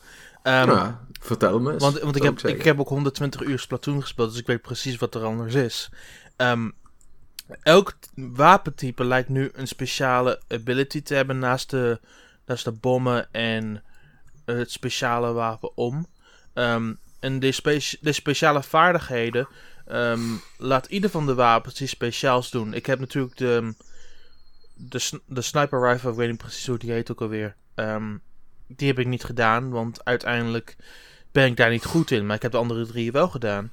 Ehm, 0.43 0.71
Ja, 0.71 1.06
vertel 1.27 1.61
me 1.61 1.73
eens. 1.73 1.83
Want, 1.83 1.99
want 1.99 2.17
ik, 2.17 2.23
heb, 2.23 2.39
ik 2.39 2.63
heb 2.63 2.81
ook 2.81 2.89
120 2.89 3.43
uur 3.43 3.59
Splatoon 3.59 4.01
gespeeld, 4.01 4.31
dus 4.31 4.41
ik 4.41 4.47
weet 4.47 4.63
precies 4.63 4.97
wat 4.97 5.15
er 5.15 5.25
anders 5.25 5.55
is. 5.55 5.91
Ehm, 6.37 6.71
elk 7.63 7.95
wapentype 8.15 9.05
lijkt 9.05 9.29
nu 9.29 9.51
een 9.53 9.69
speciale 9.69 10.41
ability 10.49 11.03
te 11.03 11.15
hebben 11.15 11.39
naast 11.39 11.71
de, 11.71 12.01
naast 12.47 12.65
de 12.65 12.73
bommen 12.73 13.33
en 13.33 13.83
het 14.45 14.71
speciale 14.71 15.33
wapen 15.33 15.77
om. 15.77 16.07
Ehm, 16.55 16.95
en 17.21 17.41
de, 17.41 17.53
speci- 17.53 17.99
de 18.01 18.13
speciale 18.13 18.63
vaardigheden 18.63 19.49
ehm, 19.87 20.21
laat 20.59 20.87
ieder 20.87 21.11
van 21.11 21.27
de 21.27 21.35
wapens 21.35 21.81
iets 21.81 21.91
speciaals 21.91 22.51
doen. 22.51 22.75
Ik 22.75 22.87
heb 22.87 22.99
natuurlijk 22.99 23.37
de, 23.37 23.75
de, 24.75 25.21
de 25.27 25.43
sniper 25.43 25.89
rifle, 25.89 26.11
ik 26.11 26.17
weet 26.17 26.29
niet 26.29 26.39
precies 26.39 26.67
hoe 26.67 26.79
die 26.79 26.93
heet 26.93 27.11
ook 27.11 27.21
alweer. 27.21 27.57
Ehm, 27.75 28.17
die 28.67 28.89
heb 28.89 28.99
ik 28.99 29.07
niet 29.07 29.25
gedaan, 29.25 29.71
want 29.71 30.05
uiteindelijk 30.05 30.77
ben 31.37 31.47
ik 31.47 31.57
daar 31.57 31.71
niet 31.71 31.85
goed 31.85 32.11
in. 32.11 32.27
Maar 32.27 32.37
ik 32.37 32.43
heb 32.43 32.53
de 32.53 32.59
andere 32.59 32.87
drie 32.87 33.13
wel 33.13 33.29
gedaan. 33.29 33.73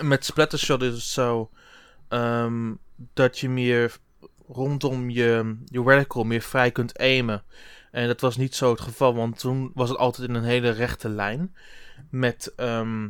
Met 0.00 0.24
Splattershot 0.24 0.82
is 0.82 0.92
het 0.92 1.02
zo 1.02 1.50
ehm, 2.08 2.74
dat 3.14 3.38
je 3.38 3.48
meer 3.48 3.96
rondom 4.48 5.10
je, 5.10 5.56
je 5.64 5.82
reticle 5.82 6.24
meer 6.24 6.40
vrij 6.40 6.70
kunt 6.70 6.98
aimen. 6.98 7.42
En 7.90 8.06
dat 8.06 8.20
was 8.20 8.36
niet 8.36 8.54
zo 8.54 8.70
het 8.70 8.80
geval, 8.80 9.14
want 9.14 9.38
toen 9.38 9.70
was 9.74 9.88
het 9.88 9.98
altijd 9.98 10.28
in 10.28 10.34
een 10.34 10.44
hele 10.44 10.70
rechte 10.70 11.08
lijn. 11.08 11.54
Met, 12.10 12.52
ehm, 12.56 13.08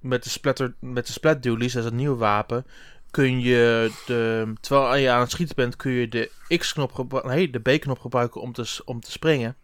met 0.00 0.22
de 0.24 0.30
splatter, 0.30 0.74
met 0.80 1.06
de 1.06 1.12
splat 1.12 1.42
dualies, 1.42 1.72
dat 1.72 1.82
is 1.82 1.88
het 1.88 1.98
nieuwe 1.98 2.16
wapen, 2.16 2.66
kun 3.10 3.40
je 3.40 3.92
de, 4.06 4.52
terwijl 4.60 4.96
je 4.96 5.10
aan 5.10 5.20
het 5.20 5.30
schieten 5.30 5.56
bent, 5.56 5.76
kun 5.76 5.92
je 5.92 6.08
de 6.08 6.30
X-knop 6.58 7.22
nee, 7.24 7.50
de 7.50 7.58
B-knop 7.58 7.98
gebruiken 7.98 8.40
om 8.40 8.52
te, 8.52 8.80
om 8.84 9.00
te 9.00 9.10
springen. 9.10 9.56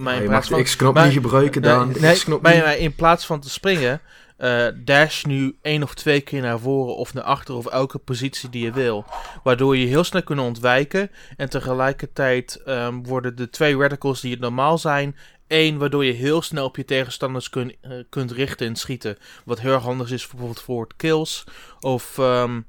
Maar 0.00 0.16
in 0.16 0.22
je 0.22 0.28
mag 0.28 0.46
de 0.46 0.62
X-knop 0.62 1.02
niet 1.02 1.12
gebruiken 1.12 1.62
dan. 1.62 1.94
Nee, 2.00 2.16
nee 2.42 2.78
in 2.78 2.94
plaats 2.94 3.26
van 3.26 3.40
te 3.40 3.50
springen, 3.50 4.00
uh, 4.38 4.66
dash 4.76 5.24
nu 5.24 5.56
één 5.62 5.82
of 5.82 5.94
twee 5.94 6.20
keer 6.20 6.40
naar 6.40 6.58
voren 6.58 6.96
of 6.96 7.14
naar 7.14 7.24
achter 7.24 7.54
of 7.54 7.66
elke 7.66 7.98
positie 7.98 8.48
die 8.48 8.64
je 8.64 8.72
wil. 8.72 9.04
Waardoor 9.42 9.76
je 9.76 9.86
heel 9.86 10.04
snel 10.04 10.22
kunt 10.22 10.40
ontwijken. 10.40 11.10
En 11.36 11.50
tegelijkertijd 11.50 12.62
um, 12.66 13.06
worden 13.06 13.36
de 13.36 13.50
twee 13.50 13.76
radicals 13.76 14.20
die 14.20 14.30
het 14.30 14.40
normaal 14.40 14.78
zijn. 14.78 15.16
één, 15.46 15.78
waardoor 15.78 16.04
je 16.04 16.12
heel 16.12 16.42
snel 16.42 16.64
op 16.64 16.76
je 16.76 16.84
tegenstanders 16.84 17.50
kun, 17.50 17.76
uh, 17.82 17.92
kunt 18.08 18.30
richten 18.30 18.66
en 18.66 18.76
schieten. 18.76 19.16
Wat 19.44 19.60
heel 19.60 19.72
erg 19.72 19.82
handig 19.82 20.10
is 20.10 20.26
bijvoorbeeld 20.26 20.60
voor 20.60 20.82
het 20.82 20.96
kills. 20.96 21.44
Of 21.80 22.18
um, 22.18 22.66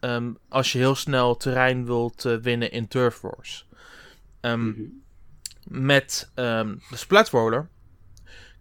um, 0.00 0.38
als 0.48 0.72
je 0.72 0.78
heel 0.78 0.94
snel 0.94 1.36
terrein 1.36 1.86
wilt 1.86 2.24
uh, 2.24 2.36
winnen 2.36 2.70
in 2.70 2.88
Turf 2.88 3.20
Wars. 3.20 3.66
Mm 4.40 4.50
-hmm. 4.50 5.03
Met 5.68 6.30
de 6.34 6.76
Splatroller 6.90 7.68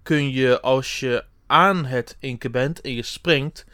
kun 0.03 0.31
je 0.31 0.61
als 0.61 0.99
je 0.99 1.25
aan 1.47 1.85
het 1.85 2.17
inken 2.19 2.51
bent 2.51 2.81
en 2.81 2.93
je 2.93 3.03
springt, 3.03 3.65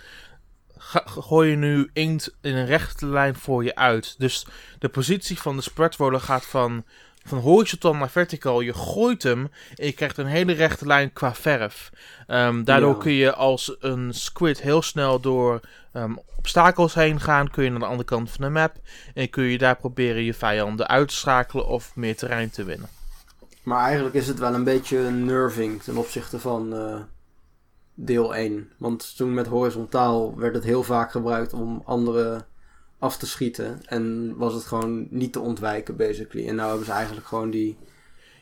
gooi 1.06 1.50
je 1.50 1.56
nu 1.56 1.90
inkt 1.94 2.36
in 2.42 2.56
een 2.56 2.66
rechte 2.66 3.06
lijn 3.06 3.36
voor 3.36 3.64
je 3.64 3.76
uit. 3.76 4.16
Dus 4.18 4.46
de 4.80 4.90
positie 4.90 5.40
van 5.40 5.56
de 5.56 5.62
spreadroller 5.62 6.20
gaat 6.22 6.46
van, 6.46 6.86
van 7.24 7.38
horizontaal 7.38 7.96
naar 7.96 8.10
verticaal. 8.10 8.62
Je 8.62 8.74
gooit 8.74 9.24
hem 9.24 9.52
en 9.76 9.86
je 9.86 9.92
krijgt 9.92 10.18
een 10.18 10.26
hele 10.26 10.54
rechte 10.54 10.86
lijn 10.86 11.14
qua 11.14 11.34
verf. 11.36 11.90
Um, 12.28 12.64
daardoor 12.64 12.98
kun 12.98 13.12
je 13.12 13.34
als 13.34 13.76
een 13.80 14.14
squid 14.14 14.62
heel 14.62 14.82
snel 14.82 15.20
door 15.20 15.60
um, 15.94 16.20
obstakels 16.38 16.94
heen 16.94 17.20
gaan. 17.20 17.50
Kun 17.50 17.64
je 17.64 17.70
naar 17.70 17.80
de 17.80 17.86
andere 17.86 18.04
kant 18.04 18.32
van 18.32 18.46
de 18.46 18.52
map. 18.52 18.76
En 19.14 19.30
kun 19.30 19.44
je 19.44 19.58
daar 19.58 19.78
proberen 19.78 20.24
je 20.24 20.34
vijanden 20.34 20.88
uit 20.88 21.08
te 21.08 21.16
schakelen 21.16 21.68
of 21.68 21.96
meer 21.96 22.16
terrein 22.16 22.50
te 22.50 22.64
winnen. 22.64 22.90
Maar 23.70 23.84
eigenlijk 23.84 24.16
is 24.16 24.28
het 24.28 24.40
wel 24.40 24.54
een 24.54 24.64
beetje 24.64 25.00
nerving 25.10 25.82
ten 25.84 25.98
opzichte 25.98 26.40
van... 26.40 26.74
Uh 26.74 26.96
deel 28.02 28.36
1. 28.36 28.70
Want 28.78 29.16
toen 29.18 29.34
met 29.34 29.48
horizontaal 29.48 30.38
werd 30.38 30.56
het 30.56 30.64
heel 30.64 30.84
vaak 30.84 31.12
gebruikt 31.12 31.54
om 31.54 31.82
anderen 31.86 32.46
af 33.00 33.18
te 33.18 33.28
schieten. 33.28 33.82
En 33.86 34.34
was 34.38 34.54
het 34.54 34.66
gewoon 34.66 35.08
niet 35.10 35.34
te 35.34 35.40
ontwijken, 35.40 35.96
basically. 35.96 36.48
En 36.48 36.56
nou 36.56 36.68
hebben 36.70 36.86
ze 36.86 36.92
eigenlijk 36.92 37.28
gewoon 37.28 37.50
die. 37.50 37.78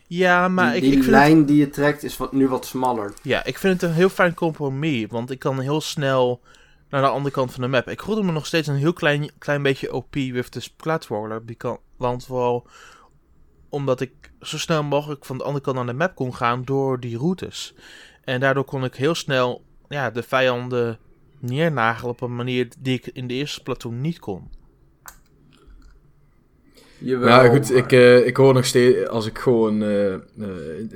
Ja, 0.06 0.48
maar 0.48 0.72
die, 0.72 0.82
ik, 0.82 1.00
die 1.00 1.10
lijn 1.10 1.44
die 1.44 1.56
je 1.56 1.70
trekt 1.70 2.02
is 2.02 2.16
wat, 2.16 2.32
nu 2.32 2.48
wat 2.48 2.66
smaller. 2.66 3.12
Ja, 3.22 3.44
ik 3.44 3.58
vind 3.58 3.80
het 3.80 3.90
een 3.90 3.96
heel 3.96 4.08
fijn 4.08 4.34
compromis. 4.34 5.06
Want 5.08 5.30
ik 5.30 5.38
kan 5.38 5.60
heel 5.60 5.80
snel 5.80 6.40
naar 6.88 7.02
de 7.02 7.08
andere 7.08 7.34
kant 7.34 7.52
van 7.52 7.62
de 7.62 7.68
map. 7.68 7.88
Ik 7.88 8.02
voelde 8.02 8.22
me 8.22 8.32
nog 8.32 8.46
steeds 8.46 8.68
een 8.68 8.74
heel 8.74 8.92
klein, 8.92 9.30
klein 9.38 9.62
beetje 9.62 9.92
OP 9.92 10.14
with 10.14 10.50
the 10.50 10.70
platformer. 10.76 11.42
Want 11.96 12.24
vooral 12.24 12.66
omdat 13.68 14.00
ik 14.00 14.12
zo 14.40 14.58
snel 14.58 14.82
mogelijk 14.82 15.24
van 15.24 15.38
de 15.38 15.44
andere 15.44 15.64
kant 15.64 15.76
naar 15.76 15.86
de 15.86 15.92
map 15.92 16.14
kon 16.14 16.34
gaan 16.34 16.62
door 16.64 17.00
die 17.00 17.18
routes. 17.18 17.74
En 18.24 18.40
daardoor 18.40 18.64
kon 18.64 18.84
ik 18.84 18.94
heel 18.94 19.14
snel 19.14 19.62
ja, 19.88 20.10
de 20.10 20.22
vijanden 20.22 20.98
neernagelen 21.38 22.10
op 22.10 22.20
een 22.20 22.36
manier 22.36 22.68
die 22.78 22.96
ik 22.96 23.06
in 23.06 23.26
de 23.26 23.34
eerste 23.34 23.62
platoon 23.62 24.00
niet 24.00 24.18
kon. 24.18 24.50
Jawel, 27.00 27.28
ja, 27.28 27.48
goed, 27.48 27.74
ik, 27.74 27.92
uh, 27.92 28.26
ik 28.26 28.36
hoor 28.36 28.54
nog 28.54 28.64
steeds, 28.64 29.08
als 29.08 29.26
ik 29.26 29.38
gewoon, 29.38 29.82
uh, 29.82 30.12
uh, 30.12 30.18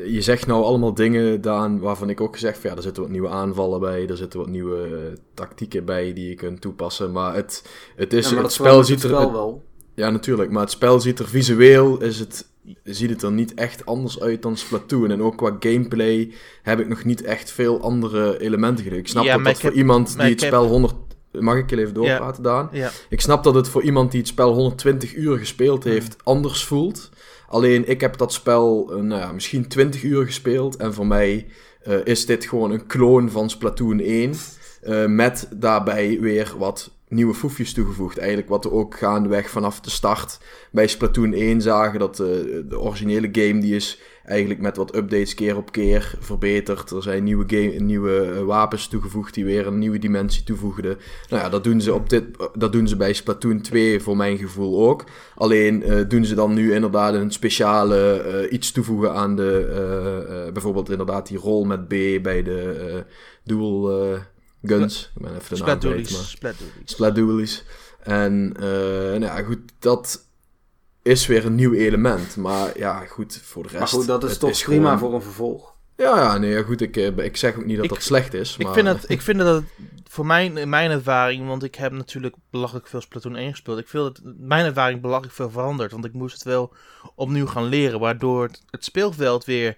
je 0.06 0.20
zegt 0.20 0.46
nou 0.46 0.64
allemaal 0.64 0.94
dingen, 0.94 1.40
Daan, 1.40 1.78
waarvan 1.78 2.10
ik 2.10 2.20
ook 2.20 2.34
gezegd 2.34 2.58
van 2.58 2.70
ja, 2.70 2.76
er 2.76 2.82
zitten 2.82 3.02
wat 3.02 3.12
nieuwe 3.12 3.28
aanvallen 3.28 3.80
bij, 3.80 4.08
er 4.08 4.16
zitten 4.16 4.38
wat 4.38 4.48
nieuwe 4.48 5.12
tactieken 5.34 5.84
bij 5.84 6.12
die 6.12 6.28
je 6.28 6.34
kunt 6.34 6.60
toepassen, 6.60 7.12
maar 7.12 7.34
het, 7.34 7.68
het 7.96 8.12
is, 8.12 8.30
het 8.30 8.52
spel 8.52 8.84
ziet 8.84 9.02
er... 9.02 9.10
wel. 9.10 9.62
Ja, 9.94 10.10
natuurlijk, 10.10 10.50
maar 10.50 10.62
het 10.62 10.70
spel 10.70 11.00
ziet 11.00 11.18
er 11.18 11.28
visueel, 11.28 12.00
is 12.00 12.18
het 12.18 12.51
ziet 12.84 13.10
het 13.10 13.22
er 13.22 13.32
niet 13.32 13.54
echt 13.54 13.86
anders 13.86 14.20
uit 14.20 14.42
dan 14.42 14.56
Splatoon. 14.56 15.10
En 15.10 15.22
ook 15.22 15.36
qua 15.36 15.56
gameplay 15.60 16.32
heb 16.62 16.80
ik 16.80 16.88
nog 16.88 17.04
niet 17.04 17.22
echt 17.22 17.50
veel 17.50 17.80
andere 17.80 18.40
elementen 18.40 18.84
gedaan. 18.84 18.98
Ik 18.98 19.08
snap 19.08 19.24
dat 19.24 19.44
dat 19.44 19.60
voor 19.60 19.72
iemand 19.72 20.18
die 20.18 20.30
het 20.30 20.40
spel 20.40 20.66
100... 20.66 20.94
Mag 21.32 21.56
ik 21.56 21.70
je 21.70 21.78
even 21.78 21.94
doorpraten, 21.94 22.42
Daan? 22.42 22.70
Ik 23.08 23.20
snap 23.20 23.44
dat 23.44 23.54
het 23.54 23.68
voor 23.68 23.82
iemand 23.82 24.10
die 24.10 24.20
het 24.20 24.28
spel 24.28 24.52
120 24.52 25.14
uur 25.14 25.38
gespeeld 25.38 25.84
heeft 25.84 26.16
anders 26.22 26.64
voelt. 26.64 27.10
Alleen 27.48 27.88
ik 27.88 28.00
heb 28.00 28.16
dat 28.16 28.32
spel 28.32 28.88
uh, 28.90 29.02
nou 29.02 29.20
ja, 29.20 29.32
misschien 29.32 29.68
20 29.68 30.02
uur 30.02 30.24
gespeeld. 30.26 30.76
En 30.76 30.94
voor 30.94 31.06
mij 31.06 31.46
uh, 31.88 31.94
is 32.04 32.26
dit 32.26 32.44
gewoon 32.44 32.70
een 32.70 32.86
kloon 32.86 33.30
van 33.30 33.50
Splatoon 33.50 34.00
1. 34.00 34.32
Uh, 34.84 35.06
met 35.06 35.48
daarbij 35.50 36.18
weer 36.20 36.54
wat 36.58 36.90
nieuwe 37.12 37.34
foefjes 37.34 37.72
toegevoegd. 37.72 38.18
Eigenlijk 38.18 38.48
wat 38.48 38.64
we 38.64 38.72
ook 38.72 38.98
gaandeweg 38.98 39.50
vanaf 39.50 39.80
de 39.80 39.90
start 39.90 40.38
bij 40.70 40.86
Splatoon 40.86 41.32
1 41.32 41.60
zagen. 41.60 41.98
Dat 41.98 42.20
uh, 42.20 42.26
de 42.68 42.80
originele 42.80 43.28
game 43.32 43.60
die 43.60 43.74
is 43.74 44.00
eigenlijk 44.24 44.60
met 44.60 44.76
wat 44.76 44.96
updates 44.96 45.34
keer 45.34 45.56
op 45.56 45.72
keer 45.72 46.14
verbeterd. 46.20 46.90
Er 46.90 47.02
zijn 47.02 47.24
nieuwe, 47.24 47.44
game, 47.46 47.78
nieuwe 47.78 48.32
uh, 48.34 48.42
wapens 48.42 48.88
toegevoegd 48.88 49.34
die 49.34 49.44
weer 49.44 49.66
een 49.66 49.78
nieuwe 49.78 49.98
dimensie 49.98 50.44
toevoegden. 50.44 50.98
Nou 51.28 51.42
ja, 51.42 51.48
dat 51.48 51.64
doen 51.64 51.80
ze, 51.80 51.94
op 51.94 52.08
dit, 52.10 52.24
dat 52.54 52.72
doen 52.72 52.88
ze 52.88 52.96
bij 52.96 53.12
Splatoon 53.12 53.60
2 53.60 54.00
voor 54.00 54.16
mijn 54.16 54.38
gevoel 54.38 54.88
ook. 54.88 55.04
Alleen 55.34 55.82
uh, 55.86 56.08
doen 56.08 56.24
ze 56.24 56.34
dan 56.34 56.54
nu 56.54 56.74
inderdaad 56.74 57.14
een 57.14 57.32
speciale 57.32 58.48
iets 58.50 58.72
toevoegen 58.72 59.14
aan 59.14 59.36
de... 59.36 60.50
bijvoorbeeld 60.52 60.90
inderdaad 60.90 61.28
die 61.28 61.38
rol 61.38 61.64
met 61.64 61.88
B 61.88 61.94
bij 62.22 62.42
de 62.42 63.04
dual 63.44 63.90
Guns. 64.62 65.10
Ik 65.14 65.22
ben 65.22 65.36
even 65.36 65.56
de 65.56 65.64
naam 65.64 65.78
kwijt, 65.78 66.10
maar... 66.10 67.62
En 68.02 68.54
uh, 68.56 68.62
nou 68.62 69.20
ja, 69.20 69.42
goed, 69.42 69.58
dat 69.78 70.24
is 71.02 71.26
weer 71.26 71.46
een 71.46 71.54
nieuw 71.54 71.72
element. 71.72 72.36
Maar 72.36 72.78
ja, 72.78 73.04
goed, 73.04 73.40
voor 73.44 73.62
de 73.62 73.68
rest... 73.68 73.80
Maar 73.80 73.88
goed, 73.88 74.06
dat 74.06 74.24
is 74.24 74.38
toch 74.38 74.62
prima 74.62 74.98
voor 74.98 75.14
een 75.14 75.22
vervolg. 75.22 75.74
Ja, 75.96 76.16
ja, 76.16 76.38
nee, 76.38 76.64
goed, 76.64 76.80
ik, 76.80 76.96
eh, 76.96 77.16
ik 77.16 77.36
zeg 77.36 77.56
ook 77.56 77.64
niet 77.64 77.76
dat 77.76 77.88
dat 77.88 78.02
slecht 78.02 78.34
is. 78.34 78.56
Maar... 78.56 78.66
Ik, 78.66 78.72
vind 78.74 78.86
dat, 78.86 79.04
ik 79.10 79.20
vind 79.20 79.38
dat 79.38 79.62
voor 80.12 80.26
mijn, 80.26 80.56
in 80.56 80.68
mijn 80.68 80.90
ervaring, 80.90 81.46
want 81.46 81.62
ik 81.62 81.74
heb 81.74 81.92
natuurlijk 81.92 82.34
belachelijk 82.50 82.86
veel 82.86 83.00
Splatoon 83.00 83.36
1 83.36 83.50
gespeeld. 83.50 83.78
Ik 83.78 83.88
vind 83.88 84.04
dat 84.04 84.34
mijn 84.38 84.64
ervaring 84.64 85.00
belachelijk 85.00 85.34
veel 85.34 85.50
veranderd. 85.50 85.92
Want 85.92 86.04
ik 86.04 86.12
moest 86.12 86.34
het 86.34 86.42
wel 86.42 86.74
opnieuw 87.14 87.46
gaan 87.46 87.64
leren, 87.64 88.00
waardoor 88.00 88.42
het, 88.70 88.84
speelveld 88.84 89.44
weer 89.44 89.76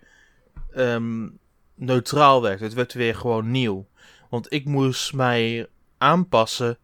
um, 0.76 1.39
neutraal 1.74 2.43
werd. 2.43 2.61
Het 2.61 2.74
werd 2.74 2.93
weer 2.93 3.14
gewoon 3.14 3.51
nieuw. 3.51 3.87
Want 4.35 4.53
ik 4.53 4.64
moest 4.64 5.12
mij 5.12 5.68
aanpassen 5.99 6.78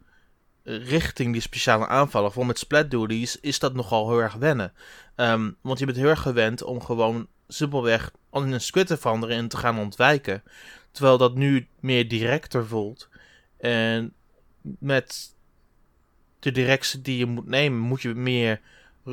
richting 0.65 1.33
die 1.33 1.43
speciale 1.43 1.87
aanvallen. 1.87 2.33
Voor 2.33 2.47
met 2.47 2.59
splat 2.59 2.91
duties 2.91 3.41
is 3.41 3.59
dat 3.59 3.75
nogal 3.75 4.09
heel 4.11 4.19
erg 4.19 4.35
wennen. 4.35 4.73
Um, 5.17 5.57
want 5.61 5.79
je 5.79 5.85
bent 5.85 5.97
heel 5.97 6.09
erg 6.09 6.21
gewend 6.21 6.63
om 6.63 6.83
gewoon 6.83 7.27
simpelweg 7.49 8.11
in 8.33 8.53
een 8.53 8.61
squid 8.61 8.87
te 8.87 8.97
veranderen 8.97 9.37
en 9.37 9.49
te 9.49 9.57
gaan 9.57 9.79
ontwijken. 9.79 10.43
Terwijl 10.91 11.19
dat 11.19 11.35
nu 11.35 11.69
meer 11.81 12.09
directer 12.09 12.67
voelt. 12.67 13.09
En 13.57 14.13
met 14.63 15.35
de 16.39 16.53
directie 16.53 17.03
die 17.03 17.19
je 17.19 17.27
moet 17.27 17.47
nemen, 17.47 17.79
moet 17.79 18.03
je 18.03 18.15
meer 18.15 18.61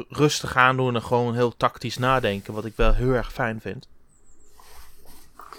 rustig 0.09 0.55
aan 0.55 0.77
doen 0.77 0.95
en 0.95 1.03
gewoon 1.03 1.33
heel 1.33 1.57
tactisch 1.57 1.97
nadenken. 1.97 2.53
Wat 2.53 2.65
ik 2.65 2.75
wel 2.75 2.93
heel 2.93 3.11
erg 3.11 3.33
fijn 3.33 3.61
vind. 3.61 3.89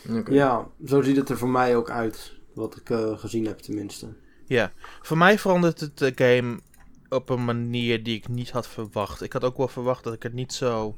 Okay. 0.09 0.35
Ja, 0.35 0.67
zo 0.87 1.03
ziet 1.03 1.17
het 1.17 1.29
er 1.29 1.39
voor 1.39 1.49
mij 1.49 1.77
ook 1.77 1.91
uit. 1.91 2.37
Wat 2.59 2.77
ik 2.77 2.91
uh, 2.91 3.19
gezien 3.19 3.47
heb 3.47 3.59
tenminste. 3.59 4.09
Ja, 4.47 4.73
voor 5.03 5.19
mij 5.19 5.39
verandert 5.39 5.81
het 5.81 5.99
de 5.99 6.13
game 6.15 6.61
op 7.09 7.29
een 7.29 7.45
manier 7.45 8.03
die 8.03 8.17
ik 8.17 8.29
niet 8.29 8.51
had 8.51 8.69
verwacht. 8.69 9.23
Ik 9.23 9.33
had 9.33 9.45
ook 9.45 9.57
wel 9.57 9.69
verwacht 9.69 10.05
dat 10.05 10.13
ik 10.13 10.23
het 10.23 10.33
niet 10.33 10.53
zo 10.53 10.97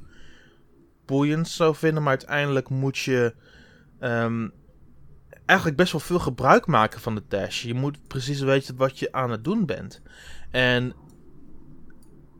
boeiend 1.06 1.48
zou 1.48 1.74
vinden. 1.74 2.02
Maar 2.02 2.16
uiteindelijk 2.16 2.68
moet 2.68 2.98
je 2.98 3.34
um, 4.00 4.52
eigenlijk 5.46 5.78
best 5.78 5.92
wel 5.92 6.00
veel 6.00 6.18
gebruik 6.18 6.66
maken 6.66 7.00
van 7.00 7.14
de 7.14 7.22
dash. 7.28 7.62
Je 7.62 7.74
moet 7.74 8.06
precies 8.06 8.40
weten 8.40 8.76
wat 8.76 8.98
je 8.98 9.12
aan 9.12 9.30
het 9.30 9.44
doen 9.44 9.66
bent. 9.66 10.02
En 10.50 10.94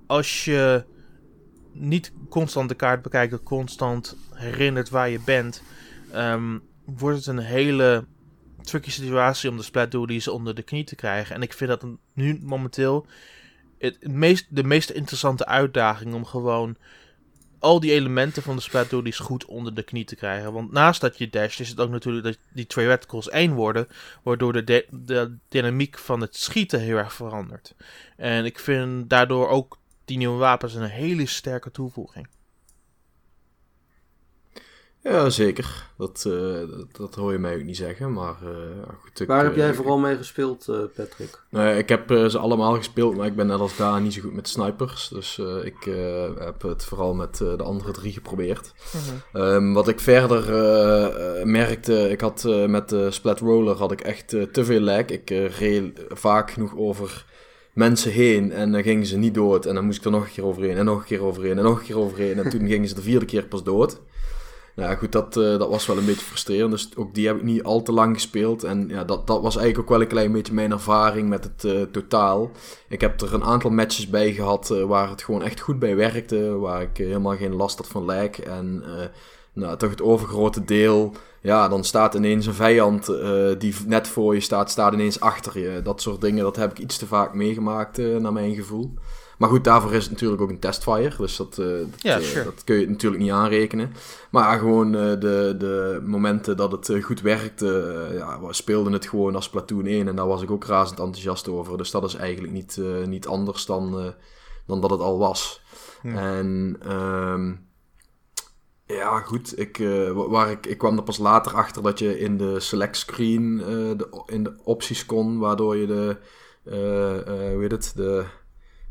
als 0.06 0.44
je 0.44 0.84
niet 1.72 2.12
constant 2.28 2.68
de 2.68 2.74
kaart 2.74 3.02
bekijkt, 3.02 3.42
constant 3.42 4.16
herinnert 4.34 4.88
waar 4.88 5.08
je 5.08 5.20
bent, 5.24 5.62
um, 6.14 6.62
wordt 6.84 7.16
het 7.16 7.26
een 7.26 7.38
hele 7.38 8.06
tricky 8.62 8.90
situatie 8.90 9.50
om 9.50 9.56
de 9.56 9.62
splat 9.62 9.90
duties 9.90 10.28
onder 10.28 10.54
de 10.54 10.62
knie 10.62 10.84
te 10.84 10.94
krijgen. 10.94 11.34
En 11.34 11.42
ik 11.42 11.52
vind 11.52 11.70
dat 11.70 11.84
nu 12.12 12.38
momenteel 12.42 13.06
het 13.78 14.08
meest, 14.08 14.46
de 14.48 14.64
meest 14.64 14.90
interessante 14.90 15.46
uitdaging 15.46 16.14
om 16.14 16.24
gewoon 16.24 16.76
al 17.58 17.80
die 17.80 17.92
elementen 17.92 18.42
van 18.42 18.56
de 18.56 18.62
splat 18.62 18.90
duties 18.90 19.18
goed 19.18 19.44
onder 19.44 19.74
de 19.74 19.82
knie 19.82 20.04
te 20.04 20.16
krijgen. 20.16 20.52
Want 20.52 20.72
naast 20.72 21.00
dat 21.00 21.18
je 21.18 21.30
dash 21.30 21.60
is 21.60 21.68
het 21.68 21.80
ook 21.80 21.90
natuurlijk 21.90 22.24
dat 22.24 22.38
die 22.52 22.66
twee 22.66 22.86
reticles 22.86 23.28
één 23.28 23.52
worden, 23.52 23.88
waardoor 24.22 24.52
de, 24.52 24.86
de 24.90 25.36
dynamiek 25.48 25.98
van 25.98 26.20
het 26.20 26.36
schieten 26.36 26.80
heel 26.80 26.96
erg 26.96 27.12
verandert. 27.12 27.74
En 28.16 28.44
ik 28.44 28.58
vind 28.58 29.10
daardoor 29.10 29.48
ook 29.48 29.78
die 30.04 30.16
nieuwe 30.16 30.38
wapens 30.38 30.74
een 30.74 30.82
hele 30.82 31.26
sterke 31.26 31.70
toevoeging. 31.70 32.28
Ja, 35.02 35.30
zeker. 35.30 35.88
Dat, 35.96 36.24
uh, 36.26 36.34
dat, 36.52 36.96
dat, 36.96 37.14
hoor 37.14 37.32
je 37.32 37.38
mij 37.38 37.54
ook 37.54 37.62
niet 37.62 37.76
zeggen, 37.76 38.12
maar 38.12 38.36
uh, 38.44 38.50
goed. 39.00 39.20
Ik, 39.20 39.26
Waar 39.26 39.44
heb 39.44 39.56
jij 39.56 39.74
vooral 39.74 39.98
mee 39.98 40.16
gespeeld, 40.16 40.66
uh, 40.70 40.76
Patrick? 40.96 41.42
Nee, 41.48 41.78
ik 41.78 41.88
heb 41.88 42.08
ze 42.08 42.38
allemaal 42.38 42.74
gespeeld, 42.74 43.16
maar 43.16 43.26
ik 43.26 43.36
ben 43.36 43.46
net 43.46 43.58
als 43.58 43.76
daar 43.76 44.00
niet 44.00 44.12
zo 44.12 44.20
goed 44.20 44.34
met 44.34 44.48
snipers. 44.48 45.08
Dus 45.08 45.38
ik 45.64 45.84
heb 46.38 46.62
het 46.62 46.84
vooral 46.84 47.14
met 47.14 47.36
de 47.36 47.62
andere 47.62 47.92
drie 47.92 48.12
geprobeerd. 48.12 48.72
-huh. 49.32 49.54
um, 49.54 49.72
wat 49.72 49.88
ik 49.88 50.00
verder 50.00 50.42
merkte, 51.46 52.10
ik 52.10 52.20
had 52.20 52.44
met 52.66 52.88
de 52.88 53.10
Splat 53.10 53.40
Roller 53.40 53.76
had 53.76 53.92
ik 53.92 54.00
echt 54.00 54.28
te 54.28 54.64
veel 54.64 54.80
lag. 54.80 55.04
Ik 55.04 55.30
reed 55.58 56.04
vaak 56.08 56.50
genoeg 56.50 56.76
over 56.76 57.24
mensen 57.72 58.12
heen 58.12 58.52
en 58.52 58.72
dan 58.72 58.82
gingen 58.82 59.06
ze 59.06 59.18
niet 59.18 59.34
dood. 59.34 59.66
En 59.66 59.74
dan 59.74 59.84
moest 59.84 59.98
ik 59.98 60.04
er 60.04 60.10
nog 60.10 60.24
een 60.24 60.32
keer 60.32 60.44
overheen 60.44 60.76
en 60.76 60.84
nog 60.84 60.98
een 60.98 61.04
keer 61.04 61.22
overheen 61.22 61.58
en 61.58 61.64
nog 61.64 61.78
een 61.78 61.86
keer 61.86 61.98
overheen. 61.98 62.38
En 62.38 62.50
toen 62.50 62.66
gingen 62.66 62.88
ze 62.88 62.94
de 62.94 63.02
vierde 63.02 63.26
keer 63.26 63.46
pas 63.46 63.64
dood. 63.64 64.00
Ja, 64.80 64.94
goed, 64.94 65.12
dat, 65.12 65.36
uh, 65.36 65.58
dat 65.58 65.68
was 65.68 65.86
wel 65.86 65.98
een 65.98 66.04
beetje 66.04 66.24
frustrerend. 66.24 66.70
Dus 66.70 66.88
ook 66.96 67.14
die 67.14 67.26
heb 67.26 67.36
ik 67.36 67.42
niet 67.42 67.62
al 67.62 67.82
te 67.82 67.92
lang 67.92 68.14
gespeeld. 68.14 68.64
En 68.64 68.88
ja, 68.88 69.04
dat, 69.04 69.26
dat 69.26 69.42
was 69.42 69.56
eigenlijk 69.56 69.78
ook 69.78 69.96
wel 69.96 70.00
een 70.00 70.12
klein 70.12 70.32
beetje 70.32 70.54
mijn 70.54 70.72
ervaring 70.72 71.28
met 71.28 71.44
het 71.44 71.64
uh, 71.64 71.82
totaal. 71.82 72.50
Ik 72.88 73.00
heb 73.00 73.20
er 73.20 73.34
een 73.34 73.44
aantal 73.44 73.70
matches 73.70 74.08
bij 74.08 74.32
gehad 74.32 74.70
uh, 74.72 74.84
waar 74.84 75.08
het 75.10 75.22
gewoon 75.22 75.42
echt 75.42 75.60
goed 75.60 75.78
bij 75.78 75.96
werkte. 75.96 76.58
Waar 76.58 76.82
ik 76.82 76.96
helemaal 76.96 77.36
geen 77.36 77.54
last 77.54 77.76
had 77.76 77.88
van 77.88 78.04
lijk. 78.04 78.38
En 78.38 78.84
nou, 79.52 79.76
toch 79.76 79.90
het 79.90 80.02
overgrote 80.02 80.64
deel... 80.64 81.12
Ja, 81.42 81.68
dan 81.68 81.84
staat 81.84 82.14
ineens 82.14 82.46
een 82.46 82.54
vijand 82.54 83.06
die 83.58 83.74
net 83.86 84.08
voor 84.08 84.34
je 84.34 84.40
staat, 84.40 84.70
staat 84.70 84.92
ineens 84.92 85.20
achter 85.20 85.58
je. 85.58 85.82
Dat 85.82 86.02
soort 86.02 86.20
dingen, 86.20 86.44
dat 86.44 86.56
heb 86.56 86.70
ik 86.70 86.78
iets 86.78 86.98
te 86.98 87.06
vaak 87.06 87.34
meegemaakt, 87.34 87.98
naar 87.98 88.32
mijn 88.32 88.54
gevoel. 88.54 88.94
Maar 89.40 89.48
goed, 89.48 89.64
daarvoor 89.64 89.92
is 89.92 90.02
het 90.02 90.12
natuurlijk 90.12 90.42
ook 90.42 90.50
een 90.50 90.58
testfire. 90.58 91.16
Dus 91.16 91.36
dat, 91.36 91.58
uh, 91.58 91.66
dat, 91.66 92.02
ja, 92.02 92.18
uh, 92.18 92.24
sure. 92.24 92.44
dat 92.44 92.64
kun 92.64 92.76
je 92.76 92.88
natuurlijk 92.88 93.22
niet 93.22 93.32
aanrekenen. 93.32 93.92
Maar 94.30 94.58
gewoon 94.58 94.86
uh, 94.86 95.00
de, 95.20 95.54
de 95.58 96.00
momenten 96.04 96.56
dat 96.56 96.72
het 96.72 97.02
goed 97.02 97.20
werkte, 97.20 98.08
ja, 98.12 98.40
we 98.40 98.52
speelden 98.52 98.92
het 98.92 99.06
gewoon 99.06 99.34
als 99.34 99.50
Platoon 99.50 99.86
1. 99.86 100.08
En 100.08 100.16
daar 100.16 100.26
was 100.26 100.42
ik 100.42 100.50
ook 100.50 100.64
razend 100.64 100.98
enthousiast 100.98 101.48
over. 101.48 101.78
Dus 101.78 101.90
dat 101.90 102.04
is 102.04 102.14
eigenlijk 102.14 102.52
niet, 102.52 102.80
niet 103.06 103.26
anders 103.26 103.66
dan, 103.66 104.14
dan 104.66 104.80
dat 104.80 104.90
het 104.90 105.00
al 105.00 105.18
was. 105.18 105.62
En 106.02 106.76
um, 106.92 107.66
ja, 108.86 109.20
goed. 109.20 109.58
Ik, 109.58 109.82
waar 110.14 110.50
ik, 110.50 110.66
ik 110.66 110.78
kwam 110.78 110.96
er 110.96 111.02
pas 111.02 111.18
later 111.18 111.54
achter 111.54 111.82
dat 111.82 111.98
je 111.98 112.18
in 112.18 112.36
de 112.36 112.60
select 112.60 112.96
screen 112.96 113.56
de, 113.96 114.22
in 114.26 114.42
de 114.42 114.54
opties 114.64 115.06
kon, 115.06 115.38
waardoor 115.38 115.76
je 115.76 115.86
de, 115.86 116.16
hoe 117.52 117.60
heet 117.60 117.70
het, 117.70 117.92
de 117.96 118.24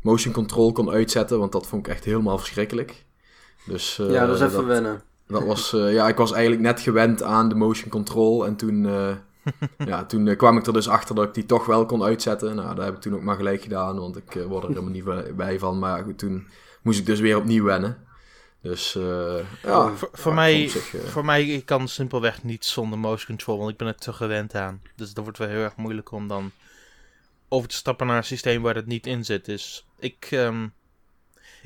motion 0.02 0.32
control 0.32 0.72
kon 0.72 0.90
uitzetten, 0.90 1.38
want 1.38 1.52
dat 1.52 1.66
vond 1.66 1.86
ik 1.86 1.92
echt 1.92 2.04
helemaal 2.04 2.38
verschrikkelijk. 2.38 3.04
Dus, 3.64 3.98
uh, 4.00 4.10
ja, 4.10 4.26
dat 4.26 4.34
is 4.34 4.42
even 4.42 4.56
dat, 4.56 4.64
wennen. 4.64 5.02
Dat 5.26 5.44
was, 5.44 5.72
uh, 5.72 5.92
ja, 5.92 6.08
ik 6.08 6.16
was 6.16 6.32
eigenlijk 6.32 6.62
net 6.62 6.80
gewend 6.80 7.22
aan 7.22 7.48
de 7.48 7.54
motion 7.54 7.90
control 7.90 8.46
en 8.46 8.56
toen, 8.56 8.84
uh, 8.84 9.10
ja, 9.90 10.04
toen 10.04 10.36
kwam 10.36 10.56
ik 10.56 10.66
er 10.66 10.72
dus 10.72 10.88
achter 10.88 11.14
dat 11.14 11.24
ik 11.24 11.34
die 11.34 11.46
toch 11.46 11.66
wel 11.66 11.86
kon 11.86 12.02
uitzetten. 12.02 12.54
Nou, 12.56 12.74
dat 12.74 12.84
heb 12.84 12.94
ik 12.94 13.00
toen 13.00 13.14
ook 13.14 13.22
maar 13.22 13.36
gelijk 13.36 13.62
gedaan, 13.62 13.98
want 13.98 14.16
ik 14.16 14.44
word 14.48 14.62
er 14.62 14.68
helemaal 14.68 14.90
niet 14.90 15.36
bij 15.36 15.58
van. 15.58 15.78
Maar 15.78 16.02
goed, 16.02 16.18
toen 16.18 16.46
moest 16.82 16.98
ik 16.98 17.06
dus 17.06 17.20
weer 17.20 17.36
opnieuw 17.36 17.64
wennen. 17.64 18.08
Dus 18.62 18.92
ja, 19.62 19.94
voor, 19.94 20.08
voor 20.12 20.34
mij, 20.34 20.68
zich, 20.68 20.94
voor 21.06 21.24
mij 21.24 21.44
ik 21.44 21.66
kan 21.66 21.88
simpelweg 21.88 22.42
niet 22.42 22.64
zonder 22.64 22.98
motion 22.98 23.26
control, 23.26 23.58
want 23.58 23.70
ik 23.70 23.76
ben 23.76 23.88
er 23.88 23.94
te 23.94 24.12
gewend 24.12 24.54
aan. 24.54 24.82
Dus 24.96 25.12
dat 25.12 25.24
wordt 25.24 25.38
wel 25.38 25.48
heel 25.48 25.62
erg 25.62 25.76
moeilijk 25.76 26.12
om 26.12 26.28
dan 26.28 26.52
over 27.52 27.68
te 27.68 27.74
stappen 27.74 28.06
naar 28.06 28.16
een 28.16 28.24
systeem 28.24 28.62
waar 28.62 28.74
dat 28.74 28.86
niet 28.86 29.06
in 29.06 29.24
zit. 29.24 29.44
Dus 29.44 29.86
ik, 29.98 30.28
um, 30.32 30.72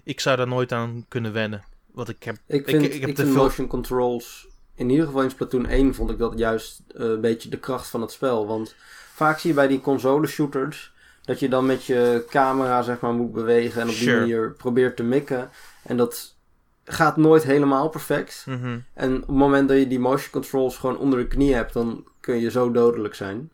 ik 0.04 0.20
zou 0.20 0.36
daar 0.36 0.48
nooit 0.48 0.72
aan 0.72 1.04
kunnen 1.08 1.32
wennen. 1.32 1.64
Want 1.92 2.08
ik 2.08 2.22
heb, 2.22 2.36
ik 2.46 2.68
vind, 2.68 2.82
ik, 2.82 2.92
ik 2.92 3.00
heb 3.00 3.10
ik 3.10 3.14
te 3.14 3.22
vind 3.22 3.34
veel... 3.34 3.44
motion 3.44 3.66
controls, 3.66 4.46
in 4.74 4.90
ieder 4.90 5.06
geval 5.06 5.22
in 5.22 5.30
Splatoon 5.30 5.66
1 5.66 5.94
vond 5.94 6.10
ik 6.10 6.18
dat 6.18 6.38
juist 6.38 6.82
uh, 6.96 7.06
een 7.06 7.20
beetje 7.20 7.48
de 7.48 7.58
kracht 7.58 7.88
van 7.88 8.00
het 8.00 8.12
spel. 8.12 8.46
Want 8.46 8.74
vaak 9.12 9.38
zie 9.38 9.50
je 9.50 9.56
bij 9.56 9.66
die 9.66 9.80
console 9.80 10.26
shooters 10.26 10.92
dat 11.22 11.40
je 11.40 11.48
dan 11.48 11.66
met 11.66 11.84
je 11.84 12.24
camera 12.28 12.82
zeg 12.82 13.00
maar 13.00 13.12
moet 13.12 13.32
bewegen 13.32 13.80
en 13.80 13.88
op 13.88 13.94
die 13.94 14.02
Sure. 14.02 14.20
manier 14.20 14.52
probeert 14.52 14.96
te 14.96 15.02
mikken. 15.02 15.50
En 15.82 15.96
dat 15.96 16.36
gaat 16.84 17.16
nooit 17.16 17.42
helemaal 17.42 17.88
perfect. 17.88 18.44
Mhm. 18.48 18.78
En 18.94 19.14
op 19.14 19.26
het 19.26 19.36
moment 19.36 19.68
dat 19.68 19.78
je 19.78 19.86
die 19.86 19.98
motion 19.98 20.30
controls 20.30 20.76
gewoon 20.76 20.98
onder 20.98 21.18
de 21.18 21.26
knie 21.26 21.54
hebt, 21.54 21.72
dan 21.72 22.04
kun 22.20 22.40
je 22.40 22.50
zo 22.50 22.70
dodelijk 22.70 23.14
zijn. 23.14 23.50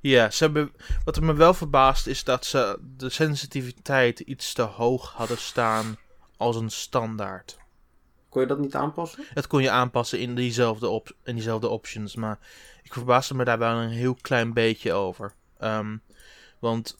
Ja, 0.00 0.30
ze 0.30 0.44
hebben, 0.44 0.72
wat 1.04 1.20
me 1.20 1.32
wel 1.32 1.54
verbaast 1.54 2.06
is 2.06 2.24
dat 2.24 2.44
ze 2.44 2.78
de 2.96 3.10
sensitiviteit 3.10 4.20
iets 4.20 4.52
te 4.52 4.62
hoog 4.62 5.12
hadden 5.12 5.38
staan 5.38 5.96
als 6.36 6.56
een 6.56 6.70
standaard. 6.70 7.58
Kon 8.28 8.40
je 8.40 8.46
dat 8.46 8.58
niet 8.58 8.74
aanpassen? 8.74 9.24
Het 9.34 9.46
kon 9.46 9.62
je 9.62 9.70
aanpassen 9.70 10.20
in 10.20 10.34
diezelfde, 10.34 10.88
op, 10.88 11.12
in 11.24 11.34
diezelfde 11.34 11.68
options, 11.68 12.16
maar 12.16 12.38
ik 12.82 12.92
verbaasde 12.92 13.34
me 13.34 13.44
daar 13.44 13.58
wel 13.58 13.76
een 13.76 13.88
heel 13.88 14.14
klein 14.20 14.52
beetje 14.52 14.92
over. 14.92 15.32
Um, 15.60 16.02
want 16.58 16.96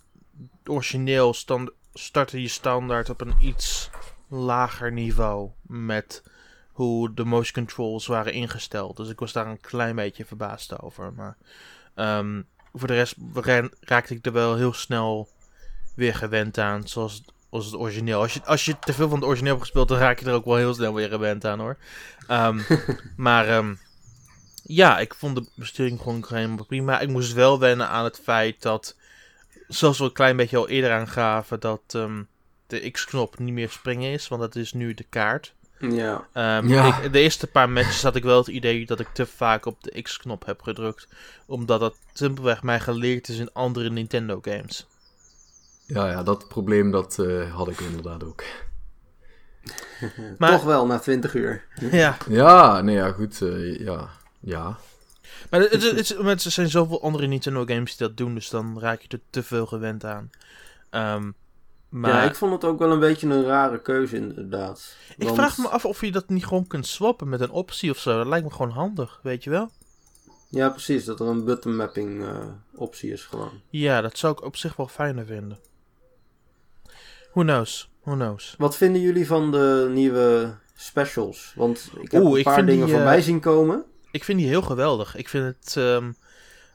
origineel 0.65 1.35
stand, 1.35 1.71
startte 1.95 2.43
je 2.43 2.49
standaard 2.49 3.11
op 3.11 3.21
een 3.21 3.35
iets 3.41 3.91
lager 4.29 4.93
niveau 4.93 5.51
met 5.63 6.23
hoe 6.73 7.15
de 7.15 7.25
motion 7.25 7.65
controls 7.65 8.07
waren 8.07 8.33
ingesteld. 8.33 8.97
Dus 8.97 9.09
ik 9.09 9.19
was 9.19 9.33
daar 9.33 9.47
een 9.47 9.61
klein 9.61 9.97
beetje 9.97 10.25
verbaasd 10.25 10.83
over. 10.83 11.13
Maar 11.13 11.37
um, 11.95 12.47
voor 12.73 12.89
de 12.89 12.95
rest 12.95 13.15
raakte 13.81 14.15
ik 14.15 14.27
er 14.27 14.33
wel 14.33 14.57
heel 14.57 14.73
snel 14.73 15.29
weer 15.95 16.15
gewend 16.15 16.59
aan, 16.59 16.89
zoals, 16.89 17.23
als 17.49 17.65
het 17.65 17.75
origineel. 17.75 18.21
Als 18.21 18.35
je, 18.35 18.45
als 18.45 18.65
je 18.65 18.79
te 18.79 18.93
veel 18.93 19.09
van 19.09 19.19
het 19.19 19.27
origineel 19.27 19.53
hebt 19.53 19.65
gespeeld, 19.65 19.89
dan 19.89 19.99
raak 19.99 20.19
je 20.19 20.27
er 20.27 20.35
ook 20.35 20.45
wel 20.45 20.57
heel 20.57 20.75
snel 20.75 20.95
weer 20.95 21.09
gewend 21.09 21.45
aan 21.45 21.59
hoor. 21.59 21.77
Um, 22.31 22.65
maar 23.17 23.57
um, 23.57 23.79
ja, 24.63 24.99
ik 24.99 25.15
vond 25.15 25.37
de 25.37 25.51
besturing 25.55 26.01
gewoon 26.01 26.25
helemaal 26.29 26.65
prima. 26.65 27.01
Ik 27.01 27.09
moest 27.09 27.33
wel 27.33 27.59
wennen 27.59 27.89
aan 27.89 28.05
het 28.05 28.21
feit 28.23 28.63
dat, 28.63 28.97
zoals 29.69 29.99
we 29.99 30.05
een 30.05 30.13
klein 30.13 30.37
beetje 30.37 30.57
al 30.57 30.69
eerder 30.69 30.93
aangaven, 30.93 31.61
dat 31.61 31.83
um, 31.97 32.29
de 32.67 32.91
X-knop 32.91 33.39
niet 33.39 33.55
meer 33.55 33.71
springen 33.71 34.13
is, 34.13 34.29
want 34.29 34.41
dat 34.41 34.57
is 34.57 34.73
nu 34.73 34.95
de 34.95 35.07
kaart. 35.09 35.55
Ja. 35.81 36.27
Um, 36.59 36.69
ja. 36.69 37.03
Ik, 37.03 37.13
de 37.13 37.21
eerste 37.21 37.47
paar 37.47 37.71
matches 37.71 38.03
had 38.03 38.17
ik 38.17 38.23
wel 38.23 38.39
het 38.39 38.47
idee 38.47 38.87
dat 38.87 39.01
ik 39.01 39.09
te 39.13 39.27
vaak 39.27 39.67
op 39.67 39.83
de 39.83 40.03
X-knop 40.03 40.47
heb 40.47 40.63
gedrukt. 40.63 41.09
Omdat 41.47 41.81
dat 41.81 41.97
simpelweg 42.13 42.63
mij 42.63 42.81
geleerd 42.81 43.29
is 43.29 43.39
in 43.39 43.53
andere 43.53 43.91
Nintendo 43.91 44.39
games. 44.43 44.87
Ja, 45.87 46.11
ja 46.11 46.23
dat 46.23 46.49
probleem 46.49 46.91
dat 46.91 47.19
uh, 47.21 47.55
had 47.55 47.69
ik 47.69 47.81
inderdaad 47.81 48.25
ook. 48.25 48.45
maar, 50.39 50.51
Toch 50.51 50.65
wel, 50.65 50.87
na 50.87 50.99
20 50.99 51.35
uur. 51.35 51.65
Ja. 51.91 52.17
Ja, 52.29 52.81
nee, 52.81 52.95
ja, 52.95 53.13
goed. 53.13 53.41
Uh, 53.41 53.79
ja. 53.79 54.09
ja. 54.41 54.79
Maar 55.51 55.61
het, 55.61 55.73
het, 55.73 55.83
het, 55.83 56.09
het, 56.09 56.45
er 56.45 56.51
zijn 56.51 56.71
zoveel 56.71 57.03
andere 57.03 57.27
Nintendo 57.27 57.65
games 57.65 57.97
die 57.97 58.07
dat 58.07 58.17
doen, 58.17 58.35
dus 58.35 58.51
dan 58.51 58.81
raak 58.81 59.01
je 59.01 59.09
er 59.09 59.21
te 59.31 59.43
veel 59.43 59.67
gewend 59.67 60.05
aan. 60.05 60.31
Um, 60.91 61.35
maar... 61.91 62.11
Ja, 62.11 62.23
ik 62.23 62.35
vond 62.35 62.53
het 62.53 62.65
ook 62.65 62.79
wel 62.79 62.91
een 62.91 63.01
beetje 63.01 63.27
een 63.27 63.45
rare 63.45 63.81
keuze 63.81 64.17
inderdaad. 64.17 64.97
Ik 65.17 65.25
want... 65.25 65.37
vraag 65.37 65.59
me 65.59 65.69
af 65.69 65.85
of 65.85 66.01
je 66.01 66.13
dat 66.13 66.29
niet 66.29 66.47
gewoon 66.47 66.67
kunt 66.67 66.87
swappen 66.87 67.29
met 67.29 67.41
een 67.41 67.51
optie 67.51 67.91
of 67.91 67.99
zo. 67.99 68.17
Dat 68.17 68.27
lijkt 68.27 68.45
me 68.45 68.53
gewoon 68.53 68.71
handig, 68.71 69.21
weet 69.23 69.45
je 69.45 69.51
wel? 69.51 69.71
Ja, 70.49 70.69
precies. 70.69 71.05
Dat 71.05 71.21
er 71.21 71.27
een 71.27 71.45
button 71.45 71.77
mapping 71.77 72.23
uh, 72.23 72.39
optie 72.75 73.13
is 73.13 73.25
gewoon. 73.25 73.61
Ja, 73.69 74.01
dat 74.01 74.19
zou 74.19 74.33
ik 74.33 74.43
op 74.43 74.57
zich 74.57 74.77
wel 74.77 74.89
fijner 74.89 75.27
vinden. 75.27 75.59
Who 77.33 77.43
knows? 77.43 77.91
Who 78.03 78.15
knows? 78.15 78.55
Wat 78.59 78.77
vinden 78.77 79.01
jullie 79.01 79.27
van 79.27 79.51
de 79.51 79.91
nieuwe 79.93 80.55
specials? 80.75 81.53
Want 81.57 81.91
ik 82.01 82.11
heb 82.11 82.23
Oeh, 82.23 82.37
een 82.39 82.43
paar 82.43 82.67
dingen 82.67 82.87
die, 82.87 82.95
voorbij 82.95 83.19
uh, 83.19 83.25
zien 83.25 83.41
komen. 83.41 83.85
Ik 84.11 84.25
vind 84.25 84.39
die 84.39 84.49
heel 84.49 84.63
geweldig. 84.63 85.17
Ik 85.17 85.29
vind 85.29 85.45
het... 85.45 85.75
Um, 85.77 86.17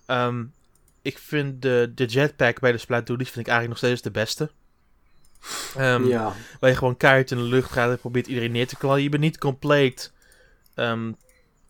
um, 0.07 0.53
ik 1.01 1.17
vind 1.17 1.61
de, 1.61 1.91
de 1.95 2.05
jetpack 2.05 2.59
bij 2.59 2.71
de 2.71 2.77
Splatoon, 2.77 3.17
die 3.17 3.27
vind 3.27 3.47
ik 3.47 3.51
eigenlijk 3.51 3.81
nog 3.81 3.91
steeds 3.91 4.01
de 4.01 4.19
beste. 4.19 4.49
Um, 5.79 6.07
ja. 6.07 6.33
Waar 6.59 6.69
je 6.69 6.75
gewoon 6.75 6.97
kaart 6.97 7.31
in 7.31 7.37
de 7.37 7.43
lucht 7.43 7.71
gaat 7.71 7.89
en 7.89 7.97
probeert 7.97 8.27
iedereen 8.27 8.51
neer 8.51 8.67
te 8.67 8.77
knallen. 8.77 9.03
Je 9.03 9.09
bent 9.09 9.21
niet 9.21 9.37
compleet 9.37 10.11
um, 10.75 11.15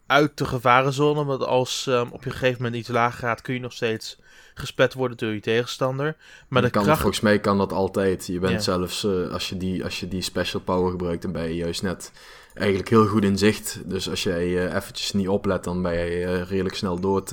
uit 0.08 0.38
de 0.38 0.46
gevarenzone. 0.46 1.26
Want 1.26 1.44
als 1.44 1.86
um, 1.86 2.12
op 2.12 2.24
je 2.24 2.30
gegeven 2.30 2.62
moment 2.62 2.76
iets 2.76 2.90
lager 2.90 3.20
gaat, 3.20 3.42
kun 3.42 3.54
je 3.54 3.60
nog 3.60 3.74
steeds 3.74 4.18
gesplet 4.54 4.94
worden 4.94 5.18
door 5.18 5.34
je 5.34 5.40
tegenstander. 5.40 6.16
Maar 6.48 6.62
de 6.62 6.70
kan, 6.70 6.84
kracht... 6.84 7.00
Volgens 7.00 7.22
mij 7.22 7.40
kan 7.40 7.58
dat 7.58 7.74
altijd. 7.74 8.28
Je 8.28 8.40
bent 8.40 8.54
ja. 8.54 8.60
zelfs, 8.60 9.04
uh, 9.04 9.32
als, 9.32 9.50
je 9.50 9.58
die, 9.58 9.84
als 9.84 10.00
je 10.00 10.08
die 10.08 10.22
special 10.22 10.62
power 10.62 10.92
gebruikt, 10.92 11.22
dan 11.22 11.32
ben 11.32 11.44
je 11.44 11.56
juist 11.56 11.82
net 11.82 12.12
eigenlijk 12.54 12.90
heel 12.90 13.06
goed 13.06 13.24
in 13.24 13.38
zicht. 13.38 13.82
Dus 13.86 14.10
als 14.10 14.24
jij 14.24 14.48
uh, 14.48 14.74
eventjes 14.76 15.14
niet 15.14 15.28
oplet, 15.28 15.64
dan 15.64 15.82
ben 15.82 15.94
je 15.94 16.20
uh, 16.20 16.50
redelijk 16.50 16.76
snel 16.76 17.00
dood. 17.00 17.30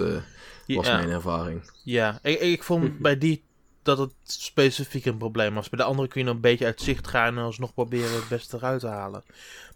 was 0.66 0.86
ja. 0.86 0.96
mijn 0.96 1.10
ervaring. 1.10 1.70
Ja, 1.84 2.18
ik, 2.22 2.40
ik 2.40 2.62
vond 2.62 2.98
bij 2.98 3.18
die 3.18 3.42
dat 3.82 3.98
het 3.98 4.12
specifiek 4.24 5.04
een 5.04 5.16
probleem 5.16 5.54
was. 5.54 5.68
Bij 5.68 5.78
de 5.78 5.84
andere 5.84 6.08
kun 6.08 6.20
je 6.20 6.26
nog 6.26 6.34
een 6.34 6.40
beetje 6.40 6.64
uit 6.64 6.80
zicht 6.80 7.08
gaan 7.08 7.38
en 7.38 7.44
alsnog 7.44 7.74
proberen 7.74 8.14
het 8.14 8.28
beste 8.28 8.56
eruit 8.56 8.80
te 8.80 8.86
halen. 8.86 9.24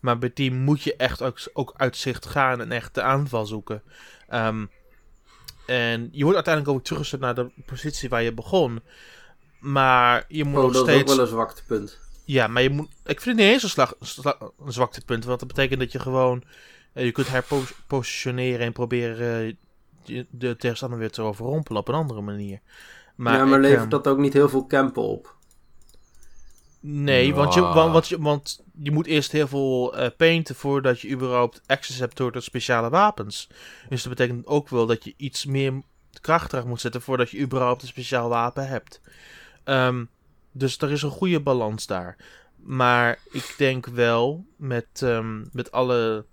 Maar 0.01 0.19
bij 0.19 0.31
die 0.35 0.53
moet 0.53 0.83
je 0.83 0.97
echt 0.97 1.23
ook, 1.23 1.39
ook 1.53 1.75
uit 1.77 1.97
zicht 1.97 2.27
gaan 2.27 2.61
en 2.61 2.73
echt 2.73 2.95
de 2.95 3.03
aanval 3.03 3.47
zoeken. 3.47 3.83
Um, 4.35 4.71
en 5.67 6.09
je 6.13 6.23
wordt 6.23 6.35
uiteindelijk 6.35 6.77
ook 6.77 6.85
teruggezet 6.85 7.21
naar 7.21 7.35
de 7.35 7.51
positie 7.67 8.09
waar 8.09 8.23
je 8.23 8.33
begon. 8.33 8.81
Maar 9.61 10.25
je 10.29 10.45
moet 10.45 10.57
oh, 10.57 10.63
nog 10.63 10.73
dat 10.73 10.83
steeds... 10.83 11.03
is 11.03 11.11
ook 11.11 11.17
wel 11.17 11.25
een 11.25 11.31
zwaktepunt. 11.31 11.99
Ja, 12.25 12.47
maar 12.47 12.63
je 12.63 12.71
moet... 12.71 12.89
Ik 13.05 13.21
vind 13.21 13.25
het 13.25 13.47
niet 13.47 13.55
eens 13.55 13.63
een, 13.63 13.69
slag, 13.69 13.95
een 14.65 14.73
zwaktepunt. 14.73 15.25
Want 15.25 15.39
dat 15.39 15.49
betekent 15.49 15.81
dat 15.81 15.93
je 15.93 15.99
gewoon 15.99 16.45
Eh, 16.97 17.05
je 17.05 17.13
kunt 17.13 17.29
herpositioneren 17.29 18.67
en 18.67 18.73
proberen 18.73 19.57
eh, 20.05 20.25
de 20.31 20.57
tegenstander 20.57 20.99
weer 20.99 21.11
te 21.11 21.23
overrompelen 21.23 21.81
op 21.81 21.89
een 21.89 21.95
andere 21.95 22.21
manier. 22.21 22.61
Maar 23.17 23.37
ja, 23.37 23.45
maar 23.45 23.61
levert 23.61 23.81
ehm, 23.81 23.89
dat 23.89 24.07
ook 24.07 24.19
niet 24.19 24.33
heel 24.33 24.49
veel 24.49 24.67
campen 24.67 25.03
op? 25.03 25.35
Nee, 26.81 27.35
want, 27.35 27.55
je, 27.55 27.61
want, 27.61 27.93
want, 27.93 28.09
je, 28.09 28.21
want 28.21 28.65
je 28.79 28.91
moet 28.91 29.07
eerst 29.07 29.33
heel 29.33 29.49
veel 29.49 29.99
uh, 29.99 30.07
painten 30.17 30.55
voordat 30.55 31.01
je 31.01 31.11
überhaupt 31.11 31.63
access 31.67 31.99
hebt 31.99 32.17
tot 32.17 32.43
speciale 32.43 32.91
wapens. 32.91 33.49
Dus 33.89 34.03
dat 34.03 34.17
betekent 34.17 34.47
ook 34.47 34.69
wel 34.69 34.87
dat 34.87 35.05
je 35.05 35.15
iets 35.17 35.45
meer 35.45 35.83
kracht 36.21 36.53
eraan 36.53 36.69
moet 36.69 36.81
zetten 36.81 37.03
voordat 37.03 37.31
je 37.31 37.41
überhaupt 37.41 37.83
een 37.83 37.89
speciaal 37.89 38.29
wapen 38.29 38.69
hebt. 38.69 39.01
Ehm, 39.65 40.05
dus 40.53 40.79
er 40.79 40.91
is 40.91 41.03
een 41.03 41.11
goede 41.11 41.41
balans 41.41 41.87
daar. 41.87 42.17
Maar 42.57 43.19
ik 43.31 43.55
denk 43.59 43.87
wel 43.87 44.45
met, 44.57 45.01
um, 45.03 45.49
met 45.53 45.73
alle 45.73 46.25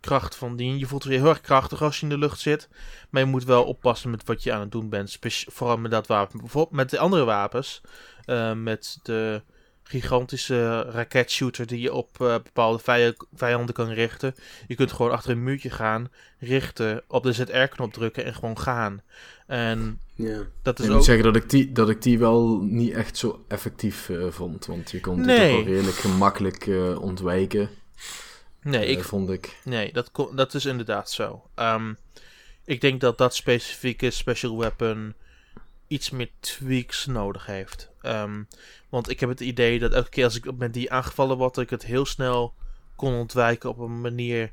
kracht 0.00 0.36
van 0.36 0.56
dien. 0.56 0.78
Je 0.78 0.86
voelt 0.86 1.04
je 1.04 1.10
heel 1.10 1.28
erg 1.28 1.40
krachtig 1.40 1.82
als 1.82 1.96
je 1.96 2.02
in 2.02 2.08
de 2.08 2.18
lucht 2.18 2.40
zit. 2.40 2.68
Maar 3.10 3.22
je 3.22 3.28
moet 3.28 3.44
wel 3.44 3.64
oppassen 3.64 4.10
met 4.10 4.24
wat 4.24 4.42
je 4.42 4.52
aan 4.52 4.60
het 4.60 4.72
doen 4.72 4.88
bent. 4.88 5.18
vooral 5.46 5.76
met 5.76 5.90
dat 5.90 6.06
wapen. 6.06 6.38
Bijvoorbeeld 6.40 6.76
met 6.76 6.90
de 6.90 6.98
andere 6.98 7.24
wapens. 7.24 7.80
Uh, 8.26 8.52
met 8.52 8.98
de 9.02 9.42
gigantische 9.90 10.82
raketshooter 10.82 11.66
die 11.66 11.80
je 11.80 11.92
op 11.92 12.18
uh, 12.22 12.34
bepaalde 12.42 13.14
vijanden 13.34 13.74
kan 13.74 13.88
richten. 13.88 14.34
Je 14.66 14.74
kunt 14.74 14.92
gewoon 14.92 15.12
achter 15.12 15.30
een 15.30 15.42
muurtje 15.42 15.70
gaan, 15.70 16.08
richten, 16.38 17.02
op 17.08 17.22
de 17.22 17.32
ZR-knop 17.32 17.92
drukken 17.92 18.24
en 18.24 18.34
gewoon 18.34 18.58
gaan. 18.58 19.02
En 19.46 20.00
ja. 20.14 20.38
dat 20.62 20.78
is 20.78 20.84
ik 20.84 20.90
ook... 20.90 20.96
moet 20.96 21.06
zeggen 21.06 21.24
dat 21.24 21.36
ik, 21.36 21.50
die, 21.50 21.72
dat 21.72 21.88
ik 21.88 22.02
die 22.02 22.18
wel 22.18 22.60
niet 22.60 22.92
echt 22.92 23.16
zo 23.16 23.44
effectief 23.48 24.08
uh, 24.08 24.30
vond. 24.30 24.66
Want 24.66 24.90
je 24.90 25.00
kon 25.00 25.20
nee. 25.20 25.26
die 25.38 25.56
toch 25.56 25.64
wel 25.64 25.74
redelijk 25.74 25.96
gemakkelijk 25.96 26.66
uh, 26.66 27.02
ontwijken. 27.02 27.68
Nee, 28.62 28.86
ik 28.86 29.04
vond 29.04 29.30
ik. 29.30 29.60
Nee, 29.64 29.92
dat, 29.92 30.10
dat 30.34 30.54
is 30.54 30.64
inderdaad 30.64 31.10
zo. 31.10 31.48
Um, 31.56 31.98
ik 32.64 32.80
denk 32.80 33.00
dat 33.00 33.18
dat 33.18 33.34
specifieke 33.34 34.10
special 34.10 34.58
weapon 34.58 35.14
iets 35.86 36.10
meer 36.10 36.30
tweaks 36.40 37.06
nodig 37.06 37.46
heeft. 37.46 37.90
Um, 38.02 38.48
want 38.88 39.08
ik 39.08 39.20
heb 39.20 39.28
het 39.28 39.40
idee 39.40 39.78
dat 39.78 39.92
elke 39.92 40.08
keer 40.08 40.24
als 40.24 40.36
ik 40.36 40.56
met 40.56 40.74
die 40.74 40.92
aangevallen 40.92 41.36
word, 41.36 41.54
dat 41.54 41.64
ik 41.64 41.70
het 41.70 41.84
heel 41.84 42.06
snel 42.06 42.54
kon 42.96 43.14
ontwijken 43.14 43.70
op 43.70 43.78
een 43.78 44.00
manier 44.00 44.50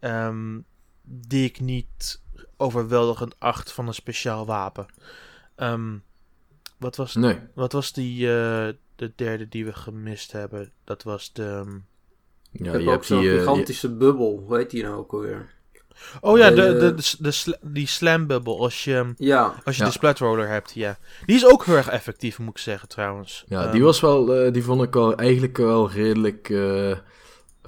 um, 0.00 0.64
die 1.02 1.44
ik 1.44 1.60
niet 1.60 2.20
overweldigend 2.56 3.34
acht 3.38 3.72
van 3.72 3.86
een 3.86 3.94
speciaal 3.94 4.46
wapen. 4.46 4.86
Um, 5.56 6.02
wat, 6.76 6.96
was, 6.96 7.14
nee. 7.14 7.38
wat 7.54 7.72
was 7.72 7.92
die 7.92 8.26
uh, 8.26 8.68
de 8.96 9.12
derde 9.16 9.48
die 9.48 9.64
we 9.64 9.72
gemist 9.72 10.32
hebben? 10.32 10.72
Dat 10.84 11.02
was 11.02 11.32
de. 11.32 11.80
Ja, 12.64 12.72
je, 12.72 12.82
je 12.82 12.90
hebt 12.90 13.06
zo'n 13.06 13.24
eh, 13.24 13.32
gigantische 13.32 13.90
bubbel. 13.96 14.42
Hoe 14.46 14.56
heet 14.56 14.70
die 14.70 14.82
nou 14.82 14.96
ook 14.96 15.12
alweer? 15.12 15.54
Oh 16.20 16.38
ja, 16.38 16.50
de, 16.50 16.54
de, 16.54 16.94
de, 16.94 17.16
de 17.18 17.58
die 17.62 17.86
slam 17.86 18.26
bubble 18.26 18.56
als 18.56 18.84
je, 18.84 19.12
ja. 19.16 19.54
als 19.64 19.76
je 19.76 19.84
de 19.84 19.90
splat 19.90 20.18
roller 20.18 20.48
hebt, 20.48 20.72
ja. 20.74 20.98
Die 21.26 21.36
is 21.36 21.46
ook 21.46 21.64
heel 21.64 21.76
erg 21.76 21.88
effectief, 21.88 22.38
moet 22.38 22.48
ik 22.48 22.58
zeggen, 22.58 22.88
trouwens. 22.88 23.44
Ja, 23.48 23.62
die 23.62 23.70
ehm, 23.70 23.82
was 23.82 24.00
wel, 24.00 24.46
uh, 24.46 24.52
die 24.52 24.64
vond 24.64 24.82
ik 24.82 24.94
wel 24.94 25.14
eigenlijk 25.16 25.56
wel 25.56 25.90
redelijk 25.90 26.48
uh, 26.48 26.96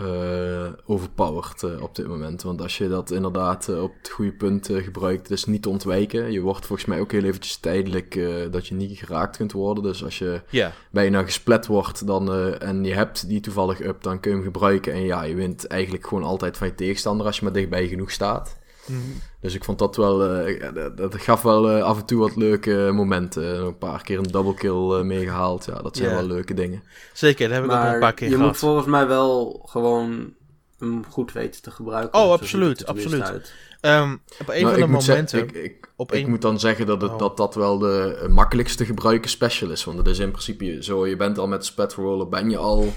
uh, 0.01 0.67
overpowered 0.87 1.63
uh, 1.63 1.83
op 1.83 1.95
dit 1.95 2.07
moment. 2.07 2.43
Want 2.43 2.63
als 2.63 2.79
je 2.79 2.89
dat 2.89 3.11
inderdaad 3.11 3.69
uh, 3.69 3.83
op 3.83 3.93
het 3.99 4.09
goede 4.11 4.33
punt 4.33 4.71
gebruikt, 4.73 5.29
dus 5.29 5.45
niet 5.45 5.63
te 5.63 5.69
ontwijken. 5.69 6.33
Je 6.33 6.41
wordt 6.41 6.67
volgens 6.67 6.89
mij 6.89 7.01
ook 7.01 7.13
heel 7.13 7.25
eventjes 7.25 7.57
tijdelijk 7.57 8.21
dat 8.51 8.67
je 8.67 8.75
niet 8.75 8.99
geraakt 8.99 9.37
kunt 9.37 9.53
worden. 9.53 9.83
Dus 9.83 10.05
als 10.05 10.19
je 10.19 10.41
yeah. 10.49 10.73
bijna 10.91 11.23
gesplet 11.23 11.67
wordt 11.67 12.07
dan, 12.07 12.33
en 12.61 12.85
je 12.85 12.95
hebt 12.95 13.29
die 13.29 13.41
toevallig 13.41 13.81
up, 13.81 14.03
dan 14.03 14.21
kun 14.21 14.31
je 14.31 14.37
hem 14.37 14.47
gebruiken. 14.47 14.93
En 14.93 15.05
ja, 15.05 15.23
je 15.23 15.35
wint 15.35 15.67
eigenlijk 15.67 16.07
gewoon 16.07 16.25
altijd 16.25 16.57
van 16.57 16.67
je 16.67 16.75
tegenstander 16.75 17.27
als 17.27 17.39
je 17.39 17.45
maar 17.45 17.53
dichtbij 17.53 17.89
genoeg 17.89 18.11
staat. 18.11 18.58
Mhm. 18.89 19.01
Dus 19.41 19.55
ik 19.55 19.65
vond 19.65 19.79
dat 19.79 19.97
wel, 19.97 20.47
uh, 20.49 20.75
dat, 20.75 20.97
dat, 20.97 21.15
gaf 21.15 21.43
wel 21.43 21.77
uh, 21.77 21.83
af 21.83 21.99
en 21.99 22.05
toe 22.05 22.19
wat 22.19 22.37
leuke 22.37 22.91
momenten. 22.93 23.65
Een 23.65 23.79
paar 23.79 24.03
keer 24.03 24.19
een 24.19 24.31
double 24.31 24.55
kill 24.55 24.99
uh, 24.99 25.01
meegehaald. 25.01 25.65
Ja, 25.65 25.83
dat 25.83 25.97
zijn 25.97 26.11
wel 26.11 26.27
leuke 26.27 26.55
dingen. 26.55 26.83
Zeker, 27.13 27.49
dat 27.49 27.57
heb 27.57 27.65
ik 27.65 27.71
ook 27.71 27.83
nog 27.83 27.93
een 27.93 28.01
paar 28.01 28.15
keer 28.15 28.29
je 28.29 28.35
gehad. 28.35 28.47
Je 28.47 28.53
moet 28.53 28.61
volgens 28.61 28.87
mij 28.87 29.07
wel 29.07 29.63
gewoon 29.65 30.33
hem 30.79 31.05
goed 31.11 31.33
weten 31.33 31.63
te 31.63 31.71
gebruiken. 31.71 32.21
Oh, 32.21 32.33
absoluut, 32.33 32.87
absoluut. 32.87 33.53
Um, 33.81 34.21
op 34.41 34.49
een 34.49 34.63
nou, 34.63 34.79
van 34.79 34.81
de 34.81 34.87
momenten... 34.87 35.39
Ik, 35.39 35.53
ik, 35.53 35.91
op 35.97 36.13
ik 36.13 36.27
moet 36.27 36.43
dan 36.43 36.61
zeggen 36.61 36.87
dat, 36.87 37.03
het, 37.03 37.11
oh. 37.11 37.19
dat 37.19 37.37
dat 37.37 37.55
wel 37.55 37.79
de 37.79 38.27
makkelijkste 38.31 38.85
gebruiken 38.85 39.31
special 39.31 39.71
is. 39.71 39.85
Want 39.85 39.99
het 39.99 40.07
is 40.07 40.19
in 40.19 40.31
principe 40.31 40.79
zo, 40.81 41.07
je 41.07 41.17
bent 41.17 41.39
al 41.39 41.49
met 41.49 41.65
Spatroller, 41.65 42.29
ben 42.29 42.51
je 42.51 42.57
al 42.57 42.93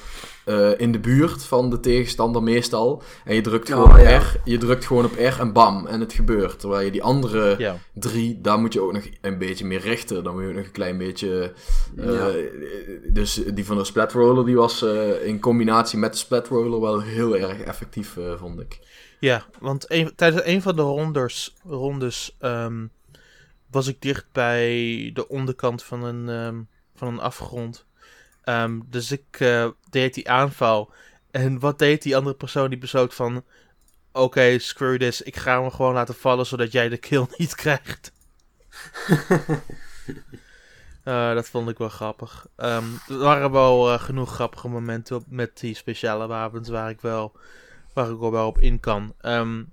uh, 0.45 0.79
in 0.79 0.91
de 0.91 0.99
buurt 0.99 1.43
van 1.43 1.69
de 1.69 1.79
tegenstander 1.79 2.43
meestal. 2.43 3.03
En 3.25 3.35
je 3.35 3.41
drukt 3.41 3.69
gewoon 3.69 3.91
oh, 3.91 4.01
ja. 4.01 4.17
R, 4.17 4.41
je 4.43 4.57
drukt 4.57 4.85
gewoon 4.85 5.05
op 5.05 5.15
R 5.15 5.39
en 5.39 5.53
bam, 5.53 5.87
en 5.87 5.99
het 5.99 6.13
gebeurt. 6.13 6.59
Terwijl 6.59 6.85
je 6.85 6.91
die 6.91 7.03
andere 7.03 7.55
ja. 7.57 7.77
drie, 7.93 8.41
daar 8.41 8.59
moet 8.59 8.73
je 8.73 8.81
ook 8.81 8.93
nog 8.93 9.03
een 9.21 9.37
beetje 9.37 9.65
meer 9.65 9.81
richten. 9.81 10.23
Dan 10.23 10.33
moet 10.33 10.41
je 10.41 10.49
ook 10.49 10.55
nog 10.55 10.65
een 10.65 10.71
klein 10.71 10.97
beetje... 10.97 11.53
Uh, 11.95 12.05
ja. 12.05 12.31
Dus 13.13 13.33
die 13.33 13.65
van 13.65 13.77
de 13.77 13.83
Splatroller, 13.83 14.45
die 14.45 14.55
was 14.55 14.83
uh, 14.83 15.25
in 15.25 15.39
combinatie 15.39 15.99
met 15.99 16.11
de 16.11 16.17
Splatroller 16.17 16.81
wel 16.81 17.01
heel 17.01 17.37
erg 17.37 17.59
effectief, 17.59 18.17
vond 18.37 18.59
ik. 18.59 18.79
Ja, 19.19 19.45
want 19.59 19.85
een, 19.87 20.11
tijdens 20.15 20.45
een 20.45 20.61
van 20.61 20.75
de 20.75 20.81
rondes, 20.81 21.55
rondes 21.63 22.35
um, 22.39 22.91
was 23.71 23.87
ik 23.87 24.01
dicht 24.01 24.25
bij 24.31 25.09
de 25.13 25.27
onderkant 25.27 25.83
van 25.83 26.03
een, 26.03 26.27
um, 26.27 26.67
van 26.95 27.07
een 27.07 27.19
afgrond. 27.19 27.85
Um, 28.45 28.83
dus 28.89 29.11
ik 29.11 29.39
uh, 29.39 29.67
deed 29.89 30.13
die 30.13 30.29
aanval. 30.29 30.91
En 31.31 31.59
wat 31.59 31.79
deed 31.79 32.01
die 32.01 32.15
andere 32.15 32.35
persoon? 32.35 32.69
Die 32.69 32.77
besloot 32.77 33.13
van... 33.13 33.43
Oké, 34.13 34.23
okay, 34.23 34.57
screw 34.57 34.99
this. 34.99 35.21
Ik 35.21 35.35
ga 35.35 35.61
hem 35.61 35.71
gewoon 35.71 35.93
laten 35.93 36.15
vallen, 36.15 36.45
zodat 36.45 36.71
jij 36.71 36.89
de 36.89 36.97
kill 36.97 37.25
niet 37.37 37.55
krijgt. 37.55 38.11
uh, 41.03 41.33
dat 41.35 41.49
vond 41.49 41.69
ik 41.69 41.77
wel 41.77 41.89
grappig. 41.89 42.47
Um, 42.57 42.99
er 43.07 43.17
waren 43.17 43.51
wel 43.51 43.93
uh, 43.93 43.99
genoeg 43.99 44.33
grappige 44.33 44.67
momenten 44.67 45.15
op, 45.15 45.23
met 45.27 45.59
die 45.59 45.75
speciale 45.75 46.27
wapens 46.27 46.69
waar 46.69 46.89
ik 46.89 47.01
wel, 47.01 47.35
waar 47.93 48.09
ik 48.09 48.19
wel 48.19 48.47
op 48.47 48.59
in 48.59 48.79
kan. 48.79 49.13
Um, 49.21 49.71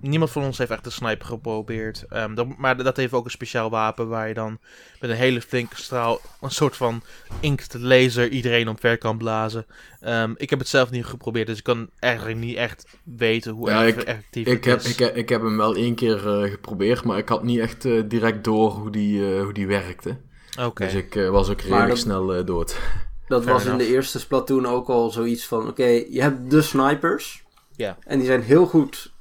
niemand 0.00 0.30
van 0.30 0.42
ons 0.42 0.58
heeft 0.58 0.70
echt 0.70 0.86
een 0.86 0.92
sniper 0.92 1.26
geprobeerd. 1.26 2.04
Um, 2.12 2.34
dat, 2.34 2.56
maar 2.56 2.82
dat 2.82 2.96
heeft 2.96 3.12
ook 3.12 3.24
een 3.24 3.30
speciaal 3.30 3.70
wapen 3.70 4.08
waar 4.08 4.28
je 4.28 4.34
dan 4.34 4.58
met 5.00 5.10
een 5.10 5.16
hele 5.16 5.40
flinke 5.40 5.76
straal, 5.76 6.20
een 6.40 6.50
soort 6.50 6.76
van 6.76 7.02
inkt 7.40 7.74
laser, 7.74 8.28
iedereen 8.28 8.68
omver 8.68 8.98
kan 8.98 9.18
blazen. 9.18 9.66
Um, 10.06 10.34
ik 10.36 10.50
heb 10.50 10.58
het 10.58 10.68
zelf 10.68 10.90
niet 10.90 11.04
geprobeerd, 11.04 11.46
dus 11.46 11.58
ik 11.58 11.64
kan 11.64 11.90
eigenlijk 11.98 12.38
niet 12.38 12.56
echt 12.56 12.86
weten 13.04 13.52
hoe 13.52 13.68
ja, 13.70 13.86
effectief 13.86 14.46
ik, 14.46 14.64
het 14.64 14.84
is. 14.84 14.96
Ik, 14.96 15.14
ik 15.14 15.28
heb 15.28 15.42
hem 15.42 15.56
wel 15.56 15.74
één 15.74 15.94
keer 15.94 16.42
uh, 16.42 16.50
geprobeerd, 16.50 17.04
maar 17.04 17.18
ik 17.18 17.28
had 17.28 17.42
niet 17.42 17.58
echt 17.58 17.84
uh, 17.84 18.02
direct 18.06 18.44
door 18.44 18.70
hoe 18.70 18.90
die, 18.90 19.18
uh, 19.18 19.42
hoe 19.42 19.52
die 19.52 19.66
werkte. 19.66 20.18
Okay. 20.60 20.86
Dus 20.86 20.96
ik 20.96 21.14
was 21.14 21.50
ook 21.50 21.60
redelijk 21.60 21.88
dat, 21.88 21.98
snel 21.98 22.44
dood. 22.44 22.80
Dat 23.28 23.44
was 23.44 23.64
in 23.64 23.78
de 23.78 23.86
eerste 23.86 24.18
Splatoon 24.20 24.66
ook 24.66 24.88
al 24.88 25.10
zoiets 25.10 25.46
van, 25.46 25.68
oké, 25.68 25.86
je 25.86 26.20
hebt 26.20 26.50
de 26.50 26.62
snipers. 26.62 27.44
Ja. 27.76 27.98
En 28.04 28.18
die 28.18 28.26
zijn 28.26 28.42
heel 28.42 28.66
goed 28.66 29.12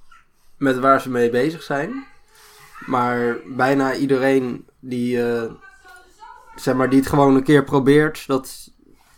met 0.57 0.79
waar 0.79 1.01
ze 1.01 1.09
mee 1.09 1.29
bezig 1.29 1.63
zijn. 1.63 2.05
Maar 2.85 3.37
bijna 3.45 3.95
iedereen 3.95 4.65
die, 4.79 5.17
uh, 5.17 5.43
zeg 6.55 6.75
maar, 6.75 6.89
die 6.89 6.99
het 6.99 7.09
gewoon 7.09 7.35
een 7.35 7.43
keer 7.43 7.63
probeert, 7.63 8.27
dat, 8.27 8.71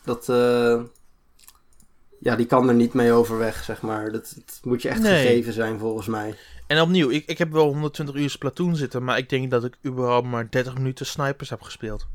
dat, 0.03 0.27
uh, 0.29 0.81
ja, 2.19 2.35
die 2.35 2.45
kan 2.45 2.67
er 2.67 2.75
niet 2.75 2.93
mee 2.93 3.11
overweg, 3.11 3.63
zeg 3.63 3.81
maar. 3.81 4.11
Dat, 4.11 4.33
dat 4.35 4.59
moet 4.63 4.81
je 4.81 4.89
echt 4.89 5.01
gegeven 5.05 5.53
zijn, 5.53 5.79
volgens 5.79 6.07
mij. 6.07 6.35
En 6.67 6.81
opnieuw, 6.81 7.09
ik, 7.09 7.25
ik 7.25 7.37
heb 7.37 7.51
wel 7.51 7.65
120 7.65 8.15
uur 8.15 8.29
Splatoon 8.29 8.75
zitten, 8.75 9.03
maar 9.03 9.17
ik 9.17 9.29
denk 9.29 9.51
dat 9.51 9.63
ik 9.63 9.77
überhaupt 9.85 10.27
maar 10.27 10.49
30 10.49 10.73
minuten 10.73 11.05
snipers 11.05 11.49
heb 11.49 11.61
gespeeld. 11.61 12.07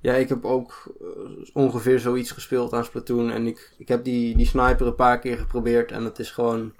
Ja, 0.00 0.14
ik 0.14 0.28
heb 0.28 0.44
ook 0.44 0.94
uh, 1.02 1.08
ongeveer 1.52 1.98
zoiets 1.98 2.30
gespeeld 2.30 2.72
aan 2.72 2.84
Splatoon. 2.84 3.30
En 3.30 3.46
ik, 3.46 3.72
ik 3.78 3.88
heb 3.88 4.04
die, 4.04 4.36
die 4.36 4.46
sniper 4.46 4.86
een 4.86 4.94
paar 4.94 5.18
keer 5.18 5.36
geprobeerd. 5.36 5.92
En 5.92 6.04
het 6.04 6.18
is 6.18 6.30
gewoon 6.30 6.72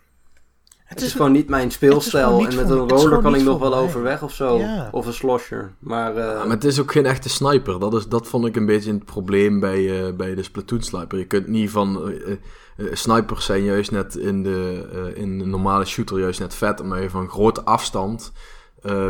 het, 0.94 1.02
is, 1.02 1.12
gewoon 1.12 1.32
niet 1.32 1.48
mijn 1.48 1.70
speelstijl. 1.70 2.46
En 2.46 2.56
met 2.56 2.70
een 2.70 2.88
roller 2.88 3.22
kan 3.22 3.34
ik 3.34 3.42
nog 3.42 3.58
wel 3.58 3.74
overweg 3.74 4.22
of 4.22 4.32
zo. 4.32 4.60
Of 4.90 5.06
een 5.06 5.12
slosher. 5.12 5.72
Maar, 5.78 6.16
uh... 6.16 6.16
maar 6.16 6.50
het 6.50 6.64
is 6.64 6.80
ook 6.80 6.92
geen 6.92 7.06
echte 7.06 7.28
sniper. 7.28 7.80
Dat, 7.80 7.94
is, 7.94 8.08
dat 8.08 8.26
vond 8.26 8.46
ik 8.46 8.56
een 8.56 8.66
beetje 8.66 8.92
het 8.92 9.04
probleem 9.04 9.60
bij, 9.60 9.78
uh, 9.78 10.12
bij 10.16 10.34
de 10.34 10.42
Splatoon 10.42 10.82
sniper. 10.82 11.18
Je 11.18 11.26
kunt 11.26 11.46
niet 11.46 11.70
van... 11.70 12.08
Uh, 12.08 12.36
snipers 12.92 13.44
zijn 13.44 13.64
juist 13.64 13.90
net 13.90 14.16
in 14.16 14.42
de, 14.42 15.12
in 15.14 15.38
de 15.38 15.46
normale 15.46 15.84
shooter 15.84 16.18
juist 16.18 16.40
net 16.40 16.54
vet. 16.54 16.80
Omdat 16.80 17.02
je 17.02 17.10
van 17.10 17.28
grote 17.28 17.62
afstand 17.62 18.32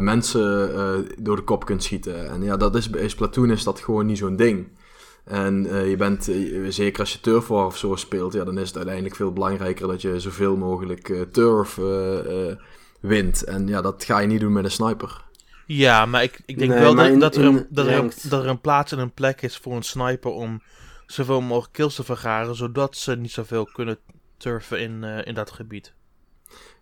mensen 0.00 1.06
door 1.18 1.36
de 1.36 1.42
kop 1.42 1.64
kunt 1.64 1.82
schieten. 1.82 2.30
En 2.30 2.42
ja, 2.42 2.56
dat 2.56 2.74
is, 2.74 2.90
bij 2.90 3.08
Splatoon 3.08 3.50
is 3.50 3.64
dat 3.64 3.80
gewoon 3.80 4.06
niet 4.06 4.18
zo'n 4.18 4.36
ding. 4.36 4.66
En 5.24 5.64
uh, 5.64 5.90
je 5.90 5.96
bent, 5.96 6.28
uh, 6.28 6.70
zeker 6.70 7.00
als 7.00 7.12
je 7.12 7.20
turf 7.20 7.46
war 7.46 7.66
of 7.66 7.76
zo 7.76 7.96
speelt, 7.96 8.32
ja, 8.32 8.44
dan 8.44 8.58
is 8.58 8.66
het 8.66 8.76
uiteindelijk 8.76 9.16
veel 9.16 9.32
belangrijker 9.32 9.88
dat 9.88 10.02
je 10.02 10.20
zoveel 10.20 10.56
mogelijk 10.56 11.08
uh, 11.08 11.20
turf 11.20 11.78
wint. 13.00 13.44
En 13.44 13.66
ja, 13.66 13.80
dat 13.80 14.04
ga 14.04 14.18
je 14.18 14.26
niet 14.26 14.40
doen 14.40 14.52
met 14.52 14.64
een 14.64 14.70
sniper. 14.70 15.24
Ja, 15.66 16.06
maar 16.06 16.22
ik, 16.22 16.42
ik 16.46 16.58
denk 16.58 16.70
nee, 16.70 16.80
wel 16.80 16.94
dat, 16.94 17.20
dat, 17.20 17.36
er 17.36 17.44
een, 17.44 17.66
dat, 17.70 17.86
er 17.86 17.94
een, 17.94 18.12
dat 18.22 18.42
er 18.42 18.48
een 18.48 18.60
plaats 18.60 18.92
en 18.92 18.98
een 18.98 19.12
plek 19.12 19.42
is 19.42 19.56
voor 19.56 19.76
een 19.76 19.82
sniper 19.82 20.30
om 20.30 20.62
zoveel 21.06 21.40
mogelijk 21.40 21.72
kills 21.72 21.94
te 21.94 22.04
vergaren, 22.04 22.54
zodat 22.54 22.96
ze 22.96 23.16
niet 23.16 23.32
zoveel 23.32 23.64
kunnen 23.64 23.98
turfen 24.36 24.80
in, 24.80 25.04
in 25.04 25.34
dat 25.34 25.50
gebied. 25.50 25.92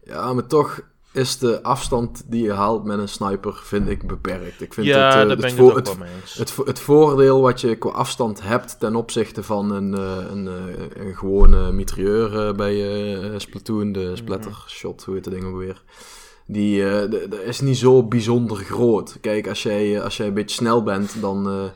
Ja, 0.05 0.33
maar 0.33 0.47
toch 0.47 0.81
is 1.13 1.39
de 1.39 1.63
afstand 1.63 2.23
die 2.27 2.43
je 2.43 2.53
haalt 2.53 2.85
met 2.85 2.99
een 2.99 3.09
sniper, 3.09 3.61
vind 3.63 3.89
ik, 3.89 4.07
beperkt. 4.07 4.61
Ik 4.61 4.75
vind 4.75 4.87
ja, 4.87 5.19
het, 5.19 5.31
eh, 5.31 5.45
het, 5.45 5.55
voor- 5.55 5.77
het 5.77 6.57
het, 6.67 6.81
voordeel 6.81 7.41
wat 7.41 7.61
je 7.61 7.77
qua 7.77 7.91
afstand 7.91 8.43
hebt 8.43 8.81
ten 8.81 8.97
opzichte 8.97 9.43
van 9.43 9.73
een, 9.73 9.95
eh, 9.95 10.31
een, 10.31 10.49
eh, 10.49 11.05
een 11.07 11.17
gewone 11.17 11.73
mitrailleur 11.73 12.49
eh, 12.49 12.55
bij 12.55 13.39
Splatoon, 13.41 13.93
de 13.93 14.17
splattershot, 14.17 15.05
hoe 15.05 15.15
heet 15.15 15.25
dat 15.25 15.33
ding 15.33 15.45
ook 15.45 15.59
weer. 15.59 15.83
Die 16.47 16.83
is 17.45 17.61
niet 17.61 17.77
zo 17.77 18.03
bijzonder 18.03 18.57
groot. 18.57 19.19
Kijk, 19.21 19.49
als 19.49 19.63
jij, 19.63 20.03
als 20.03 20.17
jij 20.17 20.27
een 20.27 20.35
beetje 20.35 20.57
snel 20.57 20.83
bent, 20.83 21.21
dan, 21.21 21.71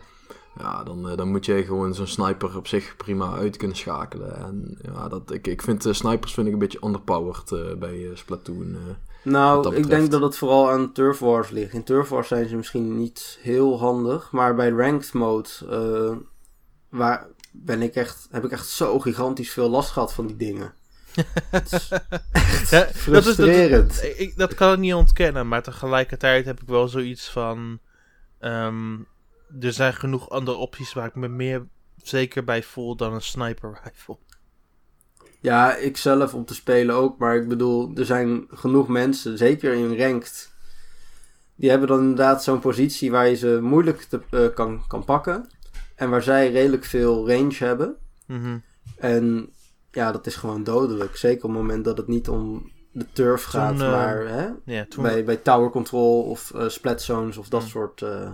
ja, 0.59 0.83
dan, 0.85 1.17
dan 1.17 1.29
moet 1.29 1.47
jij 1.47 1.65
gewoon 1.65 1.95
zo'n 1.95 2.07
sniper 2.07 2.57
op 2.57 2.67
zich 2.67 2.95
prima 2.97 3.33
uit 3.33 3.57
kunnen 3.57 3.77
schakelen. 3.77 4.37
En 4.37 4.79
ja, 4.95 5.09
dat, 5.09 5.33
ik, 5.33 5.47
ik 5.47 5.63
vind 5.63 5.87
snipers 5.91 6.35
vind 6.35 6.47
ik 6.47 6.53
een 6.53 6.59
beetje 6.59 6.87
underpowered 6.87 7.79
bij 7.79 8.11
Splatoon. 8.15 8.77
Nou, 9.25 9.77
ik 9.77 9.89
denk 9.89 10.11
dat 10.11 10.21
het 10.21 10.37
vooral 10.37 10.71
aan 10.71 10.93
Turf 10.93 11.19
Wars 11.19 11.51
ligt. 11.51 11.73
In 11.73 11.85
Turf 11.85 12.09
Wars 12.09 12.29
zijn 12.29 12.49
ze 12.49 12.57
misschien 12.57 12.97
niet 12.97 13.39
heel 13.43 13.79
handig, 13.79 14.33
maar 14.33 14.55
bij 14.55 14.71
Ranked 14.71 15.13
Mode 15.13 15.49
eh, 15.71 16.17
waar 16.89 17.27
ben 17.53 17.83
ik 17.83 17.95
echt, 17.95 18.29
heb 18.31 18.45
ik 18.45 18.51
echt 18.51 18.69
zo 18.69 18.99
gigantisch 18.99 19.51
veel 19.51 19.69
last 19.69 19.91
gehad 19.91 20.15
van 20.15 20.27
die 20.27 20.37
dingen. 20.37 20.75
Het 21.51 21.73
is 21.73 21.89
Ja, 21.89 21.99
dat, 22.11 22.55
is, 22.55 22.71
dat, 22.71 22.91
frustrerend. 22.95 24.03
ik, 24.17 24.37
dat 24.37 24.55
kan 24.55 24.73
ik 24.73 24.79
niet 24.79 24.95
ontkennen, 24.95 25.49
maar 25.49 25.63
tegelijkertijd 25.63 26.45
heb 26.45 26.61
ik 26.61 26.69
wel 26.69 26.89
zoiets 26.89 27.29
van... 27.31 27.79
ehm, 28.39 28.95
er 29.61 29.73
zijn 29.73 29.95
genoeg 29.95 30.31
andere 30.31 30.57
opties 30.57 30.93
waar 30.93 31.07
ik 31.07 31.15
me 31.15 31.29
meer 31.29 31.67
zeker 32.03 32.45
bij 32.45 32.63
voel 32.63 32.97
dan 32.97 33.13
een 33.13 33.23
sniper 33.23 33.81
rifle. 33.85 34.19
Ja, 35.45 35.75
ik 35.77 35.97
zelf 35.97 36.35
om 36.35 36.45
te 36.45 36.55
spelen 36.55 36.95
ook, 36.95 37.19
maar 37.19 37.37
ik 37.37 37.49
bedoel, 37.49 37.91
er 37.95 38.05
zijn 38.07 38.47
genoeg 38.51 38.89
mensen, 38.89 39.39
zeker 39.39 39.73
in 39.73 39.99
Ranked, 39.99 40.53
die 41.55 41.71
hebben 41.71 41.89
dan 41.89 41.99
inderdaad 42.01 42.45
zo'n 42.45 42.59
positie 42.61 43.11
waar 43.11 43.29
je 43.29 43.35
ze 43.37 43.59
moeilijk 43.63 44.01
te, 44.03 44.21
eh, 44.31 44.47
kan, 44.55 44.85
kan 44.87 45.05
pakken. 45.05 45.47
En 45.95 46.11
waar 46.11 46.23
zij 46.23 46.51
redelijk 46.53 46.85
veel 46.85 47.29
range 47.29 47.55
hebben. 47.59 47.97
Mhm. 48.27 48.59
En 48.97 49.51
ja, 49.91 50.13
dat 50.13 50.27
is 50.27 50.37
gewoon 50.37 50.65
dodelijk. 50.65 51.17
Zeker 51.17 51.45
op 51.45 51.51
het 51.51 51.61
moment 51.61 51.85
dat 51.85 51.97
het 51.97 52.07
niet 52.09 52.29
om 52.29 52.71
de 52.93 53.07
turf 53.13 53.45
gaat, 53.45 53.77
Toen, 53.77 53.87
eh, 53.87 53.93
maar 53.93 54.27
hè, 54.27 54.49
Ja, 54.65 54.87
toen, 54.89 55.03
bij, 55.03 55.25
bij 55.25 55.37
tower 55.37 55.71
control 55.71 56.23
of 56.23 56.51
eh, 56.55 56.69
splat 56.69 57.03
zones 57.03 57.37
of 57.37 57.49
dat 57.49 57.63
Mm. 57.63 57.69
soort. 57.69 58.03
eh, 58.03 58.31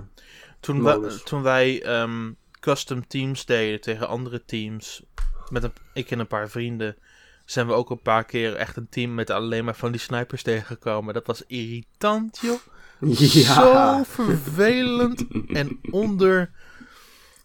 toen, 0.60 0.80
modus. 0.80 1.22
toen 1.22 1.42
wij 1.42 1.82
ehm, 1.82 2.30
custom 2.60 3.06
teams 3.06 3.46
deden 3.46 3.80
tegen 3.80 4.08
andere 4.08 4.44
teams, 4.44 5.02
met 5.50 5.62
een, 5.62 5.72
ik 5.94 6.10
en 6.10 6.18
een 6.18 6.26
paar 6.26 6.48
vrienden, 6.48 6.96
zijn 7.44 7.66
we 7.66 7.72
ook 7.72 7.90
een 7.90 8.02
paar 8.02 8.24
keer 8.24 8.54
echt 8.56 8.76
een 8.76 8.88
team 8.88 9.14
met 9.14 9.30
alleen 9.30 9.64
maar 9.64 9.74
van 9.76 9.90
die 9.92 10.00
snipers 10.00 10.42
tegengekomen. 10.42 11.14
Dat 11.14 11.26
was 11.26 11.42
irritant, 11.46 12.38
joh. 12.38 12.58
Zo 13.54 14.02
vervelend 14.02 15.26
en 15.48 15.80
onder. 15.90 16.50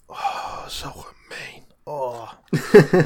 Oh, 0.06 0.68
zo 0.68 0.92
gemeen. 0.92 1.64
Oh. 1.84 2.32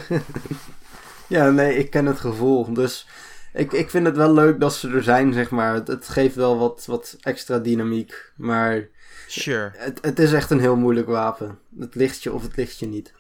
ja, 1.28 1.50
nee, 1.50 1.78
ik 1.78 1.90
ken 1.90 2.06
het 2.06 2.20
gevoel. 2.20 2.74
Dus 2.74 3.08
ik, 3.54 3.72
ik 3.74 3.90
vind 3.90 4.06
het 4.06 4.16
wel 4.18 4.34
leuk 4.34 4.60
dat 4.60 4.74
ze 4.74 4.90
er 4.90 5.04
zijn, 5.04 5.34
zeg 5.34 5.50
maar. 5.50 5.74
Het, 5.74 5.88
het 5.88 6.08
geeft 6.08 6.36
wel 6.36 6.58
wat, 6.58 6.86
wat 6.86 7.18
extra 7.22 7.60
dynamiek. 7.60 8.32
Maar 8.36 8.90
Sure. 9.28 9.72
het, 9.74 10.00
het 10.02 10.20
is 10.20 10.34
echt 10.34 10.52
een 10.52 10.60
heel 10.60 10.76
moeilijk 10.76 11.08
wapen. 11.08 11.60
Het 11.80 11.96
ligt 11.96 12.24
je 12.24 12.34
of 12.34 12.44
het 12.44 12.56
ligt 12.56 12.80
je 12.80 12.88
niet. 12.88 13.14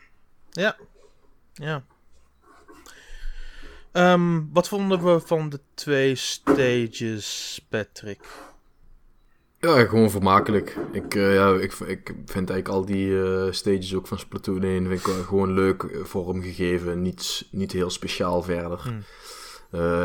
Ja. 0.51 0.75
Ehm, 3.91 4.41
wat 4.53 4.67
vonden 4.67 5.03
we 5.03 5.19
van 5.19 5.49
de 5.49 5.59
twee 5.73 6.15
stages, 6.15 7.65
Patrick? 7.69 8.19
Ja, 9.59 9.85
gewoon 9.85 10.09
vermakelijk. 10.09 10.77
Ik, 10.91 11.15
eh, 11.15 11.33
ja, 11.33 11.53
ik, 11.53 11.73
ik 11.73 12.13
vind 12.25 12.49
eigenlijk 12.49 12.67
al 12.67 12.85
die 12.85 13.23
eh, 13.23 13.51
stages 13.51 13.95
ook 13.95 14.07
van 14.07 14.19
Splatoon 14.19 14.63
1 14.63 14.87
vind 14.87 15.07
ik 15.07 15.13
gewoon 15.25 15.53
leuk 15.53 15.83
eh, 15.83 16.03
vormgegeven. 16.03 17.01
Niet, 17.01 17.47
niet 17.51 17.71
heel 17.71 17.89
speciaal 17.89 18.41
verder. 18.41 18.79
Hmm. 18.81 19.03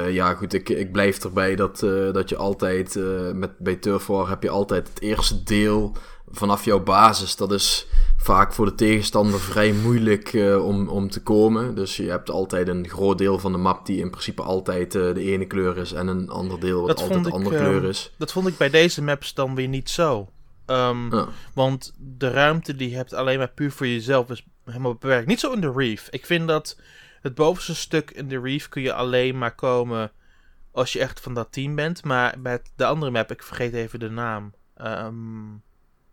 Ja, 0.09 0.35
goed, 0.35 0.53
ik, 0.53 0.69
ik 0.69 0.93
blijf 0.93 1.25
erbij 1.25 1.57
dat, 1.57 1.79
dat 2.13 2.29
je 2.29 2.37
altijd, 2.37 2.95
met, 3.35 3.59
bij 3.59 3.77
Turf 3.77 4.07
War 4.07 4.29
heb 4.29 4.43
je 4.43 4.51
altijd 4.51 4.89
het 4.89 5.01
eerste 5.01 5.43
deel 5.43 5.97
vanaf 6.31 6.65
jouw 6.65 6.83
basis. 6.83 7.37
Dat 7.37 7.53
is 7.53 7.87
vaak 8.25 8.53
voor 8.53 8.65
de 8.67 8.75
tegenstander 8.75 9.41
vrij 9.41 9.73
moeilijk 9.73 10.33
eh, 10.33 10.65
om, 10.67 10.89
om 10.89 11.11
te 11.11 11.23
komen. 11.23 11.75
Dus 11.75 11.97
je 11.97 12.09
hebt 12.11 12.31
altijd 12.31 12.69
een 12.69 12.89
groot 12.89 13.19
deel 13.19 13.39
van 13.39 13.53
de 13.53 13.59
map 13.59 13.87
die 13.87 14.01
in 14.01 14.11
principe 14.11 14.43
altijd 14.43 14.95
eh, 14.95 15.15
de 15.15 15.21
ene 15.23 15.47
kleur 15.47 15.77
is. 15.77 15.93
En 15.93 16.07
een 16.07 16.29
ander 16.31 16.61
deel 16.61 16.79
wat 16.81 16.89
Dat 16.89 17.01
altijd 17.01 17.25
de 17.25 17.31
andere 17.31 17.57
ehm, 17.57 17.65
kleur 17.65 17.85
is. 17.85 18.13
Dat 18.19 18.33
vond 18.33 18.47
ik 18.47 18.57
bij 18.57 18.71
deze 18.71 19.03
maps 19.03 19.35
dan 19.35 19.55
weer 19.55 19.69
niet 19.69 19.91
zo. 19.91 20.29
Ehm, 20.67 21.15
Ja. 21.15 21.29
Want 21.55 21.95
de 21.99 22.31
ruimte 22.31 22.77
die 22.77 22.91
je 22.91 22.97
hebt 22.97 23.13
alleen 23.15 23.39
maar 23.39 23.51
puur 23.51 23.73
voor 23.73 23.87
jezelf 23.87 24.31
is 24.31 24.47
helemaal 24.65 24.93
beperkt. 24.93 25.27
Niet 25.27 25.41
zo 25.41 25.53
in 25.53 25.61
de 25.61 25.73
Reef. 25.77 26.09
Ik 26.11 26.27
vind 26.27 26.49
dat 26.49 26.81
het 27.21 27.35
bovenste 27.35 27.75
stuk 27.75 28.11
in 28.11 28.29
de 28.29 28.41
Reef 28.41 28.69
kun 28.69 28.83
je 28.83 28.93
alleen 28.93 29.39
maar 29.39 29.55
komen 29.55 30.13
als 30.73 30.93
je 30.93 31.01
echt 31.01 31.21
van 31.21 31.35
dat 31.35 31.53
team 31.53 31.75
bent. 31.75 32.05
Maar 32.05 32.35
met 32.43 32.73
de 32.77 32.85
andere 32.85 33.11
map, 33.13 33.31
ik 33.31 33.43
vergeet 33.43 33.75
even 33.75 33.99
de 33.99 34.11
naam. 34.11 34.53
Ehm, 34.77 35.51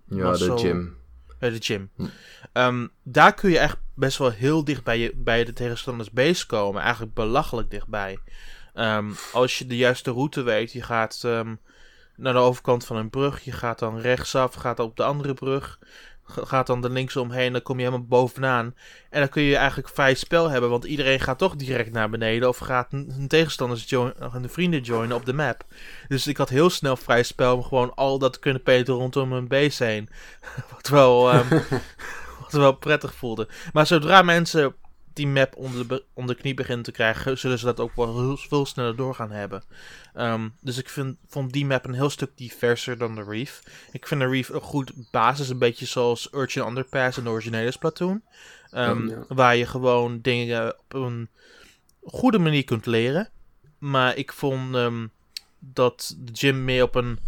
Ja, 0.08 0.32
de 0.32 0.38
zo- 0.38 0.58
gym. 0.58 1.00
Eh, 1.42 1.52
de 1.52 1.62
gym. 1.62 1.90
Hm. 1.96 2.06
Ehm, 2.54 2.88
daar 3.04 3.34
kun 3.34 3.50
je 3.50 3.60
echt 3.60 3.78
best 3.96 4.18
wel 4.18 4.30
heel 4.30 4.64
dicht 4.64 4.84
bij, 4.84 4.98
je, 4.98 5.12
bij 5.16 5.44
de 5.44 5.54
tegenstanders 5.54 6.12
base 6.12 6.46
komen. 6.46 6.82
Eigenlijk 6.82 7.14
belachelijk 7.14 7.70
dichtbij. 7.70 8.18
Ehm, 8.74 9.12
als 9.34 9.58
je 9.58 9.66
de 9.66 9.78
juiste 9.78 10.12
route 10.12 10.42
weet, 10.42 10.72
je 10.72 10.82
gaat 10.82 11.22
ehm, 11.24 11.56
naar 12.16 12.34
de 12.34 12.40
overkant 12.40 12.86
van 12.86 12.96
een 12.96 13.10
brug. 13.10 13.44
Je 13.44 13.52
gaat 13.52 13.80
dan 13.80 14.00
rechtsaf, 14.00 14.54
gaat 14.54 14.80
op 14.80 14.96
de 14.96 15.04
andere 15.04 15.34
brug. 15.34 15.80
Gaat 16.36 16.68
dan 16.68 16.84
er 16.84 16.90
linksomheen, 16.90 17.52
dan 17.52 17.62
kom 17.62 17.80
je 17.80 17.86
helemaal 17.86 18.08
bovenaan. 18.08 18.76
En 19.10 19.20
dan 19.20 19.30
kun 19.30 19.42
je 19.42 19.56
eigenlijk 19.56 19.90
vrij 19.90 20.14
spel 20.14 20.50
hebben, 20.50 20.70
want 20.70 20.84
iedereen 20.84 21.20
gaat 21.20 21.38
toch 21.38 21.56
direct 21.56 21.92
naar 21.92 22.10
beneden. 22.10 22.50
Of 22.50 22.58
gaat 22.58 22.94
een 22.94 23.14
een 23.18 23.28
tegenstanders 23.28 23.90
join, 23.90 24.14
hun 24.32 24.50
vrienden 24.50 24.82
joinen 24.82 25.16
op 25.16 25.26
de 25.26 25.34
map. 25.34 25.64
Dus 26.08 26.28
ik 26.28 26.38
had 26.38 26.50
heel 26.50 26.70
snel 26.70 26.98
vrij 26.98 27.24
spel 27.24 27.56
om 27.56 27.64
gewoon 27.64 27.96
al 27.96 28.20
dat 28.20 28.34
te 28.34 28.40
kunnen 28.40 28.64
peten 28.64 28.94
rondom 28.94 29.30
mijn 29.30 29.48
base 29.48 29.84
heen. 29.84 30.10
Wat 30.74 30.88
wel, 30.88 31.32
ehm, 31.32 31.50
wat 32.42 32.52
wel 32.52 32.74
prettig 32.74 33.14
voelde. 33.14 33.48
Maar 33.74 33.88
zodra 33.88 34.22
mensen 34.22 34.76
die 35.14 35.28
map 35.28 35.56
onder 35.56 35.88
de, 35.88 36.04
onder 36.14 36.36
de 36.36 36.42
knie 36.42 36.54
beginnen 36.54 36.86
te 36.86 36.92
krijgen, 36.92 37.38
zullen 37.38 37.60
ze 37.60 37.66
dat 37.66 37.80
ook 37.80 37.96
wel 37.96 38.20
heel, 38.20 38.38
veel 38.38 38.66
sneller 38.66 38.96
door 38.96 39.16
gaan 39.16 39.32
hebben. 39.32 39.64
Ehm, 40.14 40.50
dus 40.62 40.78
ik 40.78 40.90
vind, 40.90 41.18
vond 41.28 41.54
die 41.54 41.66
map 41.66 41.86
een 41.86 41.94
heel 41.94 42.10
stuk 42.10 42.32
diverser 42.36 42.98
dan 42.98 43.16
de 43.16 43.24
Reef. 43.24 43.62
Ik 43.92 44.08
vind 44.08 44.22
de 44.22 44.28
Reef 44.28 44.50
een 44.50 44.62
goed 44.62 44.92
basis, 45.12 45.50
een 45.50 45.58
beetje 45.58 45.86
zoals 45.86 46.34
Urchin 46.34 46.68
Underpass 46.68 47.18
en 47.18 47.24
de 47.24 47.30
originele 47.30 47.72
Splatoon. 47.72 48.22
Ehm, 48.70 49.08
Ja. 49.08 49.26
Waar 49.28 49.56
je 49.56 49.66
gewoon 49.66 50.22
dingen 50.22 50.80
op 50.80 50.94
een 50.94 51.30
goede 52.04 52.40
manier 52.40 52.64
kunt 52.64 52.86
leren. 52.86 53.30
Maar 53.78 54.18
ik 54.18 54.34
vond 54.34 54.76
ehm, 54.76 55.08
dat 55.60 56.16
de 56.20 56.32
gym 56.34 56.64
meer 56.66 56.84
op 56.84 56.96
een 56.96 57.20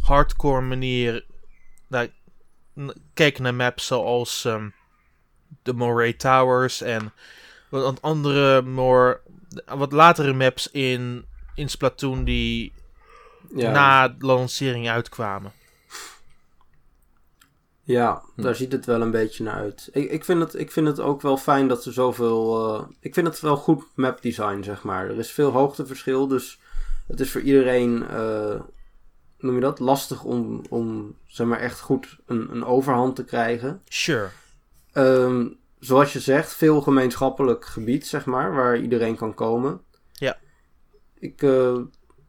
hardcore 0.00 0.60
manier 0.60 1.24
nou, 1.88 2.10
keek 3.14 3.38
naar 3.38 3.54
maps 3.54 3.86
zoals 3.86 4.44
de 5.62 5.72
Moray 5.72 6.12
Towers 6.12 6.80
en 6.80 7.12
wat 7.68 8.02
andere 8.02 8.62
more, 8.62 9.20
wat 9.66 9.92
latere 9.92 10.32
maps 10.32 10.70
in, 10.70 11.24
in 11.54 11.68
Splatoon 11.68 12.24
die 12.24 12.72
Ja, 13.54 13.70
na 13.70 14.08
de 14.08 14.26
lancering 14.26 14.88
uitkwamen. 14.88 15.52
ja 17.82 18.22
Hm. 18.34 18.42
daar 18.42 18.54
ziet 18.54 18.72
het 18.72 18.86
wel 18.86 19.00
een 19.00 19.10
beetje 19.10 19.44
naar 19.44 19.54
uit. 19.54 19.88
Ik, 19.92 20.10
ik, 20.10 20.24
vind 20.24 20.40
het, 20.40 20.54
ik 20.54 20.72
vind 20.72 20.86
het 20.86 21.00
ook 21.00 21.22
wel 21.22 21.36
fijn 21.36 21.68
dat 21.68 21.84
er 21.84 21.92
zoveel... 21.92 22.74
eh, 22.74 22.82
ik 23.00 23.14
vind 23.14 23.26
het 23.26 23.40
wel 23.40 23.56
goed 23.56 23.84
map 23.94 24.22
design, 24.22 24.62
zeg 24.62 24.82
maar. 24.82 25.08
Er 25.10 25.18
is 25.18 25.30
veel 25.30 25.50
hoogteverschil, 25.50 26.26
dus 26.28 26.58
het 27.06 27.20
is 27.20 27.30
voor 27.30 27.40
iedereen... 27.40 28.08
eh, 28.08 28.60
noem 29.38 29.54
je 29.54 29.60
dat? 29.60 29.78
Lastig 29.78 30.22
om, 30.24 30.62
om 30.68 31.14
zeg 31.26 31.46
maar, 31.46 31.58
echt 31.60 31.80
goed 31.80 32.16
een, 32.26 32.50
een 32.50 32.64
overhand 32.64 33.16
te 33.16 33.24
krijgen. 33.24 33.82
Sure. 33.88 34.30
Ehm, 34.92 35.46
zoals 35.78 36.12
je 36.12 36.20
zegt, 36.20 36.54
veel 36.54 36.80
gemeenschappelijk 36.80 37.64
gebied, 37.64 38.06
zeg 38.06 38.24
maar, 38.24 38.54
waar 38.54 38.78
iedereen 38.78 39.16
kan 39.16 39.34
komen. 39.34 39.80
Ja. 40.12 40.36
Ik, 41.18 41.42
eh, 41.42 41.76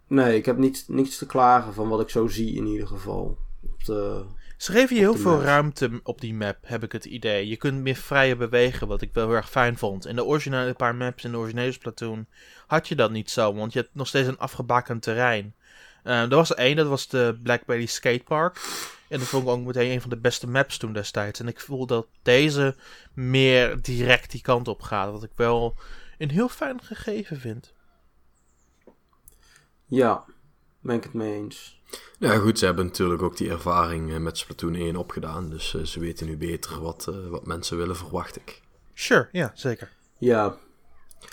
nee, 0.08 0.36
ik 0.38 0.46
heb 0.46 0.58
niets, 0.58 0.88
niets 0.88 1.18
te 1.18 1.26
klagen 1.26 1.74
van 1.74 1.90
wat 1.90 2.02
ik 2.02 2.10
zo 2.10 2.28
zie 2.28 2.56
in 2.56 2.66
ieder 2.68 2.88
geval. 2.88 3.38
Op 3.64 3.84
de, 3.86 4.26
Ze 4.58 4.72
geven 4.72 4.96
je 4.96 5.02
heel 5.02 5.16
veel 5.16 5.32
map. 5.36 5.42
ruimte 5.42 6.00
op 6.04 6.22
die 6.22 6.34
map, 6.34 6.58
heb 6.62 6.84
ik 6.84 6.92
het 6.92 7.06
idee. 7.06 7.48
Je 7.48 7.58
kunt 7.58 7.82
meer 7.82 7.96
vrijer 7.96 8.38
bewegen, 8.38 8.88
wat 8.88 9.02
ik 9.02 9.14
wel 9.14 9.28
heel 9.28 9.36
erg 9.36 9.50
fijn 9.50 9.78
vond. 9.78 10.06
In 10.08 10.16
de 10.16 10.26
originele 10.26 10.74
paar 10.74 10.96
maps 10.96 11.24
in 11.24 11.32
de 11.32 11.38
originele 11.38 11.72
Splatoon 11.72 12.26
had 12.68 12.88
je 12.88 12.96
dat 12.96 13.12
niet 13.12 13.32
zo, 13.32 13.54
want 13.54 13.74
je 13.74 13.80
hebt 13.80 13.96
nog 13.96 14.08
steeds 14.08 14.28
een 14.28 14.38
afgebakend 14.38 15.02
terrein. 15.02 15.56
Eh, 16.04 16.22
er 16.22 16.36
was 16.36 16.50
er 16.50 16.58
één, 16.58 16.76
dat 16.76 16.88
was 16.88 17.08
de 17.08 17.40
Blackberry 17.44 17.86
Skatepark. 17.86 18.60
En 19.12 19.20
dat 19.20 19.28
vond 19.28 19.44
ik 19.44 19.50
ook 19.50 19.66
meteen 19.66 19.92
een 19.92 20.02
van 20.02 20.10
de 20.10 20.18
beste 20.18 20.48
maps 20.48 20.78
toen 20.78 20.94
destijds. 20.94 21.40
En 21.40 21.48
ik 21.48 21.60
voel 21.60 21.86
dat 21.86 22.08
deze 22.22 22.76
meer 23.14 23.82
direct 23.82 24.32
die 24.32 24.42
kant 24.42 24.68
op 24.68 24.82
gaat, 24.82 25.12
wat 25.12 25.24
ik 25.24 25.32
wel 25.36 25.76
een 26.18 26.30
heel 26.30 26.50
fijn 26.50 26.82
gegeven 26.84 27.40
vind. 27.40 27.74
Ja, 29.86 30.24
ben 30.80 30.96
ik 30.96 31.04
het 31.04 31.14
mee 31.14 31.34
eens. 31.34 31.82
Ja, 32.20 32.36
goed, 32.38 32.60
ze 32.60 32.66
hebben 32.66 32.86
natuurlijk 32.86 33.22
ook 33.22 33.38
die 33.38 33.50
ervaring 33.50 34.12
eh, 34.14 34.18
met 34.18 34.38
Splatoon 34.38 34.76
1 34.76 34.96
opgedaan. 34.96 35.50
Dus 35.50 35.74
eh, 35.76 35.84
ze 35.84 36.00
weten 36.00 36.26
nu 36.28 36.38
beter 36.38 36.82
wat, 36.82 37.08
eh, 37.08 37.28
wat 37.28 37.46
mensen 37.46 37.78
willen, 37.78 37.96
verwacht 37.96 38.36
ik. 38.36 38.62
Sure, 38.94 39.30
ja, 39.32 39.52
zeker. 39.54 39.90
Ja, 40.18 40.58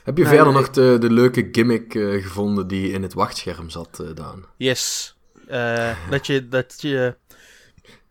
Heb 0.05 0.17
je 0.17 0.23
Nee, 0.23 0.33
verder 0.33 0.53
nee. 0.53 0.63
nog 0.63 0.71
de, 0.71 0.97
de 1.01 1.11
leuke 1.11 1.49
gimmick 1.53 1.95
eh, 1.95 2.23
gevonden 2.23 2.67
die 2.69 2.93
in 2.93 3.03
het 3.03 3.15
wachtscherm 3.15 3.71
zat, 3.71 3.99
eh, 4.01 4.15
Daan? 4.15 4.45
Yes. 4.57 5.17
Eh, 5.47 5.97
dat, 6.11 6.27
je, 6.27 6.49
dat 6.49 6.75
je 6.81 7.17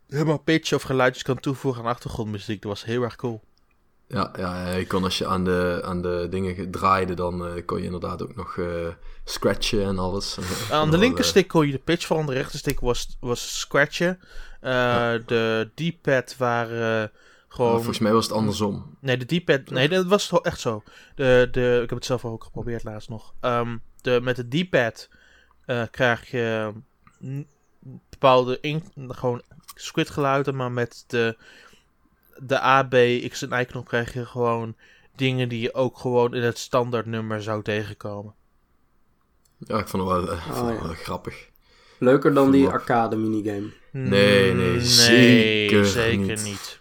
helemaal 0.08 0.38
pitch 0.38 0.72
of 0.72 0.82
geluidjes 0.82 1.22
kan 1.22 1.40
toevoegen 1.40 1.82
aan 1.82 1.88
achtergrondmuziek. 1.90 2.62
Dat 2.62 2.70
was 2.70 2.84
heel 2.84 3.02
erg 3.02 3.16
cool. 3.16 3.40
Ja, 4.06 4.32
ja, 4.38 4.74
je 4.74 4.86
kon 4.86 5.04
als 5.04 5.18
je 5.18 5.26
aan 5.26 5.44
de, 5.44 5.80
aan 5.84 6.02
de 6.02 6.26
dingen 6.30 6.54
ge- 6.54 6.70
draaide, 6.70 7.14
dan 7.14 7.46
eh, 7.46 7.64
kon 7.66 7.78
je 7.78 7.84
inderdaad 7.84 8.22
ook 8.22 8.36
nog 8.36 8.56
eh, 8.58 8.86
scratchen 9.24 9.82
en 9.84 9.98
alles. 9.98 10.38
Aan 10.70 10.84
de 10.84 10.90
Wel, 10.90 11.00
linkerstick 11.00 11.48
kon 11.48 11.66
je 11.66 11.72
de 11.72 11.78
pitch 11.78 12.06
veranderen. 12.06 12.34
De 12.34 12.40
rechterstick 12.40 12.80
was, 12.80 13.16
was 13.20 13.58
scratchen. 13.58 14.18
Eh, 14.60 15.12
De 15.26 15.70
D-pad 15.74 16.36
waren 16.36 17.02
eh, 17.02 17.18
gewoon... 17.48 17.74
Volgens 17.74 17.98
mij 17.98 18.12
was 18.12 18.24
het 18.26 18.34
andersom. 18.36 18.96
Nee, 19.00 19.16
de 19.16 19.36
D-pad... 19.38 19.70
Nee, 19.70 19.88
dat 19.88 20.06
was 20.06 20.26
toch 20.28 20.42
echt 20.42 20.60
zo. 20.60 20.82
De, 21.14 21.48
de, 21.50 21.80
ik 21.82 21.88
heb 21.88 21.98
het 21.98 22.06
zelf 22.06 22.24
ook 22.24 22.44
geprobeerd 22.44 22.84
laatst 22.84 23.08
nog. 23.08 23.34
Ehm, 23.40 23.76
de, 24.00 24.20
met 24.22 24.36
de 24.36 24.48
D-pad 24.64 25.08
eh, 25.64 25.82
krijg 25.90 26.30
je 26.30 26.72
mm, 27.18 27.46
bepaalde 28.18 28.58
in, 28.60 28.82
gewoon 29.08 29.42
squid 29.74 30.10
geluiden, 30.10 30.56
maar 30.56 30.72
met 30.72 31.04
de, 31.06 31.36
de 32.36 32.62
A, 32.62 32.82
B, 32.82 32.94
X 33.30 33.42
en 33.42 33.60
Y-knop 33.60 33.86
krijg 33.88 34.12
je 34.12 34.26
gewoon 34.26 34.76
dingen 35.16 35.48
die 35.48 35.60
je 35.60 35.74
ook 35.74 35.98
gewoon 35.98 36.34
in 36.34 36.42
het 36.42 36.58
standaard 36.58 37.06
nummer 37.06 37.42
zou 37.42 37.62
tegenkomen. 37.62 38.34
Ja, 39.58 39.78
ik 39.78 39.88
vond 39.88 40.02
het 40.08 40.12
wel, 40.12 40.30
eh, 40.32 40.46
Oh, 40.48 40.54
vond 40.56 40.68
het 40.70 40.78
ja. 40.80 40.84
wel 40.86 40.94
grappig. 40.94 41.48
leuker 41.98 42.34
dan 42.34 42.50
die 42.50 42.68
arcade 42.68 43.16
minigame. 43.16 43.72
Nee, 43.92 44.54
nee, 44.54 44.72
Mm, 44.74 44.80
zeker 44.80 45.84
zeker 45.86 46.18
niet. 46.18 46.44
niet. 46.44 46.80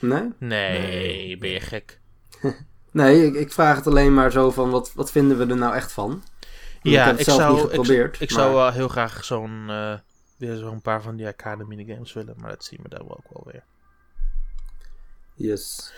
Nee? 0.00 0.32
Nee, 0.38 0.78
Nee. 0.78 1.38
ben 1.38 1.50
je 1.50 1.60
gek. 1.60 2.00
Nee, 2.90 3.26
ik, 3.26 3.34
ik 3.34 3.52
vraag 3.52 3.76
het 3.76 3.86
alleen 3.86 4.14
maar 4.14 4.30
zo 4.32 4.50
van, 4.50 4.70
wat, 4.70 4.92
wat 4.94 5.10
vinden 5.10 5.38
we 5.38 5.46
er 5.46 5.56
nou 5.56 5.74
echt 5.74 5.92
van? 5.92 6.22
ik 6.82 6.90
Ja, 6.92 7.00
heb 7.04 7.10
het 7.10 7.20
ik 7.20 7.24
zelf 7.26 7.40
zou, 7.40 7.54
niet 7.54 7.64
ik, 7.64 7.68
geprobeerd. 7.70 8.20
ik 8.20 8.30
maar- 8.30 8.40
zou 8.40 8.54
wel 8.54 8.70
heel 8.72 8.88
graag 8.88 9.24
zo'n, 9.24 9.64
eh, 9.68 9.94
weer 10.46 10.56
zo'n 10.56 10.80
paar 10.82 11.02
van 11.02 11.16
die 11.16 11.26
arcade 11.26 11.64
minigames 11.64 12.12
willen, 12.12 12.34
maar 12.38 12.50
dat 12.50 12.64
zien 12.64 12.78
we 12.82 12.88
dan 12.88 13.00
ook 13.02 13.28
wel 13.32 13.42
weer. 13.52 13.62
Yes. 15.34 15.92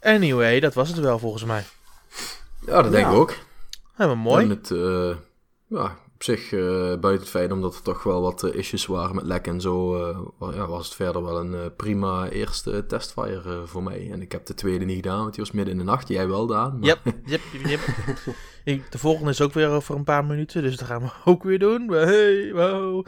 Anyway, 0.00 0.60
dat 0.60 0.74
was 0.74 0.88
het 0.88 0.98
wel 0.98 1.18
volgens 1.18 1.44
mij. 1.44 1.64
Ja, 2.66 2.82
dat 2.82 2.92
denk 2.92 3.06
ik 3.06 3.12
ook. 3.12 3.34
Helemaal 3.94 4.38
En 4.38 4.46
mooi. 4.46 4.48
het, 4.48 4.70
eh, 4.70 5.16
ja, 5.66 5.98
op 6.14 6.22
zich, 6.22 6.52
eh, 6.52 6.60
buiten 6.76 7.12
het 7.18 7.28
feit 7.28 7.52
omdat 7.52 7.74
er 7.74 7.82
toch 7.82 8.02
wel 8.02 8.20
wat 8.22 8.42
eh, 8.44 8.54
issues 8.54 8.86
waren 8.86 9.14
met 9.14 9.24
lek 9.24 9.46
en 9.46 9.60
zo, 9.60 9.96
eh, 10.40 10.54
ja, 10.54 10.66
was 10.66 10.86
het 10.86 10.94
verder 10.94 11.22
wel 11.24 11.38
een 11.40 11.54
eh, 11.54 11.66
prima 11.76 12.28
eerste 12.28 12.86
testfire 12.86 13.66
voor 13.66 13.82
mij. 13.82 14.10
En 14.12 14.22
ik 14.22 14.32
heb 14.32 14.46
de 14.46 14.54
tweede 14.54 14.84
niet 14.84 14.96
gedaan, 14.96 15.20
want 15.20 15.34
die 15.34 15.44
was 15.44 15.52
midden 15.52 15.72
in 15.72 15.78
de 15.78 15.84
nacht. 15.84 16.08
Jij 16.08 16.28
wel, 16.28 16.46
Daan. 16.46 16.78
maar- 16.78 16.88
Yep, 16.88 17.00
yep, 17.24 17.40
yep, 17.64 17.80
De 18.90 18.98
volgende 18.98 19.30
is 19.30 19.40
ook 19.40 19.52
weer 19.52 19.68
over 19.68 19.94
een 19.94 20.04
paar 20.04 20.24
minuten, 20.24 20.62
dus 20.62 20.76
dat 20.76 20.88
gaan 20.88 21.02
we 21.02 21.10
ook 21.24 21.42
weer 21.42 21.58
doen. 21.58 21.88
Hey, 21.90 22.52
wow. 22.52 23.06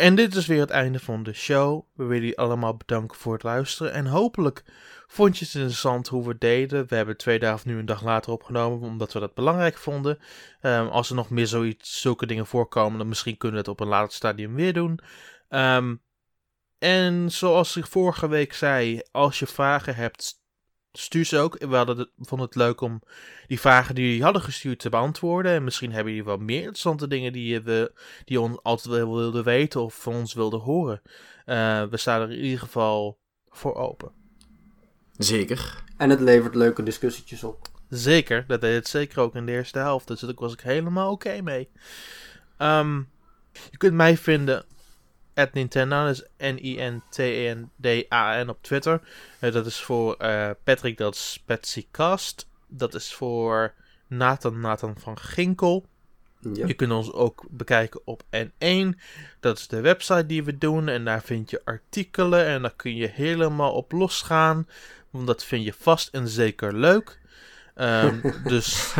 En 0.00 0.14
dit 0.14 0.34
is 0.34 0.46
weer 0.46 0.60
het 0.60 0.70
einde 0.70 1.00
van 1.00 1.22
de 1.22 1.32
show. 1.32 1.84
We 1.94 2.04
willen 2.04 2.20
jullie 2.20 2.38
allemaal 2.38 2.76
bedanken 2.76 3.18
voor 3.18 3.32
het 3.32 3.42
luisteren. 3.42 3.92
En 3.92 4.06
hopelijk 4.06 4.64
vond 5.06 5.38
je 5.38 5.44
het 5.44 5.54
interessant 5.54 6.08
hoe 6.08 6.22
we 6.22 6.28
het 6.28 6.40
deden. 6.40 6.88
We 6.88 6.96
hebben 6.96 7.16
twee 7.16 7.38
dagen 7.38 7.68
nu 7.70 7.78
een 7.78 7.86
dag 7.86 8.02
later 8.02 8.32
opgenomen, 8.32 8.88
omdat 8.88 9.12
we 9.12 9.20
dat 9.20 9.34
belangrijk 9.34 9.78
vonden. 9.78 10.18
Ehm, 10.60 10.86
als 10.86 11.08
er 11.08 11.14
nog 11.14 11.30
meer 11.30 11.46
zoiets, 11.46 12.00
zulke 12.00 12.26
dingen 12.26 12.46
voorkomen, 12.46 12.98
dan 12.98 13.08
misschien 13.08 13.36
kunnen 13.36 13.62
we 13.62 13.70
het 13.70 13.80
op 13.80 13.80
een 13.80 13.92
later 13.92 14.12
stadium 14.12 14.54
weer 14.54 14.72
doen. 14.72 15.00
Ehm, 15.48 15.94
en 16.78 17.30
zoals 17.30 17.76
ik 17.76 17.86
vorige 17.86 18.28
week 18.28 18.52
zei, 18.52 19.02
als 19.10 19.38
je 19.38 19.46
vragen 19.46 19.94
hebt, 19.94 20.39
stuur 20.92 21.24
ze 21.24 21.38
ook. 21.38 21.58
We 21.58 21.76
hadden 21.76 21.98
het, 21.98 22.10
vonden 22.18 22.46
het 22.46 22.56
leuk 22.56 22.80
om 22.80 23.02
die 23.46 23.60
vragen 23.60 23.94
die 23.94 24.04
jullie 24.04 24.22
hadden 24.22 24.42
gestuurd 24.42 24.78
te 24.78 24.88
beantwoorden. 24.88 25.52
En 25.52 25.64
misschien 25.64 25.92
hebben 25.92 26.12
jullie 26.12 26.28
wel 26.28 26.36
meer 26.36 26.58
interessante 26.58 27.08
dingen 27.08 27.32
die 27.32 27.52
je, 27.52 27.62
we, 27.62 27.92
die 28.24 28.40
ons 28.40 28.58
altijd 28.62 28.94
wel 28.94 29.14
wilde 29.14 29.42
weten 29.42 29.82
of 29.82 29.94
van 29.94 30.14
ons 30.14 30.34
wilde 30.34 30.56
horen. 30.56 31.02
Eh, 31.44 31.82
we 31.82 31.96
staan 31.96 32.20
er 32.20 32.30
in 32.30 32.44
ieder 32.44 32.58
geval 32.58 33.18
voor 33.48 33.74
open. 33.74 34.10
Zeker. 35.16 35.82
En 35.96 36.10
het 36.10 36.20
levert 36.20 36.54
leuke 36.54 36.82
discussietjes 36.82 37.44
op. 37.44 37.68
Zeker, 37.88 38.44
dat 38.46 38.60
deed 38.60 38.74
het 38.74 38.88
zeker 38.88 39.20
ook 39.20 39.34
in 39.34 39.46
de 39.46 39.52
eerste 39.52 39.78
helft. 39.78 40.08
Dus 40.08 40.20
daar 40.20 40.34
was 40.34 40.52
ik 40.52 40.60
helemaal 40.60 41.10
oké 41.10 41.42
mee. 41.42 41.68
Ehm, 42.56 42.96
je 43.52 43.76
kunt 43.76 43.94
mij 43.94 44.16
vinden 44.16 44.64
at 45.40 45.52
Nintendo, 45.52 46.04
dat 46.04 46.14
is 46.14 46.24
N-I-N-T-E-N-D-A-N 46.52 48.48
op 48.48 48.62
Twitter. 48.62 49.00
Eh, 49.38 49.52
dat 49.52 49.66
is 49.66 49.80
voor 49.80 50.14
eh, 50.14 50.50
Patrick, 50.64 50.96
dat 50.96 51.14
is 51.14 51.42
PetsyCast. 51.44 52.48
Dat 52.68 52.94
is 52.94 53.14
voor 53.14 53.74
Nathan, 54.06 54.60
Nathan 54.60 54.94
van 54.98 55.18
Ginkel. 55.18 55.86
Ja. 56.52 56.66
Je 56.66 56.74
kunt 56.74 56.92
ons 56.92 57.12
ook 57.12 57.46
bekijken 57.50 58.00
op 58.04 58.22
N1. 58.36 58.88
Dat 59.40 59.58
is 59.58 59.68
de 59.68 59.80
website 59.80 60.26
die 60.26 60.44
we 60.44 60.58
doen. 60.58 60.88
En 60.88 61.04
daar 61.04 61.22
vind 61.22 61.50
je 61.50 61.60
artikelen. 61.64 62.46
En 62.46 62.62
daar 62.62 62.74
kun 62.76 62.96
je 62.96 63.06
helemaal 63.06 63.72
op 63.72 63.92
losgaan. 63.92 64.68
Want 65.10 65.26
dat 65.26 65.44
vind 65.44 65.64
je 65.64 65.72
vast 65.72 66.08
en 66.08 66.28
zeker 66.28 66.74
leuk. 66.74 67.18
Ehm, 67.74 68.30
dus, 68.44 68.94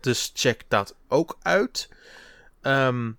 dus 0.00 0.30
check 0.34 0.64
dat 0.68 0.96
ook 1.08 1.38
uit. 1.42 1.88
Ehm, 2.60 3.10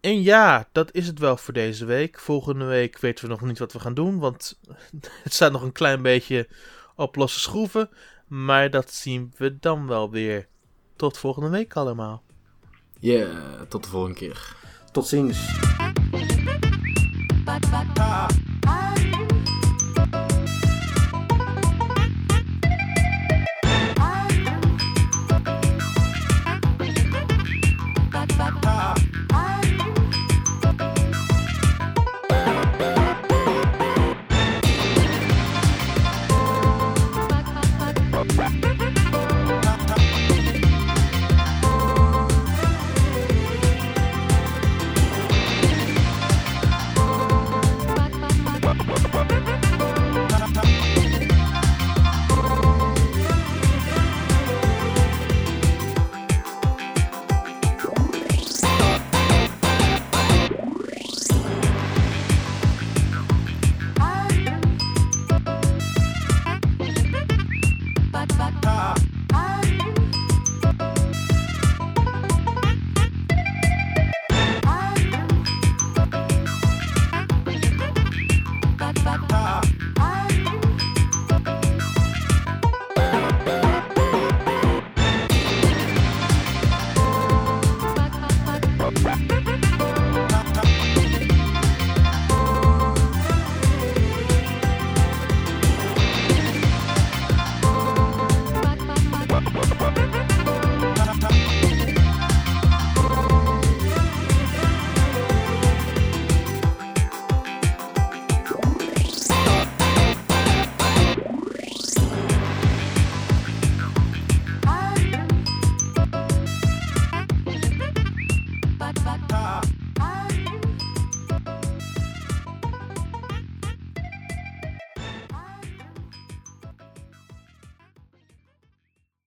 en 0.00 0.22
ja, 0.22 0.68
dat 0.72 0.92
is 0.92 1.06
het 1.06 1.18
wel 1.18 1.36
voor 1.36 1.54
deze 1.54 1.84
week. 1.84 2.18
Volgende 2.18 2.64
week 2.64 2.98
weten 2.98 3.24
we 3.24 3.30
nog 3.30 3.40
niet 3.40 3.58
wat 3.58 3.72
we 3.72 3.80
gaan 3.80 3.94
doen. 3.94 4.18
Want 4.18 4.58
het 5.22 5.34
staat 5.34 5.52
nog 5.52 5.62
een 5.62 5.72
klein 5.72 6.02
beetje 6.02 6.48
op 6.94 7.16
losse 7.16 7.40
schroeven. 7.40 7.90
Maar 8.26 8.70
dat 8.70 8.92
zien 8.92 9.32
we 9.36 9.58
dan 9.58 9.86
wel 9.86 10.10
weer. 10.10 10.48
Tot 10.96 11.18
volgende 11.18 11.48
week 11.48 11.76
allemaal. 11.76 12.22
Yeah, 12.98 13.60
tot 13.68 13.82
de 13.84 13.88
volgende 13.90 14.16
keer. 14.16 14.56
Tot 14.92 15.06
ziens. 15.06 15.58
Ah, 18.64 18.85